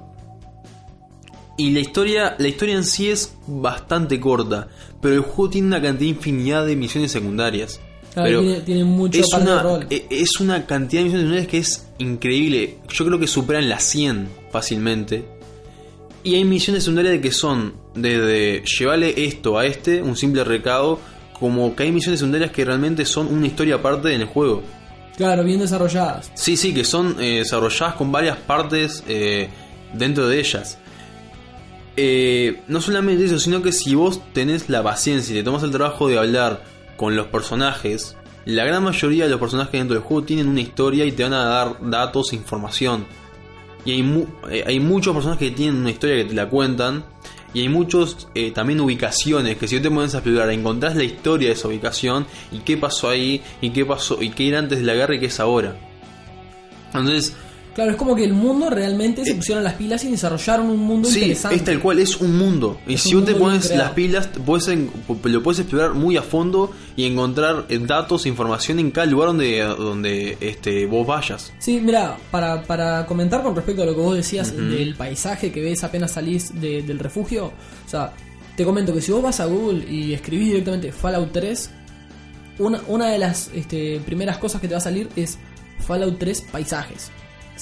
[1.58, 4.68] Y la historia, la historia en sí es bastante corta,
[5.02, 7.80] pero el juego tiene una cantidad infinidad de misiones secundarias.
[8.14, 9.86] Claro, pero tiene, tiene mucho es una, rol.
[9.90, 12.78] e- es una cantidad de misiones secundarias que es increíble.
[12.90, 15.26] Yo creo que superan las 100 fácilmente.
[16.24, 21.00] Y hay misiones secundarias de que son desde llevarle esto a este, un simple recado,
[21.40, 24.62] como que hay misiones secundarias que realmente son una historia aparte en el juego.
[25.22, 26.32] Claro, bien desarrolladas.
[26.34, 29.50] Sí, sí, que son eh, desarrolladas con varias partes eh,
[29.94, 30.80] dentro de ellas.
[31.96, 35.70] Eh, no solamente eso, sino que si vos tenés la paciencia y te tomas el
[35.70, 36.64] trabajo de hablar
[36.98, 41.06] con los personajes, la gran mayoría de los personajes dentro del juego tienen una historia
[41.06, 43.06] y te van a dar datos, información.
[43.86, 44.26] Y hay, mu-
[44.66, 47.04] hay muchos personajes que tienen una historia que te la cuentan.
[47.54, 51.50] Y hay muchos eh, también ubicaciones que si te pones a explorar, encontrás la historia
[51.50, 54.86] de esa ubicación y qué pasó ahí y qué pasó y qué era antes de
[54.86, 55.76] la guerra y qué es ahora.
[56.88, 57.36] Entonces,
[57.74, 61.08] Claro, es como que el mundo realmente se pusieron las pilas y desarrollaron un mundo
[61.08, 61.56] Eh, sí, interesante.
[61.56, 62.78] es tal cual, es un mundo.
[62.86, 64.92] Y Es si vos te pones las pilas, podés en-
[65.24, 69.60] lo puedes explorar muy a fondo y encontrar eh, datos, información en cada lugar donde,
[69.62, 71.54] donde este, vos vayas.
[71.60, 75.62] Sí, mira, para, para comentar con respecto a lo que vos decías del paisaje que
[75.62, 77.54] ves apenas salís de- del refugio,
[77.86, 78.12] o sea,
[78.58, 81.70] te comento que si vos vas a Google y escribís directamente Fallout 3,
[82.60, 85.38] una, una de las este, primeras cosas que te va a salir es
[85.88, 87.10] Fallout 3 paisajes.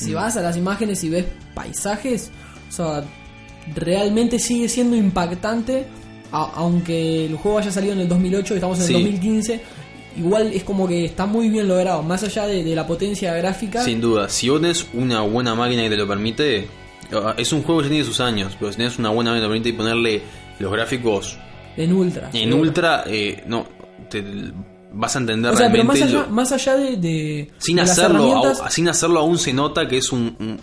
[0.06, 2.32] Si vas a las imágenes y ves paisajes,
[2.70, 3.04] o sea,
[3.76, 5.86] realmente sigue siendo impactante,
[6.32, 8.94] a- aunque el juego haya salido en el 2008 y estamos en Sí.
[8.96, 9.62] el 2015.
[10.18, 13.84] Igual es como que está muy bien logrado, más allá de, de la potencia gráfica.
[13.84, 16.68] Sin duda, si vos tenés una buena máquina que te lo permite,
[17.14, 19.48] ah, es un juego que ya tiene sus años, pero si tenés una buena máquina
[19.50, 20.22] que te permite ponerle
[20.60, 21.38] los gráficos
[21.78, 22.30] En ultra.
[22.34, 23.68] en ultra, eh, no,
[24.10, 24.24] te,
[24.92, 27.76] vas a entender O sea, pero realmente más allá, lo- más allá de, de- sin
[27.76, 30.60] de hacerlo, herramientas- sin hacerlo aún se nota que es un,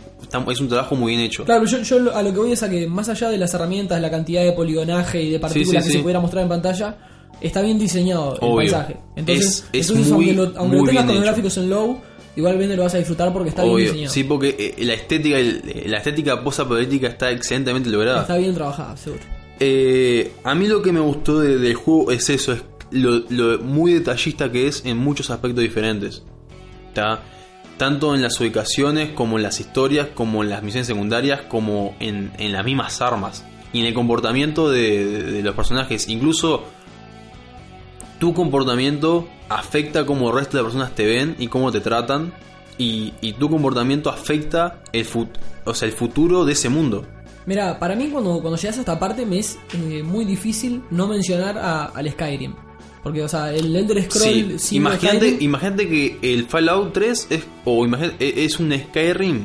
[0.51, 1.45] es un trabajo muy bien hecho.
[1.45, 4.01] Claro, yo, yo a lo que voy es a que más allá de las herramientas,
[4.01, 6.97] la cantidad de poligonaje y de partículas sí, que se pudiera mostrar en pantalla,
[7.41, 8.97] está bien diseñado el paisaje.
[9.15, 11.99] Entonces, Es- es entonces muy, aunque lo, aunque lo tengas con gráficos en low,
[12.35, 14.13] igualmente lo vas a disfrutar porque está bien diseñado.
[14.13, 18.23] sí, porque eh, la estética, eh, la estética post-apocalíptica está excelentemente lograda.
[18.23, 19.23] Está bien trabajado, seguro.
[19.61, 23.93] Eh, a mí lo que me gustó de- del juego es eso, es lo, muy
[23.93, 26.23] detallista que es en muchos aspectos diferentes.
[26.95, 27.23] ¿tá?
[27.77, 32.33] Tanto en las ubicaciones, como en las historias, como en las misiones secundarias, como en,
[32.39, 33.45] en las mismas armas.
[33.73, 36.09] Y en el comportamiento de, los personajes.
[36.09, 36.65] Incluso
[38.19, 42.33] tu comportamiento afecta cómo el resto de personas te ven y cómo te tratan.
[42.79, 45.07] Y, y tu comportamiento afecta el,
[45.65, 47.07] o sea, el futuro de ese mundo.
[47.47, 51.07] Mira, para mí cuando, cuando llegas a esta parte me es eh, muy difícil no
[51.07, 52.55] mencionar al Skyrim.
[53.07, 57.43] Porque, o sea, el Elder Scroll Sí, imagínate, Skyrim- imagínate que el Fallout 3 es,
[57.65, 59.45] o imagínate, e- es un Skyrim,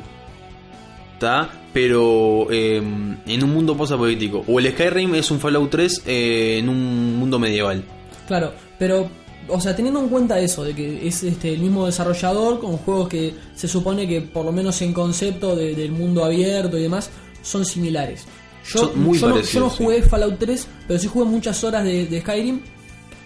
[1.13, 1.47] ¿está?
[1.71, 4.43] Pero eh, en un mundo post-apocalíptico.
[4.47, 7.83] O el Skyrim es un Fallout 3 eh, en un mundo medieval.
[8.27, 9.07] Claro, pero,
[9.47, 13.09] o sea, teniendo en cuenta eso, de que es este, el mismo desarrollador con juegos
[13.09, 17.11] que se supone que, por lo menos en concepto de- del mundo abierto y demás,
[17.43, 18.25] son similares.
[18.67, 21.83] Yo, Son muy yo no, yo no jugué Fallout 3, pero sí jugué muchas horas
[21.83, 22.59] de, de Skyrim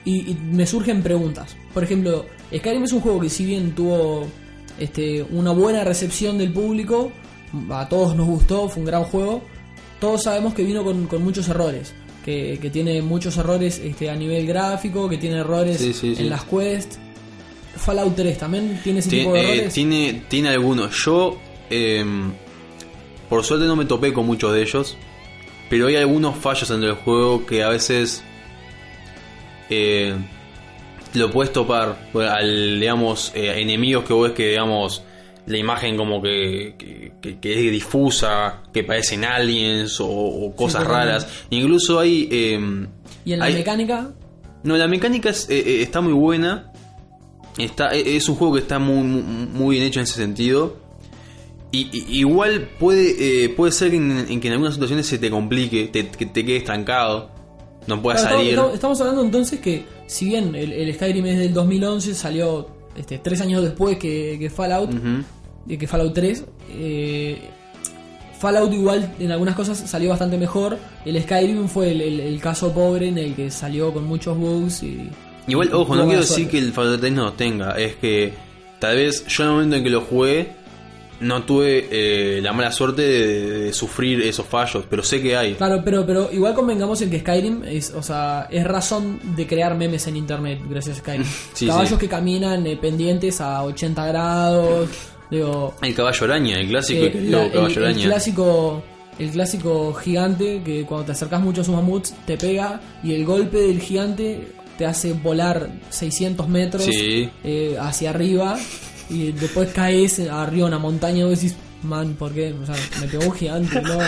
[0.06, 1.56] y, y me surgen preguntas.
[1.74, 2.26] Por ejemplo,
[2.56, 4.28] Skyrim es un juego que si bien tuvo
[4.80, 7.12] este, una buena recepción del público,
[7.72, 9.42] a todos nos gustó, fue un gran juego,
[10.00, 11.94] todos sabemos que vino con, con muchos errores.
[12.24, 16.24] Que, que tiene muchos errores este, a nivel gráfico, que tiene errores Sí, sí, sí.
[16.24, 16.98] en las quests.
[17.76, 19.74] Fallout 3 también tiene ese Tien- tipo de eh, errores.
[19.76, 20.96] tiene, tiene algunos.
[21.06, 21.38] Yo,
[21.70, 22.04] eh,
[23.30, 24.98] por suerte, no me topé con muchos de ellos.
[25.70, 28.24] Pero hay algunos fallos en el juego que a veces
[29.70, 30.16] eh,
[31.14, 35.04] lo puedes topar por- al, digamos, eh, enemigos que vos ves que, digamos,
[35.48, 40.86] la imagen como que, que, que- que es difusa, que parecen aliens o, o cosas
[40.86, 41.28] raras.
[41.52, 42.28] Incluso hay...
[42.32, 42.60] eh,
[43.26, 44.12] y en la hay- mecánica,
[44.64, 46.72] no, la mecánica es, eh, eh, está muy buena.
[47.58, 50.78] Está, es un juego que está muy, muy, bien hecho en ese sentido.
[51.72, 55.30] Y, y- igual puede, puede ser que en, en que en algunas situaciones se te
[55.30, 57.30] complique, te, que te quedes estancado,
[57.88, 58.50] no Claro, salir.
[58.52, 63.18] estamos, estamos hablando entonces que, si bien el, el Skyrim es del 2011, salió este,
[63.20, 64.92] tres años después que, que Fallout,
[65.66, 67.40] de que Fallout 3, eh,
[68.40, 70.78] Fallout igual en algunas cosas salió bastante mejor.
[71.06, 74.84] El Skyrim fue el, el- el caso pobre en el que salió con muchos bugs
[74.84, 75.10] y...
[75.48, 77.72] Igual, ojo, no quiero decir que el Fallout 3 no los tenga.
[77.78, 78.34] Es que
[78.80, 80.50] tal vez yo en el momento en que lo jugué
[81.26, 85.54] no tuve eh, la mala suerte de, de sufrir esos fallos, pero sé que hay.
[85.56, 89.76] Claro, pero, pero igual convengamos en que Skyrim es, o sea, es razón de crear
[89.76, 91.26] memes en internet gracias a Skyrim.
[91.54, 91.98] Sí, Caballos sí.
[91.98, 94.90] que caminan eh, pendientes a 80 grados.
[95.32, 98.06] Digo, El caballo araña, el clásico eh, la- caballo el, el araña.
[98.06, 98.84] clásico
[99.18, 103.24] el clásico gigante que cuando te acercas mucho a sus mamuts te pega y el
[103.26, 107.30] golpe del gigante te hace volar 600 metros Sí.
[107.46, 108.58] eh, hacia arriba
[109.10, 112.54] y después caes arriba de una montaña y vos decís man ¿por qué?
[112.62, 114.00] O sea, me pegó un gigante no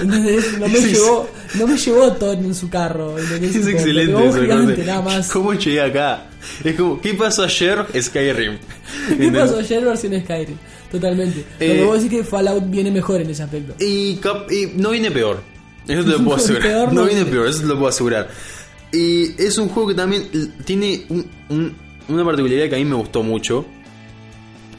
[0.00, 0.58] ¿entendés?
[0.58, 3.18] no me Sí, llevó no me llevó Thor en su carro.
[3.18, 6.26] Es Tipo, me excelente pegó un gigante nada más ¿Cómo llegué acá?
[6.64, 7.84] Es como, ¿qué pasó ayer?
[8.00, 8.56] Skyrim.
[9.18, 10.56] ¿qué pasó ayer versión Skyrim?
[10.90, 14.50] totalmente lo que Eh, vos decís que Fallout viene mejor en ese aspecto Y, cap-
[14.50, 15.42] y no viene peor.
[15.86, 16.62] Eso te lo puedo asegurar.
[16.68, 17.30] Peor no no viene viene.
[17.36, 18.28] peor, eso te lo puedo asegurar.
[18.92, 20.28] Y es un juego que también
[20.64, 21.74] tiene un- un-
[22.08, 23.64] una particularidad que a mí me gustó mucho.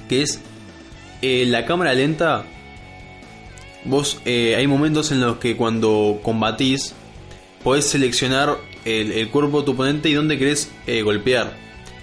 [0.09, 0.39] Que es
[1.21, 2.45] eh, la cámara lenta.
[3.85, 6.93] Vos, eh, hay momentos en los que cuando combatís,
[7.63, 11.53] podés seleccionar el, cuerpo de tu oponente y dónde querés eh, golpear.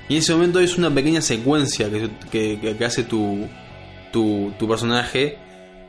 [0.09, 3.47] Y en ese momento es una pequeña secuencia que, que- hace tu,
[4.13, 5.39] tu, tu personaje.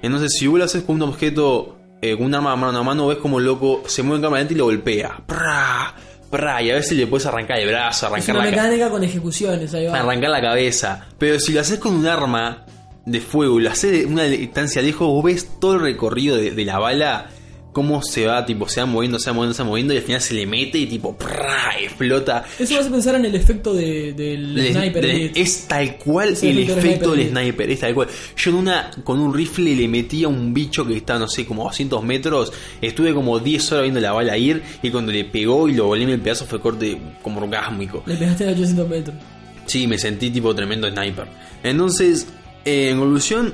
[0.01, 3.17] Entonces, si vos lo haces con un objeto, con un arma mano a mano, ves
[3.17, 5.23] como loco se mueve en cámara lenta y lo golpea.
[5.25, 5.95] ¡Prá!
[6.31, 6.61] ¡Prá!
[6.61, 9.03] Y a veces le puedes arrancar el brazo, es arrancar una la, ca- mecánica con
[9.03, 11.05] ejecuciones ahí va arrancar la cabeza.
[11.17, 12.65] Pero si lo haces con un arma
[13.05, 16.51] de fuego y lo haces de una distancia lejos, vos ves todo el recorrido de,
[16.51, 17.29] de la bala,
[17.71, 20.03] cómo se va, tipo, se va moviendo, se va moviendo, se va moviendo y al
[20.03, 21.71] final se le mete y tipo, ¡prá!
[21.81, 22.43] explota.
[22.59, 25.31] Eso me hace pensar en el efecto de, del sniper.
[25.35, 27.43] es tal cual Es el el efecto del sniper.
[27.43, 28.07] sniper, es tal cual.
[28.35, 31.45] Yo en una, con un rifle le metí a un bicho que está, no sé,
[31.45, 32.51] como a 200 metros.
[32.81, 36.03] Estuve como 10 horas viendo la bala ir y cuando le pegó y lo volví
[36.03, 38.03] en el pedazo fue corte como orgásmico.
[38.05, 39.15] Le pegaste a 800 metros.
[39.65, 41.27] Sí, me sentí tipo tremendo sniper.
[41.63, 42.27] Entonces,
[42.65, 43.53] eh, en conclusión,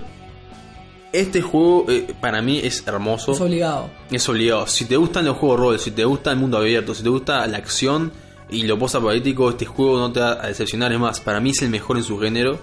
[1.13, 3.31] este juego eh, para mí es hermoso.
[3.33, 3.89] Es obligado.
[4.11, 4.67] Es obligado.
[4.67, 7.09] Si te gustan los juegos de rol, si te gusta el mundo abierto, si te
[7.09, 8.11] gusta la acción
[8.49, 10.91] y lo post-apocalíptico, este juego no te va a decepcionar.
[10.91, 12.59] Es más, para mí es el mejor en su género.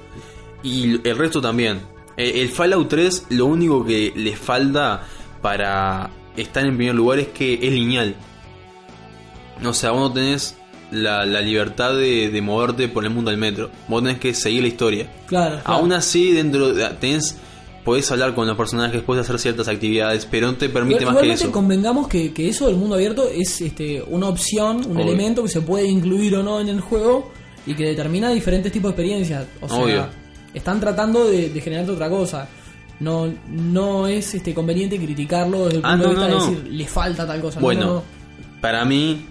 [0.62, 1.80] Y el resto también.
[2.16, 5.02] Eh, El Fallout 3, lo único que le falta
[5.42, 8.14] para estar en primer lugar es que es lineal.
[9.64, 10.56] O sea, vos no tenés
[10.90, 13.70] la, la libertad de, de moverte por el mundo del metro.
[13.88, 15.12] Vos tenés que seguir la historia.
[15.26, 15.60] Claro.
[15.62, 15.62] claro.
[15.64, 17.36] Aún así, dentro de, tenés,
[17.84, 21.22] podés hablar con los personajes, podés hacer ciertas actividades, pero no te permite Igual- más
[21.24, 21.52] que eso.
[21.52, 25.04] convengamos que, que eso del mundo abierto es este, una opción, un Obvio.
[25.06, 27.30] elemento que se puede incluir o no en el juego
[27.66, 29.46] y que determina diferentes tipos de experiencias.
[29.60, 30.06] O sea, Obvio.
[30.54, 32.48] están tratando de, de generar otra cosa.
[33.00, 36.72] No, no es este conveniente criticarlo desde el Ah, punto de vista no, de decir
[36.72, 37.58] le falta tal cosa.
[37.60, 38.02] No, Bueno, no, no.
[38.60, 39.26] para mí,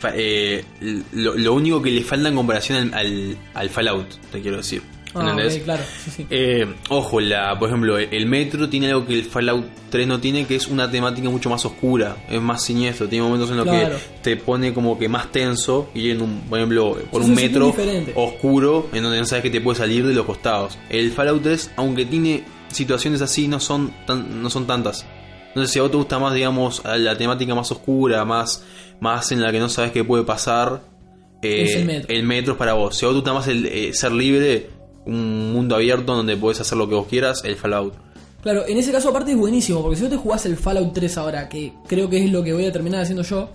[0.00, 0.64] fa- eh,
[1.12, 4.82] lo, lo único que le falta en comparación al, al, al Fallout, te quiero decir.
[5.20, 6.26] Ah, claro, sí, sí.
[6.30, 10.46] Eh, ojo, la, por ejemplo, el metro tiene algo que el Fallout 3 no tiene,
[10.46, 13.96] que es una temática mucho más oscura, es más siniestro, tiene momentos en los Claro.
[13.96, 17.34] que te pone como que más tenso y en un, por ejemplo, por Sí, un
[17.34, 17.74] metro
[18.14, 20.78] oscuro en donde no sabes que te puede salir de los costados.
[20.90, 25.06] El Fallout 3, aunque tiene situaciones así, no son, tan, no son tantas.
[25.48, 28.64] Entonces, si a vos te gusta más, digamos, la temática más oscura, más,
[29.00, 30.82] más en la que no sabes qué puede pasar,
[31.40, 32.14] eh, Es el metro.
[32.14, 32.96] el metro es para vos.
[32.96, 34.68] Si a vos te gusta más el, eh, ser libre,
[35.08, 37.94] un mundo abierto donde puedes hacer lo que vos quieras, el Fallout.
[38.42, 41.18] Claro, en ese caso aparte es buenísimo, porque si vos te jugás el Fallout 3
[41.18, 43.48] ahora, que creo que es lo que voy a terminar haciendo yo,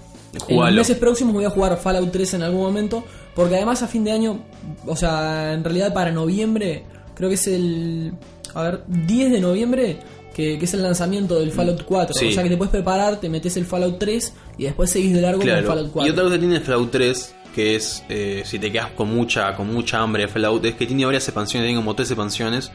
[0.48, 3.04] en los meses próximos voy a jugar Fallout 3 en algún momento,
[3.36, 4.40] porque además a fin de año,
[4.86, 6.84] o sea, en realidad para noviembre,
[7.16, 8.14] creo que es el,
[8.54, 9.98] a ver, 10 de noviembre,
[10.34, 12.28] que, que es el lanzamiento del Fallout 4, Sí.
[12.28, 15.22] o sea que te puedes preparar, te metes el Fallout 3 y después seguís de
[15.22, 15.64] largo con el.
[15.64, 16.08] Fallout 4.
[16.08, 19.14] Y otra cosa que tiene el Fallout 3, que es, eh, si te quedas con
[19.14, 22.72] mucha, con mucha hambre de Fallout, es que tiene varias expansiones, tiene como tres expansiones,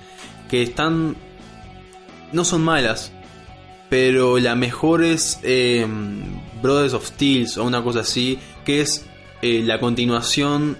[0.48, 1.16] que están...
[2.32, 3.12] No son malas,
[3.88, 5.86] pero la mejor es eh,
[6.62, 9.04] Brothers of Steels o una cosa así, que es
[9.42, 10.76] eh, la continuación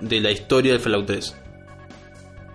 [0.00, 1.34] de la historia del Fallout 3.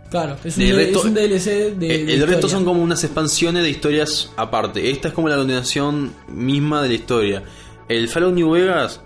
[0.09, 1.45] Claro, es un, El resto- es un DLC
[1.77, 1.95] de...
[1.95, 4.89] Eh, de el resto son como unas expansiones de historias aparte.
[4.89, 7.43] Esta es como la continuación misma de la historia.
[7.89, 9.01] El Fallout New Vegas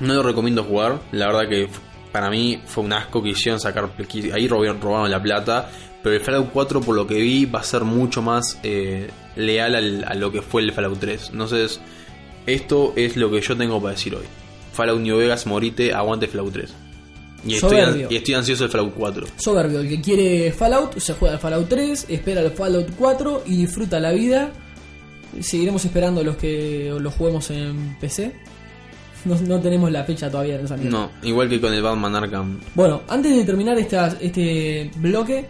[0.00, 1.00] no lo recomiendo jugar.
[1.12, 1.68] La verdad que
[2.12, 3.90] para mí fue un asco que hicieron sacar.
[3.96, 5.70] que Ahí robaron, robaron la plata.
[6.02, 9.74] Pero el Fallout 4, por lo que vi, va a ser mucho más eh, leal
[9.74, 11.30] al- a lo que fue el Fallout 3.
[11.32, 11.80] Entonces,
[12.46, 14.24] esto es lo que yo tengo para decir hoy.
[14.72, 16.74] Fallout New Vegas, morite, aguante Fallout 3.
[17.46, 19.26] Y estoy, y estoy ansioso del Fallout 4.
[19.36, 23.56] Soberbio, el que quiere Fallout se juega al Fallout 3, espera al Fallout 4 y
[23.56, 24.52] disfruta la vida
[25.40, 28.34] Seguiremos esperando los que los juguemos en PC.
[29.24, 30.96] No, no tenemos la fecha todavía de lanzamiento.
[30.96, 32.60] No, igual que con el Batman Arkham.
[32.74, 35.44] Bueno, antes de terminar esta- este bloque,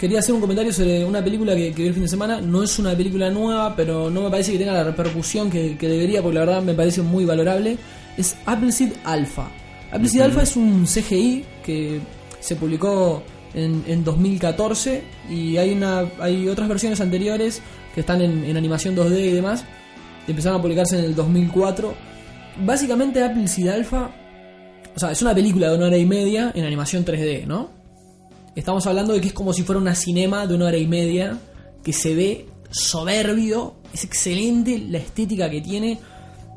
[0.00, 2.40] quería hacer un comentario sobre una película que, que vi el fin de semana.
[2.40, 5.88] No es una película nueva, pero no me parece que tenga la repercusión que, que
[5.88, 7.78] debería, porque la verdad me parece muy valorable.
[8.16, 9.48] Es Appleseed Alpha.
[9.92, 12.00] Appleseed Alpha es un CGI que
[12.40, 13.22] se publicó
[13.54, 17.62] en, en 2014 y hay, una, hay otras versiones anteriores
[17.94, 19.64] que están en, en animación 2D y demás.
[20.26, 21.94] Empezaron a publicarse en el 2004.
[22.58, 24.10] Básicamente Appleseed Alpha
[24.94, 27.70] o sea, es una película de una hora y media en animación 3D, ¿no?
[28.54, 31.38] Estamos hablando de que es como si fuera una cinema de una hora y media
[31.82, 35.98] que se ve soberbio, es excelente la estética que tiene,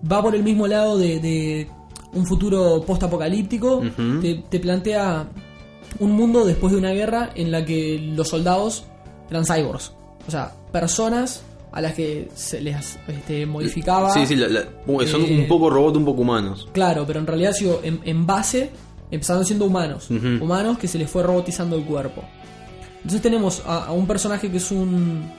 [0.09, 1.67] va por el mismo lado de, de
[2.13, 3.81] un futuro post-apocalíptico,
[4.22, 5.27] te, te plantea
[5.99, 8.85] un mundo después de una guerra en la que los soldados
[9.30, 9.93] eran cyborgs,
[10.27, 11.43] o sea, personas
[11.76, 14.10] a las que se les este, modificaba.
[14.11, 14.65] Sí, sí, la- la-
[15.07, 16.68] son Eh, un poco robot, un poco humanos.
[16.73, 18.72] Claro, pero en realidad sido en, en base
[19.11, 20.07] empezaron siendo humanos.
[20.10, 22.23] Humanos que se les fue robotizando el cuerpo.
[22.97, 25.30] Entonces tenemos a, a un personaje que es un,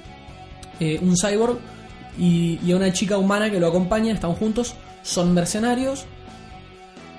[0.78, 1.58] eh, un cyborg
[2.18, 6.04] y, y a una chica humana que lo acompaña, están juntos, son mercenarios.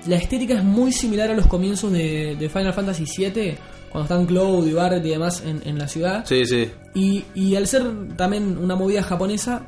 [0.06, 3.56] La estética es muy similar a los comienzos de, de Final Fantasy VII,
[3.90, 6.24] cuando están Cloud y Barret y demás en, en la ciudad.
[6.26, 6.70] Sí, sí.
[6.94, 7.84] Y, y al ser
[8.16, 9.62] también una movida japonesa,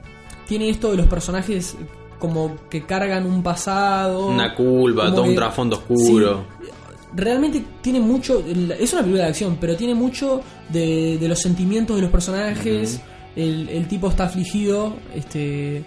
[0.47, 1.77] tiene esto de los personajes
[2.19, 4.29] como que cargan un pasado.
[4.29, 6.45] Una culpa, todo un trasfondo oscuro.
[6.61, 6.67] Sí,
[7.15, 8.45] realmente tiene mucho.
[8.79, 13.01] Es una película de acción, pero tiene mucho de, de los sentimientos de los personajes.
[13.37, 15.85] el, el tipo está afligido, este.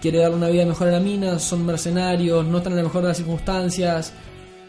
[0.00, 3.02] Quiere darle una vida mejor a la mina, son mercenarios, no están en la mejor
[3.02, 4.14] de las circunstancias.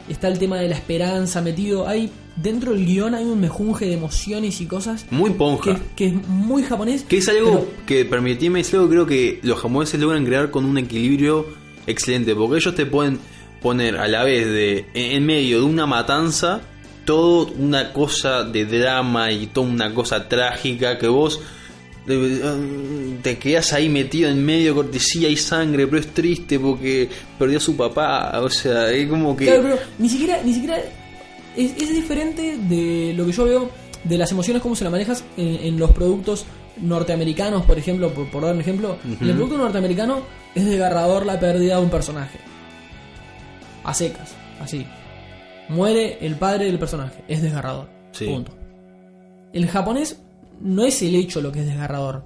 [0.10, 1.88] Está el tema de la esperanza metido.
[1.88, 5.76] Hay dentro del guion hay un mejunje de emociones y cosas Muy ponja.
[5.76, 7.04] que, que es muy japonés.
[7.04, 10.78] Que es algo pero- que, permitime decirlo, creo que los japoneses logran crear con un
[10.78, 11.46] equilibrio
[11.88, 13.20] excelente, porque ellos te pueden
[13.62, 16.62] poner a la vez de en medio de una matanza
[17.06, 21.42] todo una cosa de drama y toda una cosa trágica que vos
[22.08, 27.58] eh, te quedas ahí metido en medio, cortesía y sangre, pero es triste porque perdió
[27.58, 29.46] a su papá, o sea, es como que...
[29.46, 30.78] Claro, pero ni siquiera, ni siquiera
[31.58, 33.70] es, es diferente de lo que yo veo
[34.04, 36.46] de las emociones, cómo se las manejas en, en los productos
[36.78, 38.98] norteamericanos, por ejemplo, por, por dar un ejemplo.
[39.06, 40.22] En el producto norteamericano
[40.56, 42.40] es desgarrador la pérdida de un personaje.
[43.84, 44.86] A secas, así.
[45.70, 47.90] Muere el padre del personaje, es desgarrador.
[48.12, 48.26] Sí.
[48.26, 48.54] Punto.
[49.54, 50.20] El japonés
[50.62, 52.24] no es el hecho lo que es desgarrador.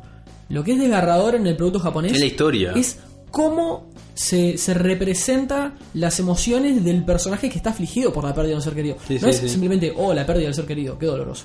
[0.50, 2.72] Lo que es desgarrador en el producto japonés Es la historia.
[2.76, 3.00] es
[3.36, 8.56] cómo se, se representa las emociones del personaje que está afligido por la pérdida de
[8.56, 8.96] un ser querido.
[9.06, 9.50] Sí, no sí, es sí.
[9.50, 11.44] simplemente, oh, la pérdida del ser querido, qué doloroso.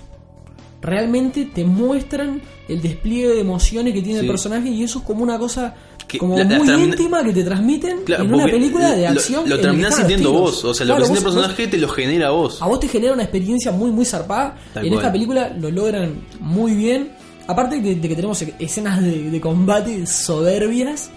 [0.81, 5.23] Realmente te muestran el despliegue de emociones que tiene el personaje y eso es como
[5.25, 5.75] una cosa
[6.07, 9.49] Que como la- muy íntima que te transmiten Claro, en una película de lo- acción.
[9.49, 11.89] Lo, que terminás sintiendo vos, o sea, lo que siente el vos- personaje te lo
[11.89, 12.63] genera a vos.
[12.63, 15.71] a vos te genera una experiencia muy muy zarpada Tal y en esta película lo
[15.73, 17.11] logran muy bien
[17.49, 21.11] aparte de, de que tenemos escenas de, de combate soberbias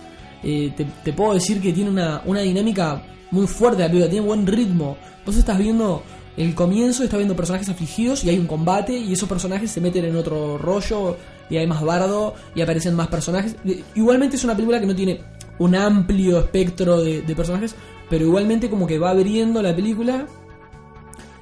[0.44, 3.02] eh, te, te puedo decir que tiene una, dinámica
[3.32, 6.04] muy fuerte la película tiene buen ritmo vos estás viendo
[6.36, 10.06] el comienzo estás viendo personajes afligidos y hay un combate y esos personajes se meten
[10.06, 11.18] en otro rollo
[11.50, 13.56] y hay más bardo y aparecen más personajes
[13.96, 15.22] igualmente es una película que no tiene
[15.60, 17.76] un amplio espectro de, personajes
[18.10, 20.28] pero igualmente como que va abriendo la película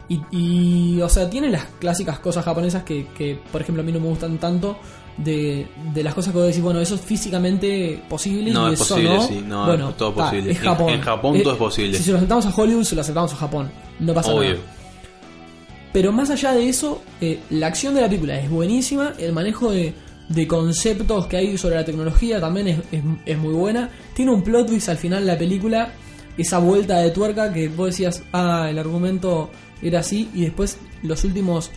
[0.10, 3.94] y, y, o sea, tiene las clásicas cosas japonesas que, que, por ejemplo, a mí
[3.94, 4.78] no me gustan tanto.
[5.18, 8.82] De, de las cosas que vos decís, bueno, eso es físicamente posible No, y es
[8.82, 9.28] eso posible, no.
[9.28, 10.52] sí, no, bueno, es todo ta, posible.
[10.52, 10.90] Es En- Japón.
[10.90, 11.98] en Japón todo es posible.
[11.98, 13.72] Si se lo aceptamos a Hollywood, se lo aceptamos a Japón.
[14.00, 14.52] No pasa Obvio.
[14.52, 14.62] nada.
[15.94, 19.72] Pero más allá de eso, eh, la acción de la película es buenísima, el manejo
[19.72, 19.94] de,
[20.30, 23.90] de conceptos que hay sobre la tecnología también es, es- es muy buena.
[24.16, 25.92] Tiene un plot twist al final de la película,
[26.38, 29.50] esa vuelta de tuerca que vos decías, ah, el argumento
[29.82, 31.70] era así, y después los últimos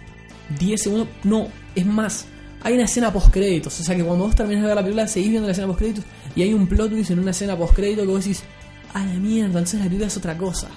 [0.61, 2.27] 10 segundos, no, es más,
[2.65, 5.07] hay una escena post créditos, o sea que cuando vos terminás de ver la película
[5.07, 6.05] seguís viendo la escena post créditos
[6.35, 8.43] y hay un plot twist en una escena post crédito que vos decís,
[8.93, 10.69] a la mierda, entonces la película es otra cosa.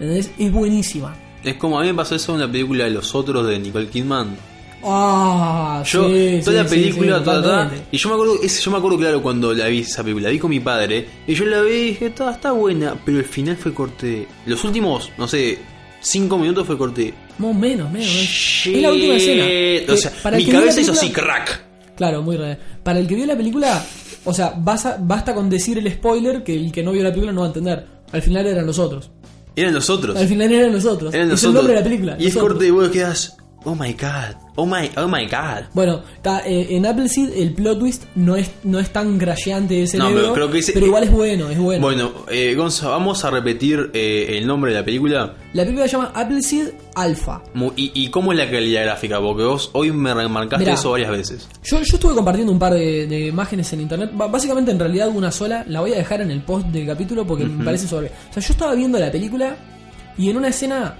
[0.00, 0.30] ¿Entendés?
[0.38, 1.14] Es buenísima.
[1.44, 3.88] Es como a mí me pasó eso en la película de Los Otros de Nicole
[3.88, 4.36] Kidman.
[4.84, 8.70] Ah, Yo, sí, toda sí, la película, sí, toda, toda- y yo me acuerdo, yo
[8.70, 11.44] me acuerdo claro cuando la vi esa película, la vi con mi padre, y yo
[11.44, 14.26] la vi y dije, está, está buena, pero el final fue corte.
[14.46, 15.58] Los últimos, no sé,
[16.00, 17.14] cinco minutos fue corte.
[17.38, 18.06] Más menos, menos.
[18.08, 18.76] Shit.
[18.76, 19.92] Es la última escena.
[19.92, 21.62] O sea, para mi cabeza hizo así, crack.
[21.96, 22.58] Claro, muy real.
[22.82, 23.84] Para el que vio la película,
[24.24, 27.32] o sea, basta, basta con decir el spoiler que el que no vio la película
[27.32, 27.86] no va a entender.
[28.12, 29.10] Al final eran los otros.
[29.54, 30.16] Eran los otros.
[30.16, 31.12] Al final eran los otros.
[31.14, 32.16] Eran los es el nombre de la película.
[32.18, 33.36] Y es corte y vos quedas.
[33.64, 34.36] Oh my god.
[34.54, 35.64] Oh my, oh my god.
[35.72, 39.98] Bueno, está, eh, en Appleseed el plot twist no es, no es tan grasheante de
[39.98, 41.80] No, pero creo que ese- igual es bueno, es bueno.
[41.80, 45.34] Bueno, eh, Gonza, vamos a repetir eh, el nombre de la película.
[45.54, 47.42] La película se llama Appleseed Alpha.
[47.76, 49.20] ¿Y, y cómo es la calidad gráfica?
[49.20, 50.74] Porque vos hoy me remarcaste Mirá.
[50.74, 51.48] eso varias veces.
[51.64, 55.32] Yo, yo estuve compartiendo un par de, de imágenes en internet, básicamente en realidad una
[55.32, 58.08] sola, la voy a dejar en el post del capítulo porque me parece sobre...
[58.08, 59.56] O sea, yo estaba viendo la película
[60.18, 60.94] y en una escena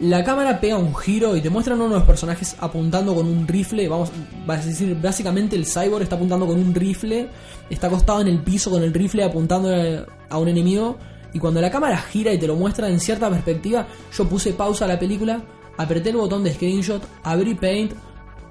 [0.00, 3.46] la cámara pega un giro y te muestran uno de los personajes apuntando con un
[3.46, 4.10] rifle, vamos,
[4.48, 7.28] a decir, básicamente el cyborg está apuntando con un rifle,
[7.70, 10.96] está acostado en el piso con el rifle apuntando a- a un enemigo
[11.32, 14.84] y cuando la cámara gira y te lo muestra en cierta perspectiva, yo puse pausa
[14.84, 15.42] a la película,
[15.76, 17.92] apreté el botón de screenshot, abrí Paint,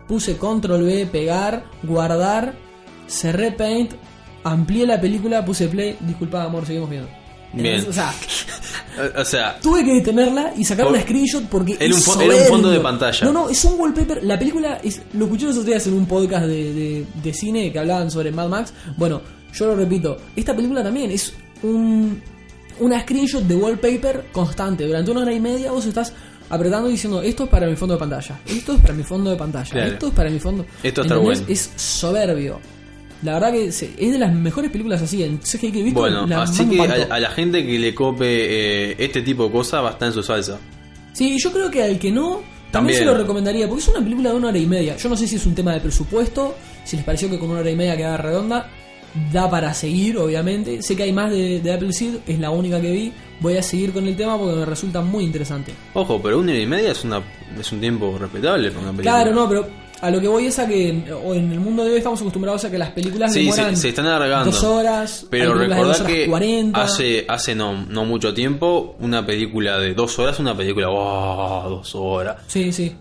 [0.07, 2.53] puse control B, pegar, guardar,
[3.07, 3.91] cerré Paint,
[4.45, 7.09] amplié la película, puse play, disculpa amor, seguimos viendo.
[7.53, 7.85] Bien.
[7.88, 8.13] O sea,
[9.19, 12.35] O sea, tuve que detenerla y sacar una screenshot porque Era un es fo- era
[12.35, 13.25] un fondo de pantalla.
[13.25, 14.23] No, no, es un wallpaper.
[14.23, 17.71] La película es, lo escuché los otros días en un podcast de, de- de cine
[17.71, 18.73] que hablaban sobre Mad Max.
[18.97, 19.21] Bueno,
[19.53, 22.21] yo lo repito, esta película también es un
[22.80, 24.85] una screenshot de wallpaper constante.
[24.88, 26.11] Durante una hora y media vos estás
[26.49, 29.30] apretando y diciendo esto es para mi fondo de pantalla, esto es para mi fondo
[29.31, 29.91] de pantalla, Claro.
[29.91, 30.65] esto es para mi fondo.
[30.81, 31.41] Esto está bueno.
[31.47, 32.59] Es soberbio.
[33.23, 35.99] La verdad que es de las mejores películas así en CGI que he visto.
[35.99, 38.25] bueno, la así que a, a la gente que le cope
[38.91, 40.59] eh, este tipo de cosas va a estar en su salsa.
[41.13, 42.41] Sí, yo creo que al que no,
[42.71, 42.99] también, También.
[42.99, 44.97] se lo recomendaría, porque es una película de una hora y media.
[44.97, 47.59] Yo no sé si es un tema de presupuesto, si les pareció que con una
[47.59, 48.69] hora y media queda redonda,
[49.31, 50.81] da para seguir, obviamente.
[50.81, 53.13] Sé que hay más de, de Appleseed, es la única que vi.
[53.39, 55.71] Voy a seguir con el tema porque me resulta muy interesante.
[55.93, 57.21] Ojo, pero una hora y media es, una,
[57.59, 59.21] es un tiempo respetable para una película.
[59.23, 59.67] Claro, no, pero
[60.03, 62.65] a lo que voy es a que o en el mundo de hoy estamos acostumbrados
[62.65, 64.51] a que las películas Sí, demoran se, se están alargando.
[64.51, 66.81] dos horas, Pero horas que 40.
[66.81, 71.95] hace, hace no, no mucho tiempo, una película de dos horas, una película, wow, dos
[71.95, 72.35] horas.
[72.47, 72.93] Sí, sí.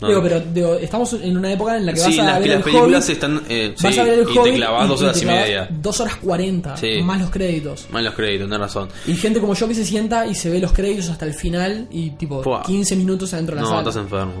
[0.00, 0.08] No.
[0.08, 2.48] Digo, pero digo, estamos en una época en la que Sí, vas a las, ver
[2.48, 3.42] las el películas Hobbit, están.
[3.48, 5.68] eh, Vas sí, a ver el y te clavas dos horas y media.
[5.70, 7.00] Dos horas cuarenta, Sí.
[7.02, 7.86] más los créditos.
[7.90, 8.88] Mal los créditos, tenés razón.
[9.06, 11.86] Y gente como yo que se sienta y se ve los créditos hasta el final
[11.90, 12.62] y tipo Fua.
[12.62, 13.80] 15 minutos adentro de la No, sala.
[13.88, 14.32] estás enfermo.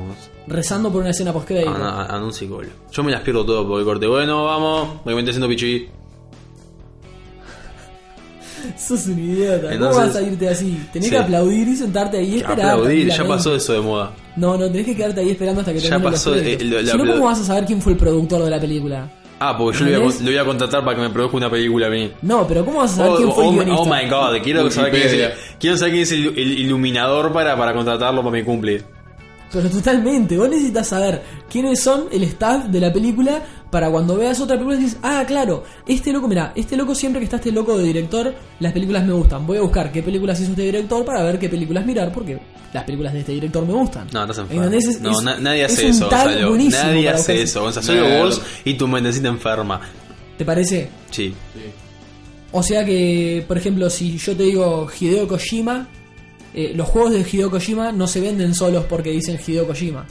[0.46, 1.70] Rezando por una escena post crédito.
[1.70, 2.72] Anda, anda un psicólogo.
[2.92, 4.06] Yo me las pierdo todo por el corte.
[4.06, 5.88] Bueno, vamos, porque me estoy haciendo pichi.
[8.88, 9.70] Sos un idiota.
[9.78, 10.86] ¿Cómo vas a irte así?
[10.92, 11.14] Tenés Sí.
[11.14, 12.72] que aplaudir y sentarte ahí y esperar.
[12.72, 14.12] Aplaudir, ya pasó eso de moda.
[14.36, 16.96] No, no, tenés que quedarte ahí esperando hasta que Ya pasó, eh, lo- la si
[16.96, 19.10] no, apla- ¿cómo vas a saber quién fue el productor de la película?
[19.38, 20.20] Ah, porque yo lo voy, a, ¿Entendés?
[20.22, 22.10] lo voy a contratar para que me produzca una película a mí.
[22.22, 23.82] No, pero ¿cómo vas a saber Oh, quién fue oh, el my- guionista?
[23.82, 25.30] oh my god, quiero saber quién es el,
[25.60, 28.82] quiero saber quién es el, el iluminador para, para contratarlo para mi cumple.
[29.52, 34.40] Pero totalmente, vos necesitas saber quiénes son el staff de la película para cuando veas
[34.40, 37.78] otra película dices, ah, claro, este loco, mira, este loco siempre que está este loco
[37.78, 39.46] de director, las películas me gustan.
[39.46, 42.38] Voy a buscar qué películas hizo este director para ver qué películas mirar, porque
[42.72, 44.08] las películas de este director me gustan.
[44.12, 44.64] No, estás enfermo.
[44.64, 44.88] ¿Entendés?
[44.88, 46.56] Es- no, es- na- nadie es hace un eso, Gonzalo.
[46.56, 47.86] Nadie hace eso, Gonzalo.
[47.86, 49.80] Solo vos y tu mentecita enferma.
[50.36, 50.88] ¿Te parece?
[51.10, 51.34] Sí.
[51.54, 51.60] Sí.
[52.52, 55.88] O sea que, por ejemplo, si yo te digo Hideo Kojima,
[56.56, 60.04] eh, los juegos de Hideo Kojima no se venden solos porque dicen Hideo Kojima.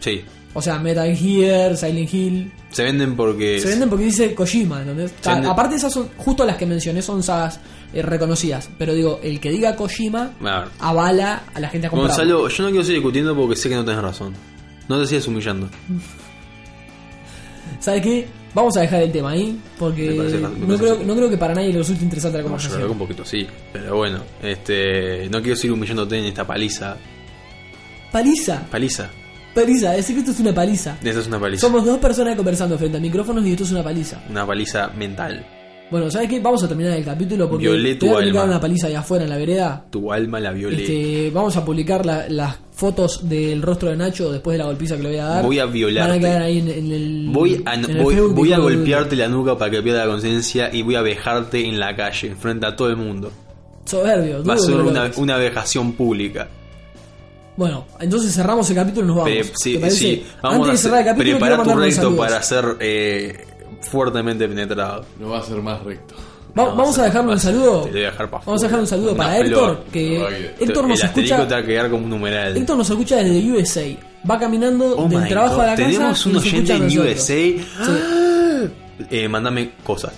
[0.00, 0.22] Sí.
[0.54, 3.60] O sea, Metal Gear, Silent Hill, Se venden porque.
[3.60, 5.12] Se venden porque dice Kojima, ¿entendés?
[5.22, 7.60] Venden- Aparte esas son, justo las que mencioné son sagas
[7.92, 12.08] eh, reconocidas, pero digo, el que diga Kojima A avala a la gente a comprar.
[12.08, 14.32] Gonzalo, yo no quiero seguir discutiendo porque sé que no tenés razón.
[14.88, 15.68] No te sigas humillando.
[17.80, 18.26] ¿Sabes qué?
[18.54, 21.30] Vamos a dejar el tema ahí, porque Me parece- me no, parece creo, no creo
[21.30, 22.98] que para nadie le resulte interesante la yo creo que un conversación.
[22.98, 23.46] poquito sí.
[23.72, 25.28] Pero bueno, este.
[25.28, 26.96] No quiero seguir humillándote en esta paliza.
[28.10, 29.10] Paliza, Paliza.
[29.54, 30.96] paliza, es que esto es una paliza.
[31.02, 31.60] Esta es una paliza.
[31.66, 34.22] Somos dos personas conversando frente a micrófonos y esto es una paliza.
[34.30, 35.44] Una paliza mental.
[35.90, 36.40] Bueno, ¿sabes qué?
[36.40, 38.52] Vamos a terminar el capítulo porque Violé te tu voy a aplicar alma.
[38.54, 39.84] una paliza allá afuera en la vereda.
[39.90, 40.82] Tu alma la violé.
[40.82, 44.96] Este, vamos a publicar la- las fotos del rostro de Nacho después de la golpiza
[44.96, 45.44] que le voy a dar.
[45.44, 46.10] Voy a violarte.
[46.10, 47.28] Van a quedar ahí en, en el.
[47.32, 50.70] Voy a, en el voy, voy a golpearte la nuca para que pierda la conciencia
[50.72, 53.32] y voy a vejarte en la calle, frente a todo el mundo.
[53.84, 56.46] Soberbio, Va a ser una, una vejación pública.
[57.56, 59.32] Bueno, entonces cerramos el capítulo y nos vamos.
[59.32, 59.98] Pre- sí, ¿Te parece?
[59.98, 63.44] sí, vamos Antes a de cerrar el capítulo, prepara tu recto para ser eh,
[63.80, 65.04] fuertemente penetrado.
[65.18, 66.14] No va a ser más recto.
[66.58, 67.82] Va- No, vamos a dejarle un saludo.
[67.84, 69.46] te voy a dejar pa' Vamos a dejar un saludo Una para flor.
[69.46, 71.46] Héctor, que Héctor nos el escucha.
[71.48, 72.56] te va a quedar como un numeral.
[72.56, 73.96] Héctor nos escucha desde USA.
[74.28, 75.86] Va caminando Oh del trabajo God, a la casa.
[75.88, 77.30] Tenemos y un oyente en nosotros.
[77.30, 78.68] USA.
[79.10, 80.12] Eh, mándame cosas.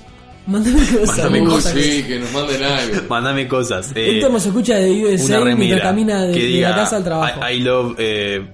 [0.47, 1.07] Mándame cosas.
[1.19, 1.73] Mándame Uh, cosas.
[1.75, 2.97] sí, que nos manden algo.
[3.09, 3.91] Mándame cosas.
[3.95, 6.77] Eh, Héctor nos escucha desde USA una remera mientras camina de, que de diga la
[6.77, 7.41] casa al trabajo.
[7.49, 8.47] I, I love eh,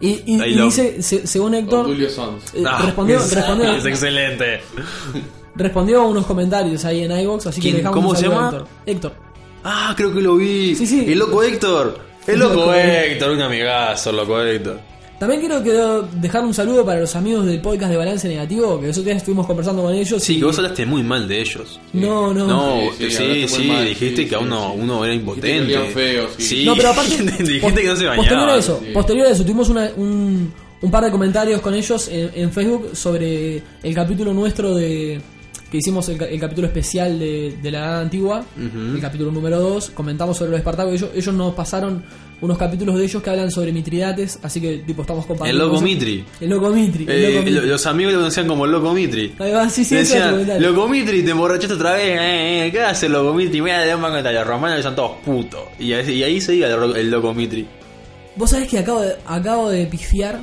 [0.00, 4.60] y y- dice, se- según Héctor, Julio eh, ah, respondió, es, respondió, es excelente.
[5.54, 8.48] respondió a unos comentarios ahí en iVoox, así que dejamos ¿Cómo se llama?
[8.48, 8.66] Héctor.
[8.86, 9.12] Héctor.
[9.64, 10.74] Ah, creo que lo vi.
[10.74, 11.04] Sí, sí.
[11.08, 11.98] El loco Héctor.
[12.26, 14.78] El loco Loco Héctor, un amigazo, el loco Héctor.
[15.18, 15.72] También quiero que
[16.20, 19.46] dejar un saludo para los amigos del podcast de Balance Negativo, que nosotros ya estuvimos
[19.48, 20.22] conversando con ellos.
[20.22, 21.80] Sí, y- que vos hablaste muy mal de ellos.
[21.92, 22.46] No, no.
[22.46, 24.80] No, Sí, sí, sí, mal, dijiste sí, que a sí, uno, sí.
[24.80, 25.64] uno era impotente.
[25.72, 26.64] Dijiste que feo, sí.
[26.64, 27.16] No, pero aparte.
[27.42, 28.56] dijiste que no se pos- Posterior a bañaba.
[28.58, 28.92] eso, sí.
[28.92, 32.90] posterior a eso, tuvimos una- un, un par de comentarios con ellos en, en Facebook
[32.94, 35.20] sobre el capítulo nuestro de.
[35.70, 39.58] Que hicimos el, ca- el capítulo especial de, de la Edad Antigua, el capítulo número
[39.60, 39.90] 2.
[39.90, 40.94] Comentamos sobre los Espartacos.
[40.94, 42.02] Ellos, ellos nos pasaron
[42.40, 45.64] unos capítulos de ellos que hablan sobre Mitridates, así que tipo estamos El compartiendo.
[45.64, 45.88] loco cosas.
[45.88, 46.24] Mitri.
[46.40, 47.04] El loco Mitri.
[47.04, 47.54] el Eh, loco Mitri.
[47.54, 49.34] lo- los amigos lo conocían como Loco Mitri.
[49.40, 50.62] Ahí va, sí, sí, decían.
[50.62, 52.18] Loco Mitri, te emborrachaste otra vez.
[52.18, 53.60] Eh, eh, ¿Qué hace Loco Mitri?
[53.60, 55.60] Mira, le dan banco a los romanos son todos putos.
[55.78, 57.66] Y, ahí- y ahí se diga el, el Loco Mitri.
[58.36, 60.38] Vos sabés que acabo de, acabo de pifiar.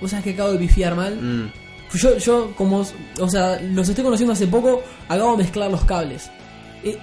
[0.00, 1.16] Vos sabés que acabo de pifiar mal.
[1.20, 1.63] Mm.
[1.94, 2.84] Yo, yo, como.
[3.20, 6.30] O sea, los estoy conociendo hace poco, acabo de mezclar los cables.
[6.82, 6.98] Eh,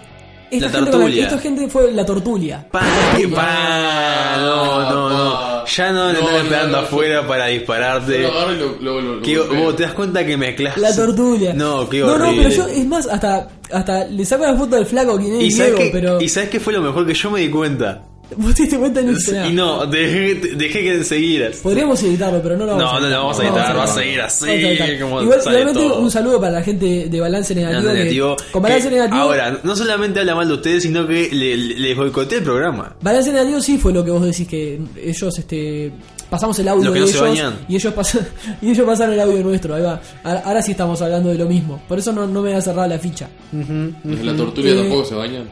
[0.52, 1.24] esta La gente tortulia.
[1.24, 2.68] esta gente fue la tortulia.
[2.70, 2.82] Pa,
[3.16, 5.66] que pa, no, no, no.
[5.66, 8.20] Ya no, le No, están no, esperando no, afuera para dispararte.
[8.24, 9.64] Lo lo- lo- lo- lo Que golpeo.
[9.64, 10.78] vos te das cuenta que mezclas.
[10.78, 11.54] La tortulia.
[11.54, 12.50] No, qué No, no, horrible.
[12.50, 15.50] pero yo, es más, hasta, hasta le saco la foto del flaco quien es ¿Y
[15.54, 16.20] Diego, qué, pero.
[16.22, 18.04] ¿Y sabes qué fue lo mejor que yo me di cuenta?
[18.38, 19.48] Vos te diste cuenta y no hice nada.
[19.50, 21.58] Y no, dejé, dejé que seguieras.
[21.58, 23.12] Podríamos editarlo, pero no lo vamos No, a no editar.
[23.20, 25.00] lo vamos a editar, va a seguir así, Vamos a editar.
[25.02, 26.00] como Igual, igualmente, todo.
[26.00, 27.82] un saludo para la gente de Balance Negativo.
[27.82, 29.22] No, que- negativo, con Balance que Negativo.
[29.22, 32.96] Ahora, no solamente habla mal de ustedes, sino que le, le, les boicoteé el programa.
[33.02, 35.92] Balance Negativo sí fue lo que vos decís que ellos este
[36.30, 37.60] pasamos el audio de no se ellos bañan.
[37.68, 38.26] y ellos pasan
[38.62, 40.00] y ellos pasaron el audio nuestro, ahí va.
[40.24, 41.82] Ahora, ahora sí estamos hablando de lo mismo.
[41.90, 43.28] Por eso no, no me ha cerrado la ficha.
[43.52, 43.96] En
[44.26, 45.50] la tortuga Eh, tampoco se bañan.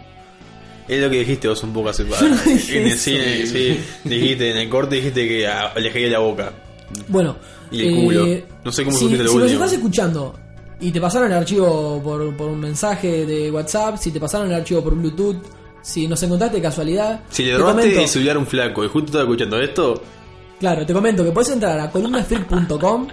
[0.90, 2.10] Es lo que dijiste vos un poco hace no
[2.45, 3.03] dije En el eso.
[3.03, 3.80] cine, sí.
[4.03, 6.52] Dijiste, en el corte dijiste que ah, le caía la boca.
[7.07, 7.38] Bueno,
[7.72, 8.26] Y el culo.
[8.66, 9.64] No sé cómo si, supiste lo si nos último.
[9.64, 10.36] estás escuchando
[10.82, 14.56] y te pasaron el archivo por, por un mensaje de WhatsApp, si te pasaron el
[14.56, 15.38] archivo por Bluetooth,
[15.82, 18.84] si nos encontraste de casualidad, Si le te robaste comento- el celular a un flaco
[18.84, 20.02] y justo estaba escuchando esto,
[20.60, 23.07] Claro, te comento que puedes entrar a columnafreak.com,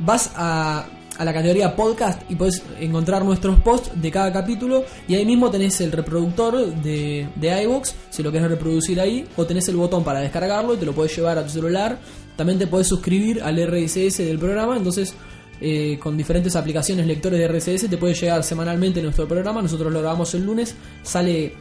[0.00, 0.86] vas a,
[1.18, 5.50] a la categoría podcast y puedes encontrar nuestros posts de cada capítulo y ahí mismo
[5.50, 10.02] tenés el reproductor de, de iVoox, si lo querés reproducir ahí, o tenés el botón
[10.04, 11.98] para descargarlo y te lo puedes llevar a tu celular.
[12.36, 15.14] También te puedes suscribir al RSS del programa, entonces
[15.60, 20.00] eh, con diferentes aplicaciones lectores de RSS te puede llegar semanalmente nuestro programa, nosotros lo
[20.00, 21.54] grabamos el lunes, sale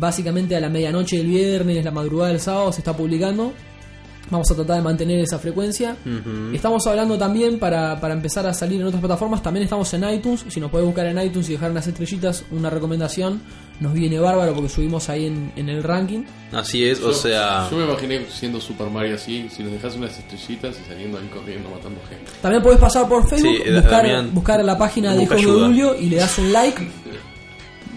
[0.00, 3.52] básicamente a la medianoche del viernes, la madrugada del sábado, se está publicando.
[4.30, 5.96] Vamos a tratar de mantener esa frecuencia.
[6.52, 9.42] Estamos hablando también para, para empezar a salir en otras plataformas.
[9.42, 10.44] También estamos en iTunes.
[10.48, 13.42] Si nos puedes buscar en iTunes y dejar unas estrellitas, una recomendación,
[13.80, 16.22] nos viene bárbaro porque subimos ahí en, en el ranking.
[16.52, 17.68] así es, o sea.
[17.70, 21.26] Yo me imaginé siendo Super Mario así, si nos dejas unas estrellitas y saliendo ahí
[21.32, 22.30] corriendo matando gente.
[22.40, 25.44] También puedes pasar por Facebook, Sí, Da- buscar, buscar la página de Hijos de.
[25.66, 26.88] Julio y le das un like.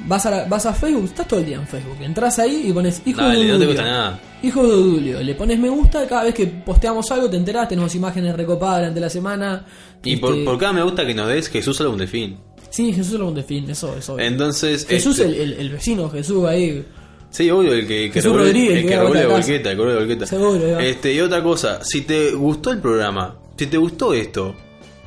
[0.07, 1.97] Vas a, la- vas a Facebook, estás todo el día en Facebook.
[2.01, 4.19] Entras ahí y pones Hijos de Dale, no te cuesta nada.
[4.41, 7.67] Hijo de Odulio, le pones me gusta y cada vez que posteamos algo te enterás,
[7.67, 9.65] tenemos imágenes recopadas durante la semana.
[10.03, 12.37] Y por, Este, por cada me gusta que nos des, Jesús habla un delfín.
[12.69, 14.19] Sí, Jesús es un define, eso, eso.
[14.19, 14.85] Entonces.
[14.87, 16.85] Jesús, este, el, el, el vecino, Jesús ahí.
[17.29, 19.37] Sí, obvio, el que, que Jesús revuelve- Rodríguez, el que que da revuelve vuelta a
[19.39, 19.47] casa.
[19.51, 20.25] volqueta, el que revuelve volqueta.
[20.27, 20.79] Seguro.
[20.79, 24.55] Este, y otra cosa, si te gustó el programa, si te gustó esto,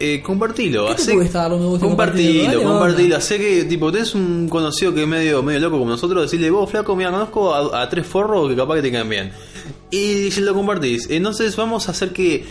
[0.01, 0.87] eh, compartilo.
[0.97, 1.03] ¿Qué
[1.79, 2.45] compartilo?
[2.45, 3.21] Dale, compartilo.
[3.21, 6.69] Sé que, tipo, tenés un conocido que es medio, medio loco como nosotros, decirle, vos,
[6.71, 9.33] flaco, mira, conozco a, a tres forros que capaz que te caen bien.
[9.91, 12.45] Y si lo compartís, entonces vamos a hacer que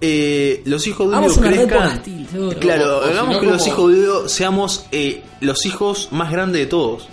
[0.00, 2.02] eh, los hijos de Dios crezcan.
[2.30, 2.58] seguro.
[2.58, 6.08] Claro, O- o si hagamos no, que los hijos de Dios seamos eh, los hijos
[6.10, 7.08] más grandes de todos.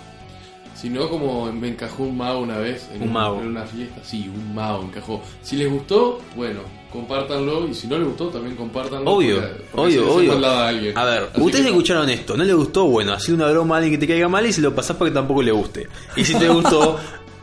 [0.74, 3.40] Si no, como me encajó un mago una vez en, Un mago.
[3.40, 5.22] en una fiesta, sí, un mago encajó.
[5.42, 6.60] Si les gustó, bueno,
[6.92, 7.66] compártanlo.
[7.68, 9.10] Y si no les gustó, también compártanlo.
[9.10, 10.46] Obvio, porque- porque se obvio, les obvio.
[10.48, 10.98] a alguien.
[10.98, 13.78] A ver, Así ustedes que- escucharon esto, no le gustó, bueno, hacé una broma a
[13.78, 15.88] alguien que te caiga mal y se lo pasás para que tampoco le guste.
[16.16, 16.96] Y si te gustó,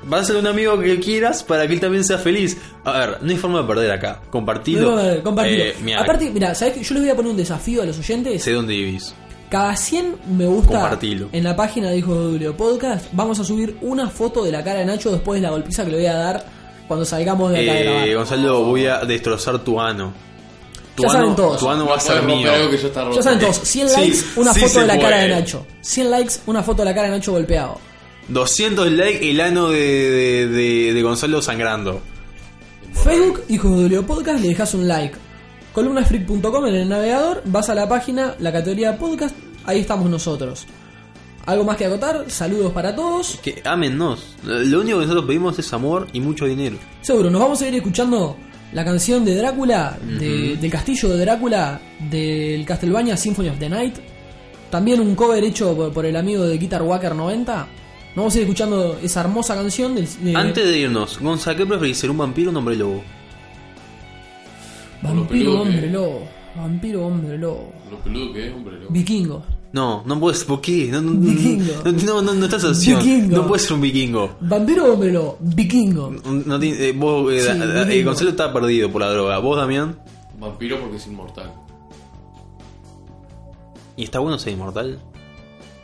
[0.08, 2.58] vas a ser un amigo que quieras para que él también sea feliz.
[2.86, 4.22] A ver, no hay forma de perder acá.
[4.30, 4.92] Compartilo.
[4.92, 5.64] No, no, no, compartilo.
[5.64, 6.84] Eh, mira, Aparte, mira, ¿sabes qué?
[6.84, 8.42] Yo les voy a poner un desafío a los oyentes.
[8.44, 9.14] sé dónde vivís.
[9.50, 11.30] Cada 100 me gusta Compartilo.
[11.32, 14.64] en la página de Hijos de Julio Podcast, vamos a subir una foto de la
[14.64, 16.46] cara de Nacho después de la golpiza que le voy a dar
[16.90, 18.16] cuando salgamos de acá de Eh.
[18.16, 20.12] Gonzalo, voy a destrozar tu ano.
[20.96, 21.60] Tu Ya ano, saben todos.
[21.62, 22.52] Tu ano va a ser romper mío.
[22.52, 23.12] algo que roto.
[23.16, 25.30] Ya saben todos, 100 Sí, likes, una sí foto de la cara de.
[25.30, 25.66] Nacho.
[25.80, 27.80] 100 likes, una foto de la cara de Nacho golpeado.
[28.28, 32.02] 200 likes, el ano de, de, de- de Gonzalo sangrando.
[32.94, 35.16] Facebook, Hijos de Julio Podcast, le dejas un like.
[35.74, 39.36] Columnasfreak.com en el navegador, vas a la página, la categoría podcast,
[39.66, 40.66] ahí estamos nosotros.
[41.50, 42.26] ¿Algo más que acotar?
[42.30, 43.40] Saludos para todos.
[43.42, 44.36] Que ámennos.
[44.44, 46.78] Lo único que nosotros pedimos es amor y mucho dinero.
[47.02, 48.38] Seguro, nos vamos a ir escuchando
[48.74, 53.96] la canción de Drácula, de- del castillo de Drácula, del Castlevania Symphony of the Night.
[54.70, 57.56] También un cover hecho por, por el amigo de Guitar Wacker 90.
[58.10, 60.08] Nos vamos a ir escuchando esa hermosa canción del.
[60.22, 63.02] de- Antes de irnos, Gonza, ¿qué preferís, ser un vampiro o un hombre lobo?
[65.02, 66.28] Vampiro, que- hombre lobo.
[66.56, 67.74] Vampiro, hombre lobo.
[67.90, 68.76] Lo peludo que es, hombre.
[68.80, 68.94] loco.
[68.94, 69.44] Vikingo.
[69.72, 70.88] No, no puedes, ¿por qué?
[70.92, 71.74] No, no, Vikingo.
[71.86, 73.00] no, no, no, no estás opción.
[73.04, 73.36] Vikingo.
[73.38, 74.36] No puedes ser un vikingo.
[74.42, 75.38] Vampiro, hombre lobo.
[75.40, 76.10] Vikingo.
[76.10, 78.04] No eh, vos, eh, Sí, da- da- eh.
[78.04, 79.38] Gonzalo está perdido por la droga.
[79.40, 80.00] ¿Vos, Damián?
[80.40, 81.54] Vampiro porque es inmortal.
[83.96, 85.00] ¿Y está bueno ser inmortal?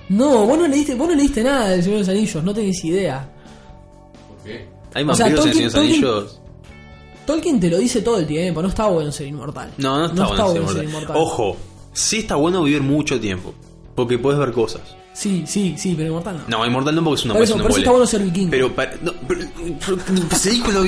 [0.09, 2.83] No, vos no leíste, vos no leíste nada del Señor de los Anillos, no tenés
[2.85, 3.29] idea.
[4.27, 4.67] ¿Por qué?
[4.93, 6.41] ¿Hay O sea, vampiros en Tolkien- Señor de los Tolkien- Anillos?
[7.25, 9.71] Tolkien te lo dice todo el tiempo, no está bueno ser inmortal.
[9.77, 11.17] No, no está, bueno, ser inmortal.
[11.17, 11.57] Ojo,
[11.91, 13.53] sí está bueno vivir mucho tiempo.
[13.95, 14.81] Porque puedes ver cosas.
[15.13, 16.57] Sí, sí, sí, pero inmortal no.
[16.59, 18.51] No, inmortal no porque es una por eso, persona por eso está bueno ser vikingo.
[18.51, 19.41] Pero, pa- no, pero,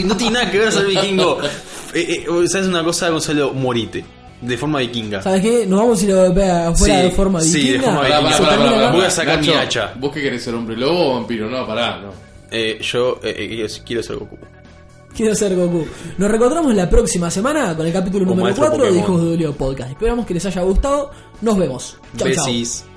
[0.05, 1.39] no tiene nada que ver ser vikingo.
[1.93, 3.53] Eh, eh, ¿Sabes una cosa, Gonzalo?
[3.53, 4.03] Morite.
[4.41, 5.21] De forma vikinga.
[5.21, 5.65] ¿Sabes qué?
[5.65, 7.83] Nos vamos a ir a afuera Sí, de forma sí, de vikinga.
[7.85, 8.37] forma Pará, vikinga.
[8.49, 8.91] pará, pará.
[8.91, 9.93] Voy a sacar mi hacha.
[9.97, 11.49] ¿Vos qué querés ser hombre lobo o vampiro?
[11.49, 12.11] No, pará, no.
[12.51, 13.35] Eh, yo eh,
[13.65, 14.37] eh, quiero- ser Goku.
[15.15, 15.87] Quiero ser Goku.
[16.17, 19.03] Nos reencontramos la próxima semana con el capítulo Como número maestro 4 de Pokémon.
[19.15, 19.91] Hijos de Julio Podcast.
[19.91, 21.09] Esperamos que les haya gustado.
[21.41, 21.97] Nos vemos.
[22.17, 22.96] Chau.